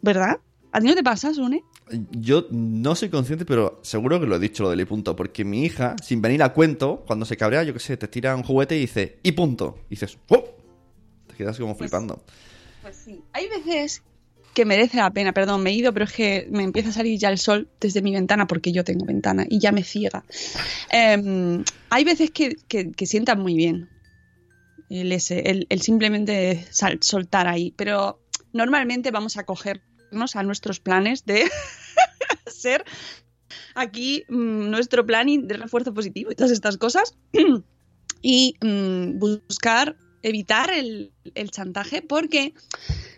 ¿verdad? 0.00 0.38
¿A 0.72 0.80
ti 0.80 0.86
no 0.86 0.94
te 0.94 1.02
pasa, 1.02 1.34
Sune? 1.34 1.64
Yo 2.12 2.46
no 2.50 2.94
soy 2.94 3.10
consciente, 3.10 3.44
pero 3.44 3.80
seguro 3.82 4.20
que 4.20 4.26
lo 4.26 4.36
he 4.36 4.38
dicho 4.38 4.62
lo 4.62 4.70
del 4.70 4.80
y 4.80 4.84
punto. 4.84 5.16
Porque 5.16 5.44
mi 5.44 5.64
hija, 5.64 5.96
sin 6.02 6.22
venir 6.22 6.42
a 6.44 6.52
cuento, 6.52 7.02
cuando 7.06 7.26
se 7.26 7.36
cabrea, 7.36 7.64
yo 7.64 7.72
qué 7.72 7.80
sé, 7.80 7.96
te 7.96 8.06
tira 8.06 8.36
un 8.36 8.44
juguete 8.44 8.76
y 8.76 8.80
dice 8.82 9.18
y 9.24 9.32
punto. 9.32 9.78
Y 9.88 9.90
dices, 9.90 10.16
¡oh! 10.28 10.44
Te 11.26 11.34
quedas 11.34 11.58
como 11.58 11.74
flipando. 11.74 12.22
Pues 12.82 12.96
sí. 12.96 13.22
Hay 13.32 13.48
veces 13.48 14.02
que 14.54 14.64
merece 14.64 14.96
la 14.96 15.10
pena, 15.10 15.32
perdón, 15.32 15.62
me 15.62 15.70
he 15.70 15.74
ido, 15.74 15.92
pero 15.92 16.04
es 16.04 16.12
que 16.12 16.48
me 16.50 16.64
empieza 16.64 16.88
a 16.88 16.92
salir 16.92 17.18
ya 17.18 17.28
el 17.28 17.38
sol 17.38 17.68
desde 17.80 18.02
mi 18.02 18.12
ventana 18.12 18.46
porque 18.46 18.72
yo 18.72 18.84
tengo 18.84 19.04
ventana 19.04 19.46
y 19.48 19.58
ya 19.60 19.72
me 19.72 19.84
ciega. 19.84 20.24
Em, 20.90 21.64
hay 21.88 22.04
veces 22.04 22.30
que, 22.30 22.56
que, 22.66 23.06
sientan 23.06 23.40
muy 23.40 23.54
bien 23.54 23.88
el, 24.88 25.12
ese, 25.12 25.66
el, 25.68 25.80
simplemente 25.80 26.66
soltar 27.00 27.46
ahí, 27.46 27.72
pero 27.76 28.20
normalmente 28.52 29.10
vamos 29.12 29.36
a 29.36 29.44
cogernos 29.44 30.34
a 30.34 30.42
nuestros 30.42 30.80
planes 30.80 31.24
de 31.24 31.44
ser 32.46 32.84
aquí 33.74 34.24
mm, 34.28 34.70
nuestro 34.70 35.06
planning 35.06 35.46
de 35.46 35.56
refuerzo 35.56 35.94
positivo 35.94 36.32
y 36.32 36.34
todas 36.34 36.50
estas 36.50 36.76
cosas 36.76 37.16
y 38.22 38.56
mm, 38.60 39.18
buscar 39.18 39.96
evitar 40.22 40.70
el, 40.70 41.12
el 41.34 41.50
chantaje 41.50 42.02
porque 42.02 42.54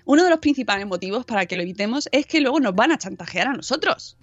uno 0.04 0.24
de 0.24 0.30
los 0.30 0.38
principales 0.38 0.86
motivos 0.86 1.24
para 1.24 1.46
que 1.46 1.56
lo 1.56 1.62
evitemos 1.62 2.08
es 2.12 2.26
que 2.26 2.40
luego 2.40 2.60
nos 2.60 2.74
van 2.74 2.92
a 2.92 2.98
chantajear 2.98 3.48
a 3.48 3.52
nosotros. 3.52 4.16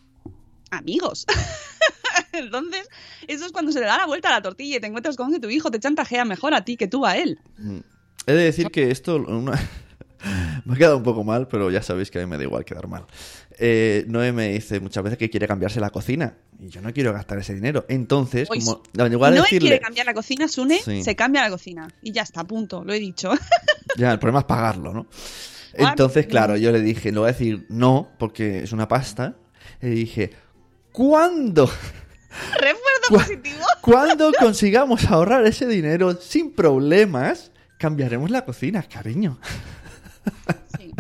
Amigos. 0.72 1.26
Entonces, 2.32 2.88
eso 3.28 3.46
es 3.46 3.52
cuando 3.52 3.72
se 3.72 3.80
le 3.80 3.86
da 3.86 3.98
la 3.98 4.06
vuelta 4.06 4.30
a 4.30 4.34
la 4.34 4.42
tortilla 4.42 4.78
y 4.78 4.80
te 4.80 4.88
encuentras 4.88 5.16
con 5.16 5.32
que 5.32 5.40
tu 5.40 5.50
hijo 5.50 5.72
te 5.72 5.80
chantajea 5.80 6.26
mejor 6.26 6.54
a 6.54 6.64
ti 6.64 6.78
que 6.78 6.88
tú 6.88 7.06
a 7.06 7.18
él. 7.18 7.40
Mm. 7.58 7.80
He 8.28 8.34
de 8.34 8.44
decir 8.44 8.70
que 8.70 8.92
esto 8.92 9.18
me 10.66 10.74
ha 10.74 10.78
quedado 10.78 10.98
un 10.98 11.04
poco 11.04 11.24
mal, 11.24 11.48
pero 11.48 11.70
ya 11.72 11.82
sabéis 11.82 12.12
que 12.12 12.20
a 12.20 12.22
mí 12.22 12.28
me 12.28 12.38
da 12.38 12.44
igual 12.44 12.66
quedar 12.66 12.88
mal. 12.88 13.06
Eh, 13.58 14.06
Noé 14.08 14.32
me 14.32 14.50
dice 14.50 14.80
muchas 14.80 15.04
veces 15.04 15.18
que 15.18 15.30
quiere 15.30 15.48
cambiarse 15.48 15.80
la 15.80 15.90
cocina 15.90 16.38
y 16.60 16.70
yo 16.70 16.82
no 16.82 16.94
quiero 16.94 17.12
gastar 17.14 17.38
ese 17.40 17.54
dinero. 17.54 17.86
Entonces, 17.90 18.48
como 18.48 18.82
en 18.98 19.12
lugar 19.14 19.32
de 19.32 19.38
no 19.40 19.44
decirle, 19.44 19.70
quiere 19.70 19.82
cambiar 19.84 20.06
la 20.06 20.14
cocina, 20.14 20.48
Sune, 20.48 20.80
Sí. 20.80 21.04
se 21.04 21.16
cambia 21.16 21.42
la 21.42 21.50
cocina. 21.50 21.88
Y 22.02 22.12
ya 22.12 22.22
está, 22.24 22.44
punto, 22.46 22.84
lo 22.84 22.94
he 22.94 23.00
dicho. 23.00 23.32
ya, 23.98 24.12
el 24.12 24.20
problema 24.20 24.40
es 24.40 24.46
pagarlo, 24.46 24.94
¿no? 24.94 25.08
Ah, 25.78 25.90
Entonces, 25.90 26.26
claro, 26.28 26.56
yo 26.58 26.72
le 26.72 26.82
dije, 26.82 27.12
no 27.12 27.22
voy 27.22 27.30
a 27.30 27.34
decir 27.34 27.66
no, 27.70 28.10
porque 28.18 28.64
es 28.64 28.72
una 28.72 28.88
pasta. 28.88 29.36
Le 29.82 29.90
dije, 29.90 30.32
¿cuándo? 30.92 31.66
Refuerzo 32.60 33.08
Cu- 33.10 33.16
positivo. 33.16 33.66
Cuando 33.82 34.32
consigamos 34.40 35.06
ahorrar 35.06 35.46
ese 35.46 35.68
dinero 35.68 36.14
sin 36.20 36.52
problemas, 36.54 37.52
cambiaremos 37.78 38.30
la 38.32 38.46
cocina, 38.46 38.84
cariño. 38.84 39.40
Sí, 40.78 40.94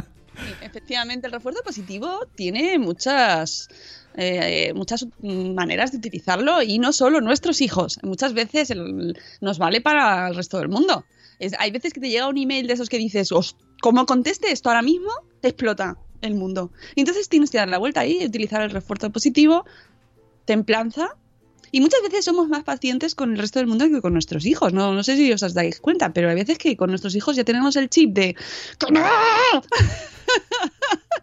efectivamente, 0.61 1.27
el 1.27 1.33
refuerzo 1.33 1.61
positivo 1.63 2.27
tiene 2.35 2.79
muchas, 2.79 3.67
eh, 4.15 4.71
muchas 4.73 5.05
maneras 5.21 5.91
de 5.91 5.97
utilizarlo 5.97 6.61
y 6.61 6.79
no 6.79 6.93
solo 6.93 7.21
nuestros 7.21 7.61
hijos. 7.61 7.99
Muchas 8.03 8.33
veces 8.33 8.71
nos 9.41 9.57
vale 9.57 9.81
para 9.81 10.27
el 10.29 10.35
resto 10.35 10.57
del 10.59 10.69
mundo. 10.69 11.05
Hay 11.57 11.71
veces 11.71 11.93
que 11.93 12.01
te 12.01 12.09
llega 12.09 12.27
un 12.27 12.37
email 12.37 12.67
de 12.67 12.73
esos 12.73 12.89
que 12.89 12.97
dices, 12.97 13.31
"Os- 13.31 13.55
como 13.81 14.05
conteste 14.05 14.51
esto 14.51 14.69
ahora 14.69 14.81
mismo, 14.81 15.11
explota 15.41 15.97
el 16.21 16.35
mundo. 16.35 16.71
Entonces 16.95 17.29
tienes 17.29 17.49
que 17.49 17.57
dar 17.59 17.69
la 17.69 17.77
vuelta 17.77 18.01
ahí 18.01 18.21
y 18.21 18.25
utilizar 18.25 18.61
el 18.61 18.71
refuerzo 18.71 19.09
positivo 19.09 19.65
templanza. 20.45 21.15
Y 21.71 21.81
muchas 21.81 22.01
veces 22.01 22.25
somos 22.25 22.47
más 22.47 22.63
pacientes 22.63 23.15
con 23.15 23.31
el 23.31 23.37
resto 23.37 23.59
del 23.59 23.67
mundo 23.67 23.87
que 23.89 24.01
con 24.01 24.13
nuestros 24.13 24.45
hijos. 24.45 24.73
No, 24.73 24.93
no 24.93 25.03
sé 25.03 25.15
si 25.15 25.31
os 25.31 25.53
dais 25.53 25.79
cuenta, 25.79 26.13
pero 26.13 26.29
hay 26.29 26.35
veces 26.35 26.57
que 26.57 26.75
con 26.75 26.89
nuestros 26.89 27.15
hijos 27.15 27.35
ya 27.35 27.43
tenemos 27.43 27.75
el 27.75 27.89
chip 27.89 28.13
de 28.13 28.35
¡Que 28.79 28.91
no! 28.91 29.01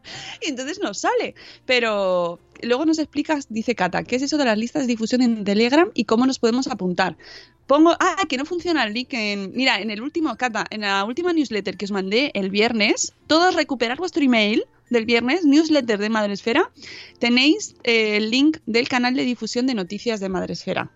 y 0.42 0.50
entonces 0.50 0.80
nos 0.80 0.98
sale. 0.98 1.34
Pero 1.64 2.38
luego 2.62 2.86
nos 2.86 2.98
explicas, 2.98 3.46
dice 3.48 3.74
Cata, 3.74 4.04
¿qué 4.04 4.16
es 4.16 4.22
eso 4.22 4.36
de 4.36 4.44
las 4.44 4.58
listas 4.58 4.82
de 4.82 4.88
difusión 4.88 5.22
en 5.22 5.44
Telegram 5.44 5.90
y 5.94 6.04
cómo 6.04 6.26
nos 6.26 6.38
podemos 6.38 6.66
apuntar? 6.68 7.16
Pongo, 7.66 7.96
ah, 7.98 8.22
que 8.28 8.36
no 8.36 8.44
funciona 8.44 8.84
el 8.84 8.94
link 8.94 9.12
en, 9.12 9.52
mira, 9.52 9.80
en 9.80 9.90
el 9.90 10.00
último, 10.00 10.36
Cata, 10.36 10.64
en 10.70 10.82
la 10.82 11.04
última 11.04 11.32
newsletter 11.32 11.76
que 11.76 11.84
os 11.84 11.90
mandé 11.90 12.30
el 12.34 12.50
viernes, 12.50 13.14
todos 13.26 13.54
recuperar 13.54 13.98
vuestro 13.98 14.22
email 14.22 14.64
del 14.90 15.04
viernes, 15.04 15.44
newsletter 15.44 15.98
de 15.98 16.08
Madresfera, 16.08 16.70
tenéis 17.18 17.74
eh, 17.82 18.18
el 18.18 18.30
link 18.30 18.58
del 18.66 18.88
canal 18.88 19.14
de 19.14 19.22
difusión 19.22 19.66
de 19.66 19.74
noticias 19.74 20.20
de 20.20 20.28
Madresfera. 20.28 20.92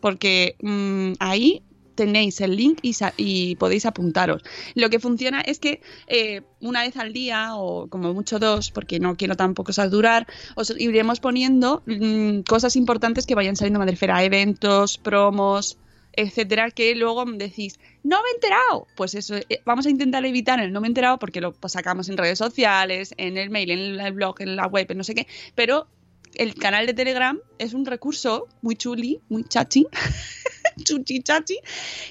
Porque 0.00 0.56
mm, 0.60 1.12
ahí 1.20 1.62
tenéis 1.94 2.40
el 2.40 2.56
link 2.56 2.78
y, 2.82 2.94
y 3.16 3.56
podéis 3.56 3.86
apuntaros. 3.86 4.42
Lo 4.74 4.90
que 4.90 4.98
funciona 4.98 5.40
es 5.40 5.58
que 5.58 5.80
eh, 6.06 6.42
una 6.60 6.82
vez 6.82 6.96
al 6.96 7.12
día, 7.12 7.56
o 7.56 7.88
como 7.88 8.12
mucho 8.14 8.38
dos, 8.38 8.70
porque 8.70 9.00
no 9.00 9.16
quiero 9.16 9.36
tampoco 9.36 9.72
saturar, 9.72 10.26
os 10.56 10.72
iremos 10.78 11.20
poniendo 11.20 11.82
mm, 11.86 12.40
cosas 12.40 12.76
importantes 12.76 13.26
que 13.26 13.34
vayan 13.34 13.56
saliendo 13.56 13.78
de 13.78 13.84
Madresfera, 13.86 14.24
eventos, 14.24 14.98
promos, 14.98 15.78
etcétera, 16.12 16.70
que 16.70 16.94
luego 16.94 17.24
decís, 17.24 17.78
no 18.02 18.22
me 18.22 18.30
he 18.30 18.34
enterado. 18.34 18.86
Pues 18.96 19.14
eso, 19.14 19.36
eh, 19.36 19.62
vamos 19.64 19.86
a 19.86 19.90
intentar 19.90 20.24
evitar 20.24 20.60
el 20.60 20.72
no 20.72 20.80
me 20.80 20.88
he 20.88 20.90
enterado 20.90 21.18
porque 21.18 21.40
lo 21.40 21.52
pues, 21.52 21.72
sacamos 21.72 22.08
en 22.08 22.16
redes 22.16 22.38
sociales, 22.38 23.14
en 23.16 23.36
el 23.36 23.50
mail, 23.50 23.70
en 23.70 24.00
el 24.00 24.12
blog, 24.12 24.40
en 24.40 24.56
la 24.56 24.66
web, 24.66 24.86
en 24.90 24.98
no 24.98 25.04
sé 25.04 25.14
qué, 25.14 25.26
pero 25.54 25.86
el 26.34 26.54
canal 26.54 26.86
de 26.86 26.94
Telegram 26.94 27.38
es 27.58 27.74
un 27.74 27.84
recurso 27.84 28.46
muy 28.62 28.76
chuli, 28.76 29.20
muy 29.28 29.44
chachi, 29.44 29.86
chuchi 30.84 31.22
chachi, 31.22 31.58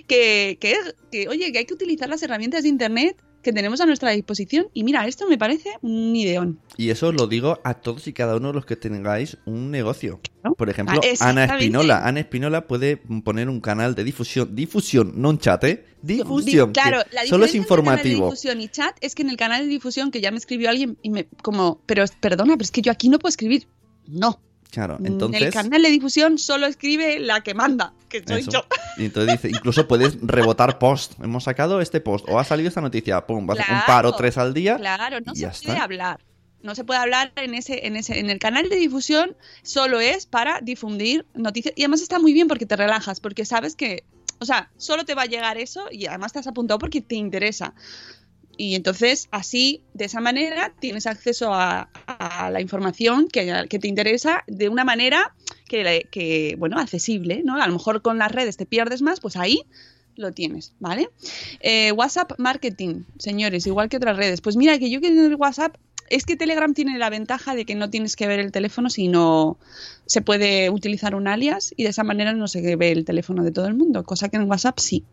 que, 0.07 0.57
que, 0.59 0.75
que, 1.11 1.27
oye, 1.27 1.51
que 1.51 1.59
hay 1.59 1.65
que 1.65 1.73
utilizar 1.73 2.09
las 2.09 2.21
herramientas 2.23 2.63
de 2.63 2.69
Internet 2.69 3.17
que 3.41 3.53
tenemos 3.53 3.79
a 3.79 3.85
nuestra 3.85 4.11
disposición. 4.11 4.67
Y 4.73 4.83
mira, 4.83 5.07
esto 5.07 5.25
me 5.29 5.37
parece 5.37 5.69
un 5.81 6.13
ideón. 6.13 6.59
Y 6.75 6.89
eso 6.89 7.07
os 7.07 7.13
lo 7.15 7.25
digo 7.27 7.59
a 7.63 7.73
todos 7.75 8.05
y 8.07 8.11
cada 8.13 8.35
uno 8.35 8.49
de 8.49 8.53
los 8.55 8.65
que 8.65 8.75
tengáis 8.75 9.37
un 9.45 9.71
negocio. 9.71 10.19
Por 10.57 10.69
ejemplo, 10.69 10.95
Ah, 10.95 10.99
Ana 11.03 11.11
exactamente. 11.13 11.55
Espinola. 11.63 12.05
Ana 12.05 12.19
Espinola 12.19 12.67
puede 12.67 12.97
poner 12.97 13.47
un 13.47 13.61
canal 13.61 13.95
de 13.95 14.03
difusión. 14.03 14.53
Difusión, 14.55 15.13
no 15.15 15.29
un 15.29 15.39
chat, 15.39 15.63
¿eh? 15.63 15.85
Difusión. 16.01 16.73
Di- 16.73 16.81
claro, 16.81 16.97
la 17.13 17.25
solo 17.27 17.45
es 17.45 17.53
diferencia 17.53 17.53
entre 17.53 17.59
informativo. 18.11 18.25
difusión 18.25 18.59
y 18.61 18.67
chat 18.67 18.97
es 18.99 19.15
que 19.15 19.21
en 19.21 19.29
el 19.29 19.37
canal 19.37 19.61
de 19.63 19.67
difusión 19.69 20.11
que 20.11 20.19
ya 20.19 20.31
me 20.31 20.37
escribió 20.37 20.69
alguien 20.69 20.97
y 21.01 21.09
me 21.09 21.27
como, 21.41 21.81
pero 21.85 22.03
perdona, 22.19 22.55
pero 22.55 22.63
es 22.63 22.71
que 22.71 22.81
yo 22.81 22.91
aquí 22.91 23.07
no 23.07 23.19
puedo 23.19 23.29
escribir. 23.29 23.67
No. 24.05 24.41
Claro, 24.71 24.97
En 25.03 25.33
el 25.33 25.51
canal 25.51 25.81
de 25.81 25.89
difusión 25.89 26.37
solo 26.37 26.67
escribe 26.67 27.19
la 27.19 27.41
que 27.41 27.55
manda, 27.55 27.93
que 28.07 28.23
soy 28.25 28.41
Eso. 28.41 28.51
yo. 28.51 28.65
Y 28.97 29.05
entonces 29.05 29.41
dice, 29.41 29.49
incluso 29.49 29.87
puedes 29.87 30.17
rebotar 30.21 30.77
post. 30.77 31.13
Hemos 31.23 31.45
sacado 31.45 31.81
este 31.81 32.01
post 32.01 32.25
o 32.29 32.37
ha 32.37 32.43
salido 32.43 32.67
esta 32.69 32.81
noticia, 32.81 33.25
pum, 33.25 33.47
vas 33.47 33.57
a 33.57 33.61
un 33.61 33.67
Claro, 33.67 33.85
par 33.87 34.05
o 34.05 34.13
tres 34.13 34.37
al 34.37 34.53
día. 34.53 34.77
Claro, 34.77 35.19
no 35.25 35.31
y 35.33 35.37
se 35.37 35.41
ya 35.41 35.49
puede 35.51 35.71
está. 35.73 35.83
hablar. 35.83 36.19
No 36.61 36.75
se 36.75 36.83
puede 36.83 36.99
hablar 36.99 37.31
en 37.37 37.55
ese, 37.55 37.87
en 37.87 37.95
ese, 37.95 38.19
en 38.19 38.29
el 38.29 38.37
canal 38.37 38.69
de 38.69 38.75
difusión 38.75 39.35
solo 39.63 39.99
es 40.01 40.25
para 40.27 40.59
difundir 40.61 41.25
noticias. 41.33 41.73
Y 41.75 41.81
además 41.83 42.01
está 42.01 42.19
muy 42.19 42.33
bien 42.33 42.47
porque 42.47 42.65
te 42.65 42.75
relajas, 42.75 43.21
porque 43.21 43.45
sabes 43.45 43.75
que, 43.75 44.03
o 44.39 44.45
sea, 44.45 44.69
solo 44.77 45.03
te 45.05 45.15
va 45.15 45.23
a 45.23 45.27
llegar 45.27 45.57
eso 45.57 45.85
y 45.89 46.05
además 46.05 46.33
te 46.33 46.39
has 46.39 46.47
apuntado 46.47 46.77
porque 46.77 47.01
te 47.01 47.15
interesa. 47.15 47.73
Y 48.57 48.75
entonces, 48.75 49.29
así, 49.31 49.83
de 49.93 50.03
esa 50.05 50.19
manera, 50.19 50.73
tienes 50.81 51.07
acceso 51.07 51.53
a, 51.53 51.89
a 52.19 52.51
la 52.51 52.61
información 52.61 53.29
que, 53.29 53.65
que 53.69 53.79
te 53.79 53.87
interesa 53.87 54.43
de 54.45 54.69
una 54.69 54.83
manera 54.83 55.33
que, 55.67 56.07
que, 56.11 56.55
bueno, 56.59 56.77
accesible, 56.77 57.41
¿no? 57.43 57.55
A 57.55 57.65
lo 57.65 57.73
mejor 57.73 58.01
con 58.01 58.17
las 58.17 58.31
redes 58.31 58.57
te 58.57 58.65
pierdes 58.65 59.01
más, 59.01 59.21
pues 59.21 59.37
ahí 59.37 59.63
lo 60.15 60.33
tienes, 60.33 60.73
¿vale? 60.79 61.09
Eh, 61.61 61.93
WhatsApp 61.93 62.33
Marketing, 62.37 63.03
señores, 63.17 63.65
igual 63.65 63.87
que 63.87 63.97
otras 63.97 64.17
redes. 64.17 64.41
Pues 64.41 64.57
mira, 64.57 64.77
que 64.77 64.89
yo 64.89 64.99
que 64.99 65.07
en 65.07 65.17
el 65.17 65.35
WhatsApp, 65.35 65.77
es 66.09 66.25
que 66.25 66.35
Telegram 66.35 66.73
tiene 66.73 66.97
la 66.97 67.09
ventaja 67.09 67.55
de 67.55 67.65
que 67.65 67.75
no 67.75 67.89
tienes 67.89 68.17
que 68.17 68.27
ver 68.27 68.39
el 68.39 68.51
teléfono, 68.51 68.89
sino 68.89 69.57
se 70.05 70.21
puede 70.21 70.69
utilizar 70.69 71.15
un 71.15 71.27
alias 71.27 71.73
y 71.77 71.83
de 71.83 71.89
esa 71.89 72.03
manera 72.03 72.33
no 72.33 72.47
se 72.49 72.75
ve 72.75 72.91
el 72.91 73.05
teléfono 73.05 73.43
de 73.43 73.51
todo 73.51 73.67
el 73.67 73.75
mundo, 73.75 74.03
cosa 74.03 74.27
que 74.27 74.37
en 74.37 74.43
WhatsApp 74.43 74.79
sí. 74.79 75.05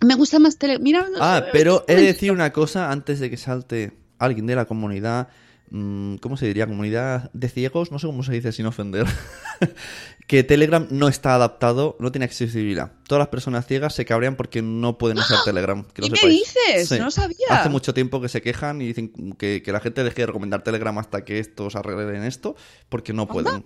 Me 0.00 0.14
gusta 0.14 0.38
más 0.38 0.56
Telegram. 0.56 1.06
Ah, 1.20 1.44
pero 1.52 1.84
he 1.86 1.96
de 1.96 2.02
decir 2.02 2.32
una 2.32 2.52
cosa 2.52 2.90
antes 2.90 3.20
de 3.20 3.28
que 3.28 3.36
salte 3.36 3.92
alguien 4.18 4.46
de 4.46 4.56
la 4.56 4.64
comunidad. 4.64 5.28
Mm, 5.74 6.16
¿Cómo 6.16 6.36
se 6.36 6.46
diría? 6.46 6.66
Comunidad 6.66 7.30
de 7.32 7.48
ciegos, 7.48 7.90
no 7.92 7.98
sé 7.98 8.06
cómo 8.06 8.22
se 8.22 8.32
dice 8.32 8.52
sin 8.52 8.66
ofender. 8.66 9.06
que 10.26 10.42
Telegram 10.44 10.86
no 10.90 11.08
está 11.08 11.34
adaptado, 11.34 11.96
no 12.00 12.12
tiene 12.12 12.24
accesibilidad. 12.24 12.92
Todas 13.06 13.20
las 13.20 13.28
personas 13.28 13.66
ciegas 13.66 13.94
se 13.94 14.04
cabrean 14.04 14.36
porque 14.36 14.62
no 14.62 14.98
pueden 14.98 15.18
usar 15.18 15.38
Telegram. 15.44 15.84
Que 15.92 16.02
¿Qué 16.02 16.10
me 16.10 16.28
dices? 16.28 16.90
No 16.98 17.06
lo 17.06 17.10
sabía. 17.10 17.46
Hace 17.50 17.68
mucho 17.68 17.92
tiempo 17.92 18.20
que 18.20 18.28
se 18.28 18.40
quejan 18.40 18.80
y 18.80 18.86
dicen 18.86 19.34
que, 19.38 19.62
que 19.62 19.72
la 19.72 19.80
gente 19.80 20.04
deje 20.04 20.22
de 20.22 20.26
recomendar 20.26 20.62
Telegram 20.62 20.96
hasta 20.98 21.24
que 21.24 21.38
estos 21.38 21.76
arreglen 21.76 22.24
esto, 22.24 22.56
porque 22.88 23.12
no 23.12 23.26
pueden. 23.26 23.64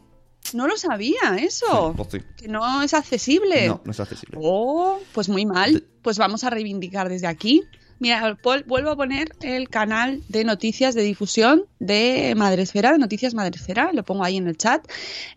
No 0.55 0.67
lo 0.67 0.77
sabía 0.77 1.37
eso. 1.39 1.91
Sí, 1.91 1.97
pues 1.97 2.09
sí. 2.11 2.19
Que 2.37 2.49
no 2.49 2.83
es 2.83 2.95
accesible. 2.95 3.69
No, 3.69 3.83
no 3.85 3.91
es 3.91 4.01
accesible. 4.01 4.39
Oh, 4.41 4.99
pues 5.13 5.29
muy 5.29 5.45
mal. 5.45 5.85
Pues 6.03 6.19
vamos 6.19 6.45
a 6.45 6.51
reivindicar 6.51 7.09
desde 7.09 7.27
aquí. 7.27 7.65
Mira, 8.01 8.37
vuelvo 8.67 8.91
a 8.91 8.97
poner 8.97 9.33
el 9.43 9.69
canal 9.69 10.23
de 10.29 10.45
noticias 10.45 10.95
de 10.95 11.03
difusión 11.03 11.65
de 11.81 12.35
Madresfera, 12.37 12.93
de 12.93 12.99
Noticias 12.99 13.35
Madresfera, 13.35 13.91
lo 13.93 14.05
pongo 14.05 14.25
ahí 14.25 14.37
en 14.37 14.47
el 14.47 14.57
chat. 14.57 14.87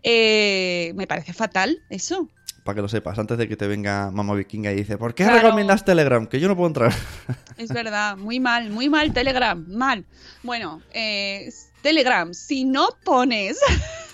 Eh, 0.03 0.93
me 0.95 1.07
parece 1.07 1.33
fatal 1.33 1.81
eso. 1.89 2.29
Para 2.63 2.75
que 2.75 2.81
lo 2.83 2.87
sepas, 2.87 3.17
antes 3.17 3.39
de 3.39 3.47
que 3.47 3.55
te 3.57 3.65
venga 3.65 4.11
Mamá 4.11 4.35
Vikinga 4.35 4.71
y 4.71 4.75
dice, 4.75 4.97
¿por 4.99 5.15
qué 5.15 5.23
Claro. 5.23 5.41
recomiendas 5.41 5.83
Telegram? 5.83 6.27
Que 6.27 6.39
yo 6.39 6.47
no 6.47 6.55
puedo 6.55 6.67
entrar. 6.67 6.93
Es 7.57 7.69
verdad, 7.69 8.17
muy 8.17 8.39
mal, 8.39 8.69
muy 8.69 8.87
mal 8.89 9.11
Telegram, 9.13 9.63
mal. 9.67 10.05
Bueno, 10.43 10.81
eh, 10.93 11.49
Telegram, 11.81 12.31
si 12.33 12.63
no 12.65 12.89
pones... 13.03 13.59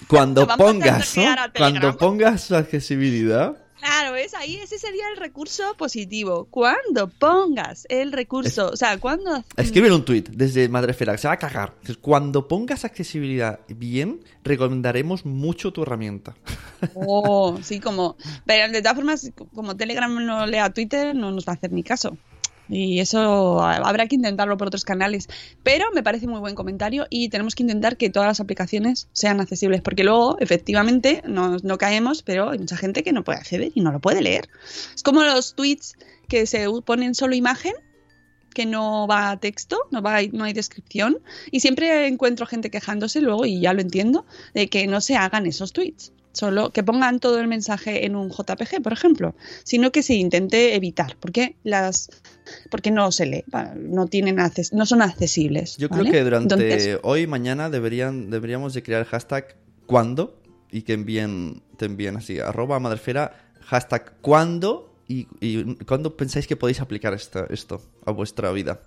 Cuando 0.08 0.48
pongas, 0.58 1.18
¿no? 1.18 1.24
Cuando 1.58 1.98
pongas 1.98 2.44
su 2.44 2.56
accesibilidad, 2.56 3.58
Claro, 3.88 4.18
es 4.18 4.34
ahí, 4.34 4.58
ese 4.58 4.78
sería 4.78 5.08
el 5.10 5.16
recurso 5.16 5.64
positivo. 5.78 6.50
Cuando 6.52 7.08
pongas 7.08 7.86
el 7.88 8.12
recurso, 8.12 8.72
o 8.72 8.76
sea, 8.76 8.98
cuando... 8.98 9.46
escribe 9.56 9.90
un 9.94 10.04
tweet 10.04 10.26
desde 10.30 10.68
Madrefera, 10.68 11.14
que 11.14 11.20
se 11.20 11.30
va 11.30 11.36
a 11.36 11.38
cagar. 11.38 11.74
Cuando 12.02 12.50
pongas 12.50 12.84
accesibilidad 12.84 13.62
bien, 13.70 14.20
recomendaremos 14.44 15.26
mucho 15.26 15.72
tu 15.72 15.84
herramienta. 15.84 16.36
Oh, 16.96 17.58
sí, 17.64 17.80
como... 17.80 18.18
Pero 18.46 18.70
de 18.74 18.82
todas 18.82 18.98
formas, 18.98 19.32
como 19.56 19.78
Telegram 19.78 20.14
no 20.26 20.46
lea 20.46 20.70
Twitter, 20.70 21.16
no 21.16 21.32
nos 21.32 21.48
va 21.48 21.54
a 21.54 21.56
hacer 21.56 21.72
ni 21.72 21.84
caso. 21.84 22.18
Y 22.70 23.00
eso 23.00 23.62
ha- 23.62 23.78
habrá 23.78 24.08
que 24.08 24.16
intentarlo 24.16 24.58
por 24.58 24.68
otros 24.68 24.84
canales. 24.84 25.28
Pero 25.64 25.86
me 25.94 26.04
parece 26.04 26.28
muy 26.28 26.40
buen 26.40 26.56
comentario 26.56 27.08
y 27.10 27.30
tenemos 27.30 27.56
que 27.56 27.64
intentar 27.64 27.98
que 27.98 28.10
todas 28.10 28.28
las 28.28 28.40
aplicaciones 28.40 29.08
sean 29.14 29.40
accesibles, 29.40 29.82
porque 29.82 30.04
luego, 30.04 30.38
efectivamente, 30.40 31.22
no, 31.26 31.58
no 31.58 31.78
caemos, 31.78 32.24
pero 32.24 32.50
hay 32.50 32.60
mucha 32.60 32.78
gente 32.78 33.04
que 33.04 33.14
no 33.14 33.24
puede 33.24 33.40
acceder 33.40 33.72
y 33.74 33.82
no 33.82 33.92
lo 33.92 34.00
puede 34.00 34.22
leer. 34.22 34.50
Es 34.96 35.04
como 35.04 35.24
los 35.24 35.56
tweets 35.56 35.96
que 36.28 36.46
se 36.46 36.68
ponen 36.86 37.16
solo 37.16 37.36
imagen 37.36 37.74
que 38.54 38.66
no 38.66 39.06
va 39.08 39.38
texto, 39.40 39.78
no, 39.92 40.02
va, 40.02 40.18
no 40.32 40.44
hay 40.46 40.54
descripción. 40.54 41.20
Y 41.52 41.60
siempre 41.60 42.08
encuentro 42.08 42.48
gente 42.48 42.72
quejándose 42.72 43.22
luego, 43.22 43.46
y 43.46 43.60
ya 43.62 43.72
lo 43.74 43.82
entiendo, 43.82 44.26
de 44.56 44.68
que 44.68 44.88
no 44.88 45.00
se 45.00 45.16
hagan 45.16 45.46
esos 45.46 45.74
tweets. 45.74 46.12
Solo 46.32 46.72
que 46.72 46.84
pongan 46.84 47.20
todo 47.20 47.40
el 47.40 47.48
mensaje 47.48 48.06
en 48.06 48.16
un 48.16 48.30
JPG, 48.32 48.82
por 48.82 48.94
ejemplo, 48.94 49.36
sino 49.64 49.92
que 49.92 50.02
se 50.02 50.16
intente 50.16 50.76
evitar, 50.76 51.18
porque 51.20 51.56
las 51.64 52.10
porque 52.70 52.92
no 52.92 53.12
se 53.12 53.26
lee, 53.26 53.44
no 53.76 54.08
tienen 54.08 54.38
acces- 54.38 54.72
no 54.74 54.86
son 54.86 55.02
accesibles. 55.02 55.78
Yo 55.78 55.90
¿vale? 55.90 56.02
creo 56.04 56.14
que 56.14 56.24
durante 56.24 56.54
Entonces, 56.56 57.00
hoy 57.04 57.22
y 57.22 57.28
mañana 57.28 57.70
deberían, 57.70 58.30
deberíamos 58.30 58.74
de 58.74 58.84
crear 58.84 59.02
el 59.02 59.08
hashtag 59.08 59.56
cuando 59.86 60.42
y 60.72 60.82
que 60.82 60.94
envíen, 60.94 61.64
te 61.78 61.86
envíen 61.86 62.18
así, 62.18 62.40
arroba 62.40 62.80
madrefera, 62.80 63.52
hashtag 63.62 64.14
cuando 64.22 64.94
y, 65.08 65.28
y 65.40 65.76
cuándo 65.86 66.18
pensáis 66.18 66.48
que 66.48 66.56
podéis 66.58 66.82
aplicar 66.82 67.14
esta- 67.14 67.46
esto 67.50 67.82
a 68.06 68.12
vuestra 68.12 68.52
vida. 68.52 68.82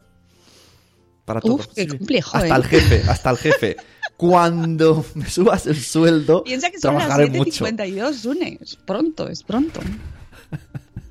Para 1.24 1.40
todo. 1.40 1.54
Uf, 1.56 1.66
qué 1.74 1.86
complejo, 1.86 2.36
Hasta 2.36 2.48
¿eh? 2.48 2.56
el 2.58 2.64
jefe, 2.64 3.02
hasta 3.08 3.30
el 3.30 3.36
jefe. 3.36 3.76
Cuando 4.16 5.02
me 5.14 5.26
subas 5.30 5.66
el 5.66 5.76
sueldo, 5.80 6.44
piensa 6.44 6.70
que 6.70 6.78
son 6.78 6.94
las 6.94 7.06
trabajaré 7.06 7.30
mucho. 7.38 7.64
7.52, 7.64 8.12
Sune. 8.12 8.58
Es 8.61 8.76
pronto, 8.76 9.28
es 9.28 9.42
pronto. 9.42 9.80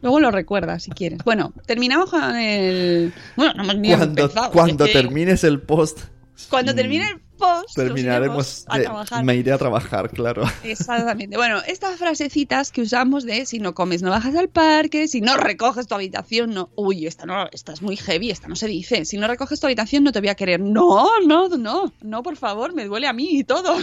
Luego 0.02 0.20
lo 0.20 0.32
recuerdas 0.32 0.84
si 0.84 0.92
quieres. 0.92 1.20
Bueno, 1.26 1.54
terminamos 1.66 2.10
con 2.10 2.36
el. 2.36 3.14
Bueno, 3.36 3.54
no 3.56 3.64
hemos 3.64 3.76
ni 3.78 3.90
Cuando, 3.90 4.24
empezado. 4.24 4.52
cuando 4.52 4.86
Es 4.86 4.92
que 4.92 4.98
termines 5.02 5.44
el 5.44 5.62
post, 5.62 6.00
Cuando 6.50 6.74
termine 6.74 7.10
el 7.10 7.20
post, 7.38 7.76
terminaremos. 7.76 8.66
a 8.70 8.78
de- 8.78 8.84
trabajar. 8.86 9.24
me 9.26 9.36
iré 9.36 9.52
a 9.52 9.58
trabajar, 9.58 10.10
claro. 10.10 10.44
Exactamente. 10.64 11.36
Bueno, 11.38 11.60
estas 11.68 11.98
frasecitas 11.98 12.72
que 12.72 12.82
usamos 12.82 13.26
de 13.26 13.46
si 13.46 13.60
no 13.60 13.74
comes 13.74 14.02
no 14.02 14.10
bajas 14.10 14.36
al 14.36 14.48
parque, 14.50 15.08
si 15.10 15.20
no 15.22 15.36
recoges 15.38 15.88
tu 15.88 15.96
habitación 15.96 16.54
no, 16.54 16.70
uy, 16.76 17.06
esta 17.08 17.26
no, 17.26 17.48
esta 17.52 17.74
es 17.74 17.82
muy 17.82 17.96
heavy, 17.98 18.30
esta 18.32 18.48
no 18.48 18.56
se 18.56 18.68
dice. 18.68 19.04
Si 19.06 19.18
no 19.18 19.28
recoges 19.28 19.60
tu 19.60 19.68
habitación 19.68 20.04
no 20.06 20.12
te 20.14 20.20
voy 20.22 20.30
a 20.30 20.36
querer. 20.36 20.60
No, 20.62 21.08
no, 21.26 21.50
no, 21.50 21.92
no, 22.02 22.24
por 22.24 22.36
favor, 22.38 22.74
me 22.74 22.86
duele 22.86 23.08
a 23.08 23.14
mí 23.14 23.28
y 23.32 23.44
todo. 23.44 23.76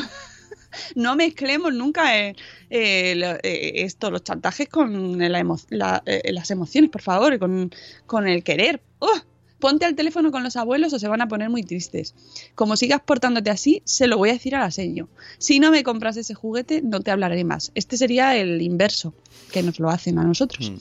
No 0.94 1.16
mezclemos 1.16 1.72
nunca 1.74 2.18
eh, 2.18 2.34
eh, 2.70 3.14
lo- 3.16 3.36
eh, 3.42 3.84
esto, 3.84 4.10
los 4.10 4.22
chantajes 4.24 4.68
con 4.68 5.20
eh, 5.22 5.28
las 5.30 6.50
emociones, 6.50 6.90
por 6.90 7.02
favor, 7.02 7.34
y 7.34 7.38
con, 7.38 7.70
con 8.06 8.26
el 8.28 8.42
querer. 8.42 8.80
¡Oh! 8.98 9.18
Ponte 9.58 9.86
al 9.86 9.94
teléfono 9.94 10.30
con 10.30 10.42
los 10.42 10.56
abuelos 10.56 10.92
o 10.92 10.98
se 10.98 11.08
van 11.08 11.22
a 11.22 11.28
poner 11.28 11.48
muy 11.48 11.62
tristes. 11.62 12.14
Como 12.54 12.76
sigas 12.76 13.00
portándote 13.00 13.48
así, 13.48 13.80
se 13.86 14.06
lo 14.06 14.18
voy 14.18 14.28
a 14.28 14.34
decir 14.34 14.54
a 14.54 14.60
la 14.60 14.70
seño. 14.70 15.08
Si 15.38 15.60
no 15.60 15.70
me 15.70 15.82
compras 15.82 16.18
ese 16.18 16.34
juguete, 16.34 16.82
no 16.82 17.00
te 17.00 17.10
hablaré 17.10 17.42
más. 17.42 17.72
Este 17.74 17.96
sería 17.96 18.36
el 18.36 18.60
inverso, 18.60 19.14
que 19.52 19.62
nos 19.62 19.78
lo 19.78 19.90
hacen 19.90 20.18
a 20.18 20.24
nosotros. 20.24 20.72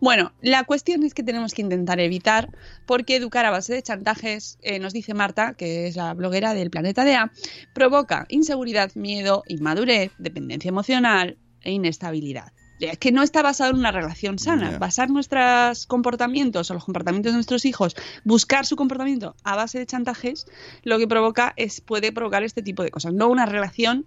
Bueno, 0.00 0.32
la 0.40 0.64
cuestión 0.64 1.02
es 1.02 1.14
que 1.14 1.22
tenemos 1.22 1.54
que 1.54 1.62
intentar 1.62 2.00
evitar, 2.00 2.50
porque 2.86 3.16
educar 3.16 3.44
a 3.44 3.50
base 3.50 3.74
de 3.74 3.82
chantajes, 3.82 4.58
eh, 4.62 4.78
nos 4.78 4.92
dice 4.92 5.14
Marta, 5.14 5.54
que 5.54 5.86
es 5.86 5.96
la 5.96 6.14
bloguera 6.14 6.54
del 6.54 6.70
Planeta 6.70 7.04
DEA, 7.04 7.32
provoca 7.74 8.26
inseguridad, 8.28 8.92
miedo, 8.94 9.42
inmadurez, 9.48 10.12
dependencia 10.18 10.68
emocional 10.68 11.38
e 11.62 11.72
inestabilidad. 11.72 12.52
Es 12.80 12.98
que 12.98 13.12
no 13.12 13.22
está 13.22 13.42
basado 13.42 13.70
en 13.70 13.78
una 13.78 13.92
relación 13.92 14.40
sana. 14.40 14.76
Basar 14.78 15.08
nuestros 15.08 15.86
comportamientos 15.86 16.68
o 16.70 16.74
los 16.74 16.84
comportamientos 16.84 17.32
de 17.32 17.36
nuestros 17.36 17.64
hijos, 17.64 17.94
buscar 18.24 18.66
su 18.66 18.74
comportamiento 18.74 19.36
a 19.44 19.54
base 19.54 19.78
de 19.78 19.86
chantajes, 19.86 20.46
lo 20.82 20.98
que 20.98 21.06
provoca 21.06 21.52
es 21.56 21.80
puede 21.80 22.10
provocar 22.10 22.42
este 22.42 22.60
tipo 22.60 22.82
de 22.82 22.90
cosas. 22.90 23.12
No 23.12 23.28
una 23.28 23.46
relación 23.46 24.06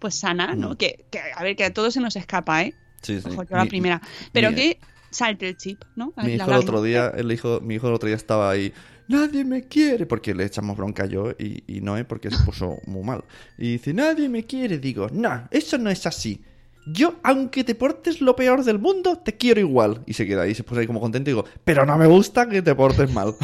pues 0.00 0.16
sana, 0.16 0.56
¿no? 0.56 0.70
Mm. 0.70 0.76
Que, 0.76 1.06
que, 1.10 1.20
a 1.34 1.42
ver, 1.42 1.54
que 1.54 1.64
a 1.64 1.72
todos 1.72 1.94
se 1.94 2.00
nos 2.00 2.16
escapa, 2.16 2.64
¿eh? 2.64 2.74
Sí, 3.06 3.20
sí. 3.20 3.28
Ojo, 3.28 3.42
yo 3.44 3.56
la 3.56 3.62
Mi- 3.64 3.68
primera. 3.70 4.02
Pero 4.32 4.50
mi- 4.50 4.56
que 4.56 4.78
salte 5.10 5.48
el 5.48 5.56
chip, 5.56 5.82
¿no? 5.94 6.12
Mi 6.16 6.34
hijo 6.34 6.46
La 6.50 6.56
el 6.56 6.62
otro 6.62 6.82
día, 6.82 7.12
el 7.16 7.30
hijo, 7.30 7.60
mi 7.60 7.76
hijo 7.76 7.86
el 7.88 7.94
otro 7.94 8.08
día 8.08 8.16
estaba 8.16 8.50
ahí. 8.50 8.72
Nadie 9.08 9.44
me 9.44 9.62
quiere, 9.62 10.04
porque 10.06 10.34
le 10.34 10.44
echamos 10.44 10.76
bronca 10.76 11.06
yo 11.06 11.30
y, 11.38 11.62
y 11.68 11.80
Noé 11.80 12.04
porque 12.04 12.28
se 12.30 12.42
puso 12.44 12.78
muy 12.86 13.04
mal. 13.04 13.24
Y 13.56 13.72
dice, 13.72 13.94
nadie 13.94 14.28
me 14.28 14.44
quiere. 14.44 14.78
Digo, 14.78 15.08
no, 15.12 15.46
eso 15.52 15.78
no 15.78 15.90
es 15.90 16.04
así. 16.06 16.42
Yo, 16.88 17.14
aunque 17.22 17.62
te 17.64 17.74
portes 17.74 18.20
lo 18.20 18.34
peor 18.36 18.64
del 18.64 18.78
mundo, 18.80 19.18
te 19.18 19.36
quiero 19.36 19.60
igual. 19.60 20.02
Y 20.06 20.12
se 20.14 20.26
queda 20.26 20.42
ahí, 20.42 20.54
se 20.54 20.64
pone 20.64 20.80
ahí 20.80 20.86
como 20.86 21.00
contento 21.00 21.30
y 21.30 21.34
digo, 21.34 21.44
pero 21.64 21.86
no 21.86 21.96
me 21.96 22.06
gusta 22.06 22.48
que 22.48 22.62
te 22.62 22.74
portes 22.74 23.12
mal. 23.12 23.34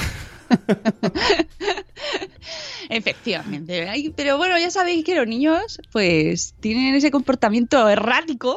Efectivamente. 2.88 3.86
Pero 4.16 4.36
bueno, 4.36 4.58
ya 4.58 4.70
sabéis 4.70 5.04
que 5.04 5.14
los 5.14 5.26
niños, 5.26 5.80
pues, 5.92 6.54
tienen 6.60 6.94
ese 6.94 7.10
comportamiento 7.10 7.88
errático. 7.88 8.56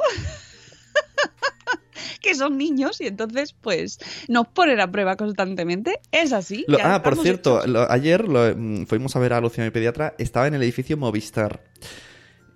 que 2.21 2.35
son 2.35 2.57
niños 2.57 2.99
y 3.01 3.07
entonces, 3.07 3.53
pues, 3.59 3.99
nos 4.27 4.47
ponen 4.47 4.79
a 4.79 4.91
prueba 4.91 5.15
constantemente. 5.15 5.99
Es 6.11 6.33
así. 6.33 6.65
Lo- 6.67 6.77
ah, 6.83 7.01
por 7.03 7.15
cierto, 7.17 7.65
lo- 7.67 7.89
ayer 7.91 8.27
lo- 8.27 8.55
mm, 8.55 8.85
fuimos 8.85 9.15
a 9.15 9.19
ver 9.19 9.33
a 9.33 9.41
Lucia, 9.41 9.63
mi 9.63 9.71
pediatra, 9.71 10.15
estaba 10.17 10.47
en 10.47 10.55
el 10.55 10.63
edificio 10.63 10.97
Movistar. 10.97 11.63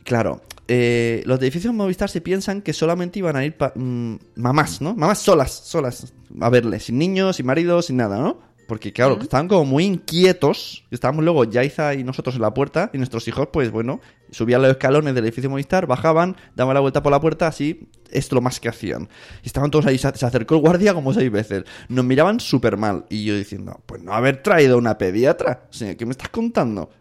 Claro, 0.03 0.41
eh, 0.67 1.21
los 1.25 1.39
de 1.39 1.45
edificios 1.47 1.73
Movistar 1.73 2.09
se 2.09 2.21
piensan 2.21 2.61
que 2.61 2.73
solamente 2.73 3.19
iban 3.19 3.35
a 3.35 3.45
ir 3.45 3.55
pa- 3.57 3.73
mm, 3.75 4.15
mamás, 4.35 4.81
¿no? 4.81 4.95
Mamás 4.95 5.19
solas, 5.19 5.51
solas, 5.51 6.13
a 6.41 6.49
verle, 6.49 6.79
sin 6.79 6.97
niños, 6.97 7.35
sin 7.35 7.45
maridos, 7.45 7.85
sin 7.87 7.97
nada, 7.97 8.17
¿no? 8.19 8.48
Porque 8.69 8.93
claro, 8.93 9.19
estaban 9.19 9.47
como 9.47 9.65
muy 9.65 9.83
inquietos. 9.83 10.85
Estábamos 10.91 11.23
luego 11.25 11.43
Yaiza 11.43 11.95
y 11.95 12.03
nosotros 12.03 12.35
en 12.35 12.41
la 12.43 12.53
puerta 12.53 12.91
y 12.93 12.97
nuestros 12.99 13.27
hijos, 13.27 13.49
pues 13.51 13.71
bueno, 13.71 13.99
subían 14.29 14.61
los 14.61 14.69
escalones 14.69 15.15
del 15.15 15.25
edificio 15.25 15.49
Movistar, 15.49 15.87
bajaban, 15.87 16.37
daban 16.55 16.75
la 16.75 16.79
vuelta 16.79 17.01
por 17.01 17.11
la 17.11 17.19
puerta, 17.19 17.47
así 17.47 17.89
es 18.11 18.31
lo 18.31 18.41
más 18.41 18.59
que 18.59 18.69
hacían. 18.69 19.09
Y 19.43 19.47
estaban 19.47 19.71
todos 19.71 19.87
ahí, 19.87 19.97
se 19.97 20.07
acercó 20.07 20.53
el 20.55 20.61
guardia 20.61 20.93
como 20.93 21.13
seis 21.15 21.31
veces. 21.31 21.63
Nos 21.87 22.05
miraban 22.05 22.39
súper 22.39 22.77
mal. 22.77 23.05
Y 23.09 23.25
yo 23.25 23.35
diciendo, 23.35 23.81
pues 23.87 24.03
no 24.03 24.13
haber 24.13 24.43
traído 24.43 24.77
una 24.77 24.99
pediatra. 24.99 25.63
O 25.69 25.73
sea, 25.73 25.97
¿qué 25.97 26.05
me 26.05 26.11
estás 26.11 26.29
contando? 26.29 26.91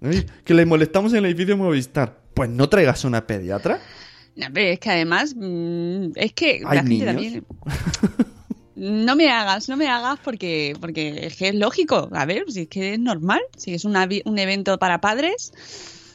Ay, 0.00 0.24
Que 0.44 0.54
le 0.54 0.64
molestamos 0.66 1.12
en 1.14 1.18
el 1.18 1.26
edificio 1.26 1.56
Movistar. 1.56 2.16
Pues 2.32 2.48
no 2.48 2.68
traigas 2.68 3.04
una 3.04 3.26
pediatra. 3.26 3.80
No, 4.36 4.46
pero 4.54 4.68
es 4.68 4.78
que 4.78 4.90
además, 4.90 5.34
mm, 5.36 6.10
es 6.14 6.32
que 6.32 6.60
la 6.60 6.70
¿Hay 6.70 6.76
gente 6.78 6.90
niños? 6.90 7.06
también. 7.06 7.46
No 8.78 9.16
me 9.16 9.28
hagas, 9.30 9.68
no 9.68 9.76
me 9.76 9.88
hagas 9.88 10.20
porque, 10.22 10.76
porque 10.80 11.26
es 11.26 11.36
que 11.36 11.48
es 11.48 11.54
lógico. 11.56 12.08
A 12.12 12.24
ver, 12.26 12.44
si 12.48 12.62
es 12.62 12.68
que 12.68 12.94
es 12.94 13.00
normal, 13.00 13.40
si 13.56 13.74
es 13.74 13.84
una 13.84 14.08
un 14.24 14.38
evento 14.38 14.78
para 14.78 15.00
padres, 15.00 15.52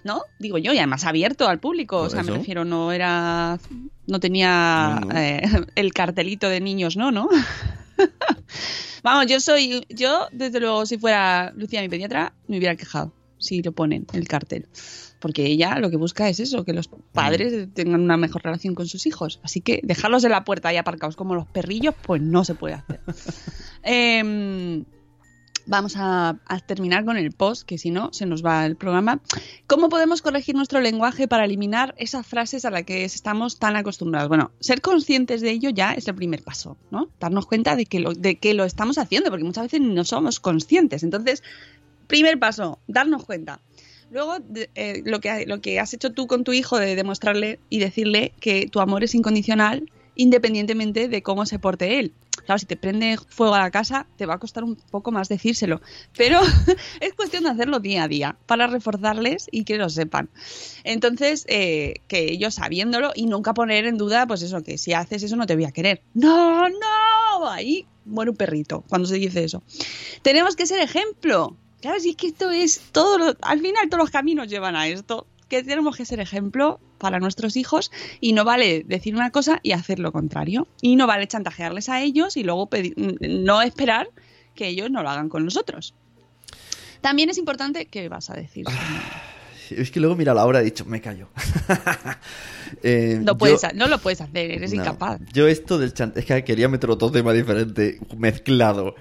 ¿no? 0.05 0.21
Digo 0.39 0.57
yo, 0.57 0.71
y 0.73 0.77
además 0.77 1.03
abierto 1.03 1.47
al 1.49 1.59
público. 1.59 1.99
O 1.99 2.09
sea, 2.09 2.23
me 2.23 2.31
refiero, 2.31 2.63
no 2.63 2.91
era. 2.93 3.59
No 4.07 4.19
tenía 4.19 4.99
No, 5.01 5.07
no. 5.07 5.19
eh, 5.19 5.41
el 5.75 5.93
cartelito 5.93 6.47
de 6.47 6.61
niños, 6.61 6.95
¿no? 6.95 7.11
¿No? 7.11 7.27
Vamos, 9.03 9.27
yo 9.27 9.39
soy. 9.41 9.85
Yo, 9.89 10.27
desde 10.31 10.59
luego, 10.61 10.85
si 10.85 10.97
fuera 10.97 11.51
Lucía, 11.55 11.81
mi 11.81 11.89
pediatra, 11.89 12.33
me 12.47 12.57
hubiera 12.57 12.75
quejado 12.75 13.11
si 13.43 13.61
lo 13.61 13.71
ponen 13.71 14.07
el 14.13 14.27
cartel. 14.27 14.67
Porque 15.19 15.45
ella 15.45 15.79
lo 15.79 15.89
que 15.89 15.97
busca 15.97 16.27
es 16.27 16.39
eso, 16.39 16.65
que 16.65 16.73
los 16.73 16.89
padres 17.13 17.69
tengan 17.73 18.01
una 18.01 18.17
mejor 18.17 18.43
relación 18.43 18.75
con 18.75 18.87
sus 18.87 19.05
hijos. 19.05 19.39
Así 19.43 19.61
que 19.61 19.79
dejarlos 19.83 20.23
en 20.23 20.31
la 20.31 20.43
puerta 20.43 20.69
ahí 20.69 20.77
aparcados 20.77 21.15
como 21.15 21.35
los 21.35 21.47
perrillos, 21.47 21.95
pues 22.01 22.21
no 22.21 22.43
se 22.43 22.55
puede 22.55 22.75
hacer. 22.75 22.99
Em, 23.83 24.85
vamos 25.65 25.95
a, 25.97 26.39
a 26.45 26.59
terminar 26.59 27.05
con 27.05 27.17
el 27.17 27.31
post, 27.31 27.63
que 27.63 27.77
si 27.77 27.91
no, 27.91 28.11
se 28.13 28.25
nos 28.25 28.43
va 28.43 28.65
el 28.65 28.75
programa. 28.75 29.21
¿Cómo 29.67 29.89
podemos 29.89 30.21
corregir 30.21 30.55
nuestro 30.55 30.79
lenguaje 30.81 31.27
para 31.27 31.45
eliminar 31.45 31.95
esas 31.97 32.25
frases 32.25 32.65
a 32.65 32.71
las 32.71 32.83
que 32.83 33.05
estamos 33.05 33.59
tan 33.59 33.75
acostumbrados? 33.75 34.29
Bueno, 34.29 34.51
ser 34.59 34.81
conscientes 34.81 35.41
de 35.41 35.51
ello 35.51 35.69
ya 35.69 35.93
es 35.93 36.07
el 36.07 36.15
primer 36.15 36.43
paso, 36.43 36.77
¿no? 36.91 37.09
Darnos 37.19 37.45
cuenta 37.45 37.75
de 37.75 37.85
que 37.85 37.99
lo, 37.99 38.13
de 38.13 38.35
que 38.37 38.53
lo 38.53 38.65
estamos 38.65 38.97
haciendo, 38.97 39.29
porque 39.29 39.45
muchas 39.45 39.65
veces 39.65 39.81
no 39.81 40.03
somos 40.03 40.39
conscientes. 40.39 41.03
Entonces, 41.03 41.43
primer 42.07 42.39
paso, 42.39 42.79
darnos 42.87 43.25
cuenta. 43.25 43.61
Luego, 44.11 44.37
eh, 44.75 45.01
lo, 45.05 45.19
que, 45.19 45.45
lo 45.47 45.59
que 45.59 45.79
has 45.79 45.93
hecho 45.93 46.11
tú 46.11 46.27
con 46.27 46.43
tu 46.43 46.53
hijo 46.53 46.77
de 46.77 46.95
demostrarle 46.95 47.59
y 47.69 47.79
decirle 47.79 48.33
que 48.39 48.67
tu 48.67 48.79
amor 48.79 49.03
es 49.03 49.15
incondicional 49.15 49.89
independientemente 50.15 51.07
de 51.07 51.23
cómo 51.23 51.45
se 51.45 51.59
porte 51.59 51.99
él. 51.99 52.13
Claro, 52.45 52.59
si 52.59 52.65
te 52.65 52.75
prende 52.75 53.17
fuego 53.29 53.55
a 53.55 53.59
la 53.59 53.71
casa, 53.71 54.05
te 54.17 54.25
va 54.25 54.35
a 54.35 54.39
costar 54.39 54.63
un 54.63 54.75
poco 54.75 55.11
más 55.11 55.29
decírselo. 55.29 55.81
Pero 56.17 56.41
es 56.99 57.13
cuestión 57.13 57.43
de 57.43 57.51
hacerlo 57.51 57.79
día 57.79 58.03
a 58.03 58.07
día 58.07 58.37
para 58.45 58.67
reforzarles 58.67 59.47
y 59.51 59.63
que 59.63 59.77
lo 59.77 59.89
sepan. 59.89 60.29
Entonces, 60.83 61.45
eh, 61.47 61.95
que 62.07 62.31
ellos 62.31 62.55
sabiéndolo 62.55 63.11
y 63.15 63.27
nunca 63.27 63.53
poner 63.53 63.85
en 63.85 63.97
duda, 63.97 64.27
pues 64.27 64.41
eso, 64.41 64.61
que 64.61 64.77
si 64.77 64.93
haces 64.93 65.23
eso 65.23 65.35
no 65.35 65.45
te 65.45 65.55
voy 65.55 65.65
a 65.65 65.71
querer. 65.71 66.01
No, 66.13 66.67
no, 66.67 67.47
ahí 67.49 67.87
muere 68.05 68.31
un 68.31 68.37
perrito 68.37 68.83
cuando 68.89 69.07
se 69.07 69.15
dice 69.15 69.43
eso. 69.43 69.63
Tenemos 70.21 70.55
que 70.55 70.65
ser 70.65 70.81
ejemplo. 70.81 71.55
Claro, 71.83 71.99
si 71.99 72.11
es 72.11 72.15
que 72.15 72.27
esto 72.27 72.49
es 72.49 72.79
todo, 72.93 73.17
lo- 73.17 73.35
al 73.41 73.59
final 73.59 73.89
todos 73.89 74.01
los 74.05 74.09
caminos 74.09 74.47
llevan 74.47 74.77
a 74.77 74.87
esto, 74.87 75.27
que 75.49 75.63
tenemos 75.63 75.97
que 75.97 76.05
ser 76.05 76.21
ejemplo 76.21 76.79
para 76.97 77.19
nuestros 77.19 77.57
hijos 77.57 77.91
y 78.21 78.31
no 78.31 78.45
vale 78.45 78.85
decir 78.87 79.13
una 79.15 79.31
cosa 79.31 79.59
y 79.63 79.73
hacer 79.73 79.99
lo 79.99 80.13
contrario. 80.13 80.65
Y 80.81 80.95
no 80.95 81.07
vale 81.07 81.27
chantajearles 81.27 81.89
a 81.89 82.01
ellos 82.01 82.37
y 82.37 82.43
luego 82.45 82.67
pedir- 82.69 82.95
no 83.19 83.61
esperar 83.61 84.07
que 84.55 84.67
ellos 84.69 84.89
no 84.91 85.03
lo 85.03 85.09
hagan 85.09 85.27
con 85.27 85.43
nosotros. 85.43 85.93
También 87.01 87.29
es 87.29 87.37
importante, 87.37 87.85
¿qué 87.87 88.07
vas 88.07 88.29
a 88.29 88.33
decir? 88.35 88.65
Es 89.69 89.91
que 89.91 89.99
luego 89.99 90.15
mira 90.15 90.33
la 90.33 90.45
hora 90.45 90.61
he 90.61 90.63
dicho, 90.63 90.85
me 90.85 91.01
callo. 91.01 91.27
Eh, 92.81 93.19
No, 93.21 93.33
yo- 93.33 93.37
puedes, 93.37 93.61
no 93.75 93.87
lo 93.87 93.99
puedes 93.99 94.19
hacer, 94.21 94.49
eres 94.51 94.73
No. 94.73 94.81
incapaz. 94.81 95.19
Yo 95.31 95.47
esto 95.47 95.77
del 95.77 95.93
chantaje, 95.93 96.21
es 96.21 96.25
que 96.25 96.43
quería 96.43 96.67
meter 96.69 96.89
otro 96.89 97.11
tema 97.11 97.31
diferente, 97.33 97.99
mezclado. 98.17 98.95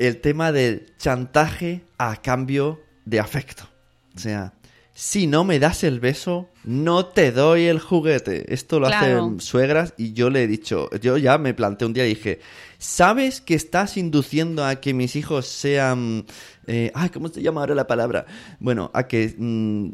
El 0.00 0.20
tema 0.20 0.50
del 0.50 0.86
chantaje 0.98 1.82
a 1.98 2.16
cambio 2.22 2.80
de 3.04 3.20
afecto. 3.20 3.68
O 4.16 4.18
sea, 4.18 4.54
si 4.94 5.26
no 5.26 5.44
me 5.44 5.58
das 5.58 5.84
el 5.84 6.00
beso, 6.00 6.48
no 6.64 7.06
te 7.06 7.32
doy 7.32 7.66
el 7.66 7.78
juguete. 7.80 8.52
Esto 8.52 8.80
lo 8.80 8.86
Claro. 8.88 9.24
hacen 9.26 9.40
suegras 9.40 9.94
y 9.98 10.12
yo 10.14 10.30
le 10.30 10.44
he 10.44 10.46
dicho, 10.46 10.88
yo 11.00 11.16
ya 11.18 11.38
me 11.38 11.54
planteé 11.54 11.86
un 11.86 11.92
día 11.92 12.06
y 12.06 12.10
dije, 12.10 12.40
¿sabes 12.78 13.40
que 13.40 13.54
estás 13.54 13.96
induciendo 13.96 14.64
a 14.64 14.76
que 14.80 14.94
mis 14.94 15.16
hijos 15.16 15.46
sean... 15.46 16.24
eh, 16.66 16.90
ay, 16.94 17.10
¿cómo 17.10 17.28
se 17.28 17.42
llama 17.42 17.60
ahora 17.60 17.74
la 17.74 17.86
palabra? 17.86 18.26
Bueno, 18.58 18.90
a 18.94 19.06
que... 19.06 19.34
mm, 19.36 19.90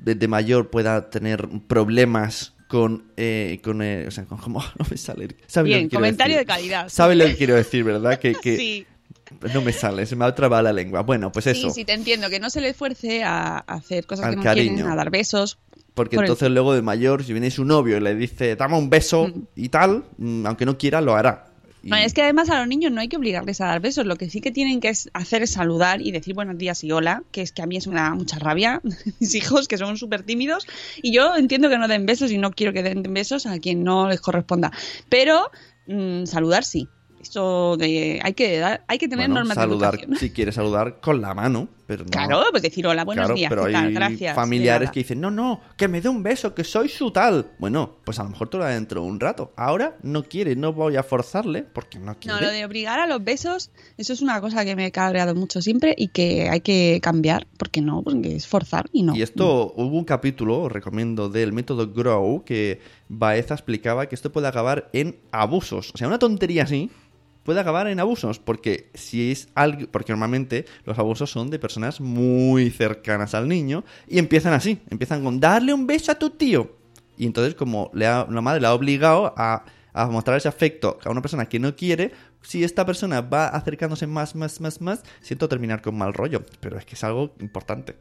desde 0.00 0.28
mayor 0.28 0.70
pueda 0.70 1.10
tener 1.10 1.48
problemas 1.66 2.54
con, 2.68 3.12
eh, 3.16 3.60
con 3.64 3.82
eh, 3.82 4.04
o 4.06 4.10
sea, 4.10 4.24
con 4.26 4.38
como 4.38 4.60
no 4.78 4.86
me 4.90 4.96
sale. 4.96 5.28
¿Sabes 5.46 5.70
lo 5.72 5.76
Bien, 5.76 5.88
comentario 5.88 6.36
decir? 6.36 6.46
de 6.46 6.52
calidad. 6.54 6.88
¿Sabes 6.88 7.16
lo 7.18 7.24
que 7.24 7.36
quiero 7.36 7.54
decir, 7.56 7.82
verdad? 7.84 8.18
Que, 8.18 8.34
que 8.34 8.56
Sí. 8.58 8.86
No 9.52 9.62
me 9.62 9.72
sale, 9.72 10.06
se 10.06 10.16
me 10.16 10.24
ha 10.24 10.34
trabado 10.34 10.62
la 10.62 10.72
lengua. 10.72 11.02
Bueno, 11.02 11.30
pues 11.32 11.46
eso. 11.46 11.68
Sí, 11.68 11.74
sí, 11.74 11.84
te 11.84 11.92
entiendo, 11.92 12.28
que 12.30 12.40
no 12.40 12.50
se 12.50 12.60
le 12.60 12.68
esfuerce 12.70 13.22
a 13.24 13.58
hacer 13.58 14.06
cosas 14.06 14.24
Al 14.26 14.32
que 14.32 14.36
no 14.36 14.42
cariño. 14.42 14.74
quieren, 14.74 14.90
a 14.92 14.96
dar 14.96 15.10
besos. 15.10 15.58
Porque 15.94 16.16
por 16.16 16.24
el- 16.24 16.30
entonces 16.30 16.50
luego 16.50 16.74
de 16.74 16.82
mayor, 16.82 17.24
si 17.24 17.32
viene 17.32 17.50
su 17.50 17.64
novio 17.64 17.96
y 17.96 18.00
le 18.00 18.14
dice, 18.14 18.54
dame 18.56 18.76
un 18.78 18.88
beso 18.90 19.30
y 19.56 19.68
tal, 19.68 20.04
mm, 20.18 20.46
aunque 20.46 20.64
no 20.64 20.78
quiera, 20.78 21.00
lo 21.00 21.14
hará. 21.16 21.44
Y- 21.82 21.90
Bueno, 21.90 22.04
es 22.04 22.12
que 22.12 22.22
además 22.22 22.50
a 22.50 22.58
los 22.58 22.66
niños 22.68 22.90
no 22.92 23.00
hay 23.00 23.08
que 23.08 23.16
obligarles 23.16 23.60
a 23.60 23.66
dar 23.66 23.80
besos, 23.80 24.04
lo 24.04 24.16
que 24.16 24.28
sí 24.30 24.40
que 24.40 24.50
tienen 24.50 24.80
que 24.80 24.92
hacer 25.12 25.42
es 25.42 25.50
saludar 25.50 26.02
y 26.02 26.10
decir 26.10 26.34
buenos 26.34 26.58
días 26.58 26.82
y 26.84 26.90
hola, 26.90 27.22
que 27.30 27.40
es 27.42 27.52
que 27.52 27.62
a 27.62 27.66
mí 27.66 27.76
eso 27.76 27.90
me 27.90 27.96
da 27.96 28.14
mucha 28.14 28.38
rabia, 28.38 28.80
mis 29.20 29.34
hijos 29.36 29.68
que 29.68 29.78
son 29.78 29.96
súper 29.96 30.22
tímidos, 30.24 30.66
y 31.02 31.12
yo 31.12 31.36
entiendo 31.36 31.68
que 31.68 31.78
no 31.78 31.86
den 31.88 32.04
besos 32.04 32.30
y 32.32 32.38
no 32.38 32.50
quiero 32.50 32.72
que 32.72 32.82
den 32.82 33.02
besos 33.14 33.46
a 33.46 33.58
quien 33.60 33.84
no 33.84 34.08
les 34.08 34.20
corresponda, 34.20 34.72
pero 35.08 35.50
mm, 35.86 36.24
saludar 36.26 36.64
sí, 36.64 36.88
eso 37.20 37.76
de 37.76 38.20
hay 38.22 38.32
que 38.34 38.58
dar, 38.58 38.84
hay 38.88 38.98
que 38.98 39.08
tener 39.08 39.30
bueno, 39.30 39.54
saludar, 39.54 39.98
si 40.18 40.30
quieres 40.30 40.54
saludar 40.54 41.00
con 41.00 41.20
la 41.20 41.34
mano. 41.34 41.68
Pero 41.88 42.04
no- 42.04 42.10
Claro, 42.10 42.42
pues 42.50 42.62
decir 42.62 42.86
hola, 42.86 43.02
buenos 43.02 43.22
Claro, 43.24 43.34
días, 43.34 43.48
pero 43.48 43.64
¿qué 43.64 43.72
tal? 43.72 43.86
hay 43.86 43.94
Gracias. 43.94 44.34
familiares 44.36 44.90
que 44.90 45.00
dicen, 45.00 45.22
no, 45.22 45.30
no, 45.30 45.62
que 45.74 45.88
me 45.88 46.02
dé 46.02 46.10
un 46.10 46.22
beso, 46.22 46.54
que 46.54 46.62
soy 46.62 46.90
su 46.90 47.10
tal. 47.10 47.46
Bueno, 47.58 47.96
pues 48.04 48.18
a 48.18 48.24
lo 48.24 48.28
mejor 48.28 48.50
te 48.50 48.58
lo 48.58 48.64
da 48.64 48.70
dentro 48.70 49.00
de 49.00 49.06
un 49.08 49.18
rato. 49.18 49.52
Ahora 49.56 49.96
no 50.02 50.22
quiere, 50.24 50.54
no 50.54 50.74
voy 50.74 50.96
a 50.96 51.02
forzarle 51.02 51.62
porque 51.62 51.98
no 51.98 52.14
quiere. 52.18 52.34
No, 52.38 52.44
lo 52.46 52.52
de 52.52 52.62
obligar 52.66 53.00
a 53.00 53.06
los 53.06 53.24
besos, 53.24 53.70
eso 53.96 54.12
es 54.12 54.20
una 54.20 54.38
cosa 54.42 54.66
que 54.66 54.76
me 54.76 54.84
he 54.84 54.92
cabreado 54.92 55.34
mucho 55.34 55.62
siempre 55.62 55.94
y 55.96 56.08
que 56.08 56.50
hay 56.50 56.60
que 56.60 57.00
cambiar, 57.02 57.46
porque 57.56 57.80
no, 57.80 58.02
porque 58.02 58.36
es 58.36 58.46
forzar 58.46 58.90
y 58.92 59.02
no. 59.02 59.16
Y 59.16 59.22
esto, 59.22 59.72
hubo 59.74 59.96
un 59.96 60.04
capítulo, 60.04 60.60
os 60.64 60.70
recomiendo, 60.70 61.30
del 61.30 61.54
método 61.54 61.90
Grow, 61.90 62.44
que 62.44 62.80
Baeza 63.08 63.54
explicaba 63.54 64.06
que 64.10 64.14
esto 64.14 64.30
puede 64.30 64.46
acabar 64.48 64.90
en 64.92 65.16
abusos. 65.32 65.92
O 65.94 65.96
sea, 65.96 66.06
una 66.06 66.18
tontería 66.18 66.64
así 66.64 66.90
puede 67.48 67.60
acabar 67.60 67.86
en 67.86 67.98
abusos, 67.98 68.38
porque 68.38 68.90
si 68.92 69.32
es 69.32 69.48
algo, 69.54 69.86
porque 69.90 70.12
normalmente 70.12 70.66
los 70.84 70.98
abusos 70.98 71.30
son 71.30 71.48
de 71.48 71.58
personas 71.58 71.98
muy 71.98 72.68
cercanas 72.68 73.34
al 73.34 73.48
niño 73.48 73.84
y 74.06 74.18
empiezan 74.18 74.52
así, 74.52 74.80
empiezan 74.90 75.24
con 75.24 75.40
darle 75.40 75.72
un 75.72 75.86
beso 75.86 76.12
a 76.12 76.16
tu 76.16 76.28
tío. 76.28 76.70
Y 77.16 77.24
entonces 77.24 77.54
como 77.54 77.90
la 77.94 78.26
madre 78.26 78.60
le 78.60 78.66
ha 78.66 78.74
obligado 78.74 79.32
a 79.34 79.64
mostrar 80.10 80.36
ese 80.36 80.48
afecto 80.48 80.98
a 81.02 81.08
una 81.08 81.22
persona 81.22 81.46
que 81.46 81.58
no 81.58 81.74
quiere, 81.74 82.12
si 82.42 82.64
esta 82.64 82.86
persona 82.86 83.20
va 83.20 83.48
acercándose 83.48 84.06
más, 84.06 84.34
más, 84.34 84.60
más, 84.60 84.80
más, 84.80 85.02
siento 85.20 85.48
terminar 85.48 85.82
con 85.82 85.96
mal 85.96 86.14
rollo, 86.14 86.44
pero 86.60 86.78
es 86.78 86.84
que 86.84 86.94
es 86.94 87.04
algo 87.04 87.34
importante. 87.40 87.96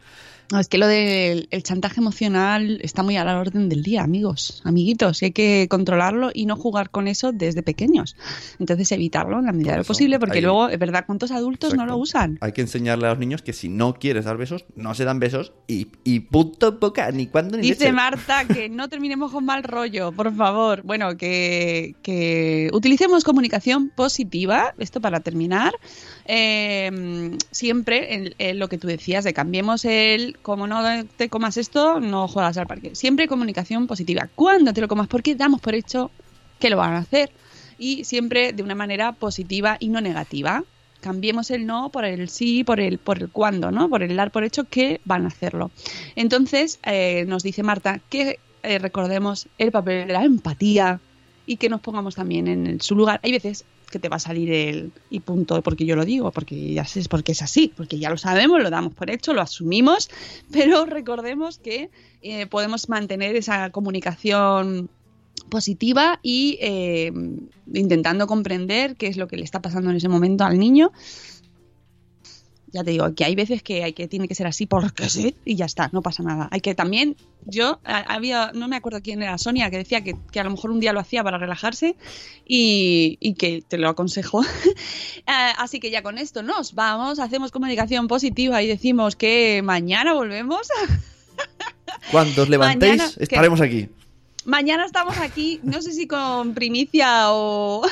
No, 0.52 0.60
es 0.60 0.70
que 0.70 0.78
lo 0.78 0.88
del 0.88 1.50
el 1.52 1.64
chantaje 1.64 2.00
emocional 2.00 2.80
está 2.82 3.04
muy 3.04 3.18
a 3.18 3.26
la 3.26 3.38
orden 3.38 3.68
del 3.68 3.84
día, 3.84 4.04
amigos, 4.04 4.62
amiguitos, 4.64 5.22
y 5.22 5.26
hay 5.26 5.32
que 5.32 5.68
controlarlo 5.70 6.32
y 6.34 6.46
no 6.46 6.56
jugar 6.56 6.90
con 6.90 7.10
eso 7.10 7.34
desde 7.34 7.64
pequeños. 7.64 8.16
Entonces 8.58 8.90
evitarlo 8.94 9.40
en 9.40 9.46
la 9.46 9.52
medida 9.52 9.74
de 9.74 9.80
lo 9.80 9.84
posible, 9.84 10.20
porque 10.20 10.42
luego, 10.42 10.70
es 10.70 10.80
verdad, 10.80 11.04
¿cuántos 11.06 11.32
adultos 11.32 11.76
no 11.76 11.86
lo 11.86 11.98
usan? 11.98 12.38
Hay 12.40 12.54
que 12.54 12.62
enseñarle 12.62 13.08
a 13.08 13.10
los 13.10 13.20
niños 13.20 13.42
que 13.42 13.52
si 13.52 13.68
no 13.68 13.96
quieres 13.96 14.24
dar 14.24 14.38
besos, 14.38 14.66
no 14.76 14.96
se 14.96 15.04
dan 15.04 15.20
besos 15.20 15.52
y, 15.68 15.90
y 16.06 16.22
punto 16.22 16.78
boca, 16.80 17.12
ni 17.12 17.28
cuando 17.28 17.58
ni 17.58 17.64
Dice 17.64 17.80
leche. 17.80 17.92
Marta 17.92 18.46
que 18.54 18.70
no 18.70 18.88
terminemos 18.88 19.34
con 19.34 19.44
mal 19.44 19.64
rollo, 19.64 20.14
por 20.14 20.34
favor. 20.34 20.82
Bueno, 20.84 21.18
que, 21.18 21.96
que 22.04 22.70
utilicemos 22.72 23.26
comunicación 23.26 23.90
positiva, 23.90 24.27
esto 24.78 25.02
para 25.02 25.20
terminar. 25.20 25.74
Eh, 26.26 27.38
siempre 27.52 28.34
en, 28.38 28.60
lo 28.60 28.68
que 28.70 28.78
tú 28.78 28.88
decías, 28.88 29.24
de 29.24 29.34
cambiemos 29.34 29.86
el, 29.86 30.38
como 30.42 30.68
no 30.68 30.82
te 31.18 31.30
comas 31.30 31.58
esto, 31.58 32.00
no 32.00 32.28
juegas 32.28 32.58
al 32.58 32.68
parque. 32.68 32.96
Siempre 32.96 33.28
comunicación 33.28 33.88
positiva. 33.88 34.30
Cuando 34.36 34.74
te 34.74 34.82
lo 34.82 34.88
comas, 34.88 35.08
porque 35.08 35.36
damos 35.36 35.62
por 35.62 35.76
hecho 35.76 36.12
que 36.60 36.70
lo 36.70 36.78
van 36.78 36.94
a 36.94 37.00
hacer. 37.00 37.32
Y 37.78 38.04
siempre 38.06 38.54
de 38.54 38.64
una 38.64 38.76
manera 38.76 39.12
positiva 39.12 39.78
y 39.80 39.90
no 39.90 40.02
negativa. 40.02 40.64
Cambiemos 41.00 41.52
el 41.52 41.68
no 41.68 41.90
por 41.90 42.06
el 42.06 42.28
sí, 42.28 42.64
por 42.64 42.80
el, 42.80 42.98
por 42.98 43.20
el 43.20 43.30
cuándo, 43.30 43.72
¿no? 43.72 43.88
Por 43.88 44.02
el 44.02 44.16
dar 44.16 44.32
por 44.32 44.44
hecho 44.44 44.64
que 44.64 45.00
van 45.06 45.26
a 45.26 45.28
hacerlo. 45.28 45.70
Entonces, 46.16 46.80
eh, 46.84 47.26
nos 47.28 47.44
dice 47.44 47.62
Marta 47.62 48.00
que 48.10 48.40
eh, 48.64 48.80
recordemos 48.80 49.48
el 49.60 49.72
papel 49.72 50.08
de 50.08 50.14
la 50.14 50.24
empatía 50.24 51.00
y 51.46 51.58
que 51.58 51.70
nos 51.70 51.82
pongamos 51.82 52.16
también 52.16 52.48
en 52.48 52.82
su 52.82 52.96
lugar. 52.96 53.20
Hay 53.24 53.32
veces 53.32 53.64
que 53.90 54.00
te 54.00 54.10
va 54.10 54.18
a 54.18 54.20
salir 54.20 54.52
el 54.52 54.92
y 55.10 55.22
punto, 55.22 55.62
porque 55.62 55.86
yo 55.86 55.96
lo 55.96 56.06
digo, 56.06 56.32
porque 56.32 56.74
ya 56.74 56.86
sé, 56.86 57.04
porque 57.10 57.32
es 57.32 57.42
así, 57.42 57.72
porque 57.76 58.00
ya 58.00 58.10
lo 58.10 58.18
sabemos, 58.18 58.62
lo 58.62 58.70
damos 58.70 58.94
por 58.94 59.10
hecho, 59.10 59.34
lo 59.34 59.42
asumimos, 59.42 60.10
pero 60.52 60.86
recordemos 60.86 61.58
que 61.58 61.90
eh, 62.22 62.48
podemos 62.48 62.90
mantener 62.90 63.36
esa 63.36 63.70
comunicación 63.72 64.90
positiva 65.50 66.20
y 66.22 66.58
eh, 66.62 67.12
intentando 67.74 68.28
comprender 68.28 68.96
qué 68.96 69.08
es 69.08 69.18
lo 69.18 69.28
que 69.28 69.38
le 69.38 69.44
está 69.44 69.62
pasando 69.62 69.90
en 69.90 69.98
ese 69.98 70.10
momento 70.10 70.44
al 70.44 70.60
niño. 70.60 70.92
Ya 72.74 72.84
te 72.84 72.92
digo 72.92 73.14
que 73.16 73.24
hay 73.24 73.34
veces 73.34 73.64
que 73.64 73.84
hay 73.84 73.94
que 73.94 74.08
tiene 74.08 74.28
que 74.28 74.36
ser 74.36 74.46
así 74.46 74.66
porque 74.66 75.10
sí 75.10 75.36
y 75.46 75.56
ya 75.56 75.66
está, 75.66 75.90
no 75.94 76.02
pasa 76.02 76.22
nada. 76.24 76.50
Hay 76.52 76.60
que 76.60 76.76
también 76.76 77.16
yo 77.46 77.80
había 77.84 78.52
no 78.54 78.68
me 78.68 78.76
acuerdo 78.76 79.02
quién 79.02 79.24
era 79.24 79.38
Sonia 79.38 79.70
que 79.70 79.78
decía 79.78 80.04
que, 80.04 80.16
que 80.32 80.40
a 80.40 80.44
lo 80.44 80.52
mejor 80.52 80.72
un 80.72 80.82
día 80.82 80.92
lo 80.92 81.00
hacía 81.00 81.24
para 81.24 81.38
relajarse 81.38 81.96
y, 82.46 83.18
y 83.22 83.36
que 83.36 83.64
te 83.68 83.78
lo 83.78 83.90
aconsejo. 83.90 84.42
Eh, 85.30 85.54
así 85.58 85.82
que 85.82 85.92
ya 85.92 86.04
con 86.04 86.18
esto 86.18 86.42
nos 86.42 86.74
vamos, 86.74 87.20
hacemos 87.20 87.52
comunicación 87.52 88.08
positiva 88.08 88.64
y 88.64 88.68
decimos 88.68 89.18
que 89.18 89.62
mañana 89.62 90.14
volvemos. 90.14 90.70
Cuando 92.12 92.44
os 92.44 92.50
levantéis, 92.50 92.98
Mañana, 92.98 93.14
estaremos 93.18 93.60
aquí. 93.60 93.90
Mañana 94.46 94.86
estamos 94.86 95.18
aquí, 95.18 95.60
no 95.64 95.82
sé 95.82 95.92
si 95.92 96.08
con 96.08 96.54
primicia 96.54 97.34
o, 97.34 97.86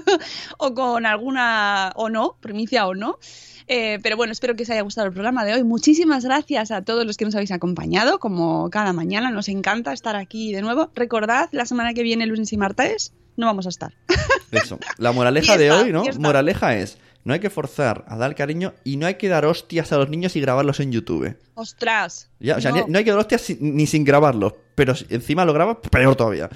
o 0.58 0.74
con 0.74 1.06
alguna 1.06 1.92
o 1.94 2.08
no, 2.08 2.36
primicia 2.40 2.86
o 2.86 2.94
no. 2.94 3.18
Eh, 3.68 3.98
pero 4.02 4.16
bueno, 4.16 4.32
espero 4.32 4.54
que 4.54 4.64
os 4.64 4.70
haya 4.70 4.82
gustado 4.82 5.06
el 5.06 5.12
programa 5.12 5.44
de 5.44 5.54
hoy. 5.54 5.64
Muchísimas 5.64 6.24
gracias 6.24 6.70
a 6.70 6.82
todos 6.82 7.06
los 7.06 7.16
que 7.16 7.24
nos 7.24 7.34
habéis 7.34 7.52
acompañado, 7.52 8.18
como 8.18 8.70
cada 8.70 8.92
mañana. 8.92 9.30
Nos 9.30 9.48
encanta 9.48 9.92
estar 9.92 10.16
aquí 10.16 10.52
de 10.52 10.62
nuevo. 10.62 10.90
Recordad, 10.94 11.48
la 11.52 11.66
semana 11.66 11.94
que 11.94 12.02
viene, 12.02 12.26
lunes 12.26 12.52
y 12.52 12.56
martes, 12.56 13.12
no 13.36 13.46
vamos 13.46 13.66
a 13.66 13.70
estar. 13.70 13.94
Eso. 14.50 14.78
La 14.98 15.12
moraleja 15.12 15.56
de 15.58 15.70
hoy, 15.70 15.92
¿no? 15.92 16.04
Moraleja 16.18 16.76
es, 16.76 16.98
no 17.24 17.34
hay 17.34 17.40
que 17.40 17.50
forzar 17.50 18.04
a 18.08 18.16
dar 18.16 18.34
cariño 18.34 18.74
y 18.84 18.96
no 18.96 19.06
hay 19.06 19.14
que 19.14 19.28
dar 19.28 19.44
hostias 19.44 19.92
a 19.92 19.98
los 19.98 20.08
niños 20.08 20.34
y 20.36 20.40
grabarlos 20.40 20.80
en 20.80 20.90
YouTube. 20.92 21.36
¡Ostras! 21.54 22.28
Ya, 22.40 22.56
o 22.56 22.60
sea, 22.60 22.70
no. 22.72 22.78
ni- 22.86 22.92
no 22.92 22.98
hay 22.98 23.04
que 23.04 23.10
dar 23.10 23.20
hostias 23.20 23.42
sin- 23.42 23.76
ni 23.76 23.86
sin 23.86 24.04
grabarlos, 24.04 24.54
pero 24.74 24.94
si 24.94 25.06
encima 25.10 25.44
lo 25.44 25.52
grabas, 25.52 25.76
peor 25.90 26.16
todavía. 26.16 26.50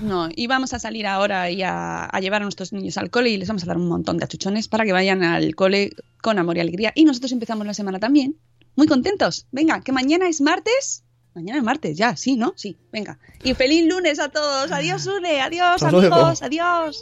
No, 0.00 0.28
y 0.34 0.46
vamos 0.46 0.72
a 0.74 0.78
salir 0.78 1.06
ahora 1.06 1.50
y 1.50 1.62
a, 1.62 2.04
a 2.06 2.20
llevar 2.20 2.42
a 2.42 2.44
nuestros 2.44 2.72
niños 2.72 2.96
al 2.98 3.10
cole 3.10 3.30
y 3.30 3.36
les 3.36 3.48
vamos 3.48 3.62
a 3.62 3.66
dar 3.66 3.76
un 3.76 3.88
montón 3.88 4.18
de 4.18 4.24
achuchones 4.24 4.68
para 4.68 4.84
que 4.84 4.92
vayan 4.92 5.22
al 5.22 5.54
cole 5.54 5.92
con 6.22 6.38
amor 6.38 6.56
y 6.56 6.60
alegría. 6.60 6.92
Y 6.94 7.04
nosotros 7.04 7.32
empezamos 7.32 7.66
la 7.66 7.74
semana 7.74 7.98
también, 8.00 8.36
muy 8.76 8.86
contentos. 8.86 9.46
Venga, 9.52 9.80
que 9.82 9.92
mañana 9.92 10.28
es 10.28 10.40
martes. 10.40 11.04
Mañana 11.34 11.58
es 11.58 11.64
martes, 11.64 11.96
ya, 11.96 12.16
sí, 12.16 12.36
¿no? 12.36 12.54
Sí, 12.56 12.76
venga. 12.90 13.18
Y 13.44 13.54
feliz 13.54 13.86
lunes 13.86 14.18
a 14.18 14.28
todos. 14.30 14.72
Adiós, 14.72 15.06
Une. 15.06 15.40
Adiós, 15.40 15.74
Hasta 15.80 15.92
luego. 15.92 16.14
amigos. 16.16 16.42
Adiós. 16.42 17.00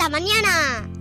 ¡Hasta 0.00 0.08
mañana! 0.08 0.99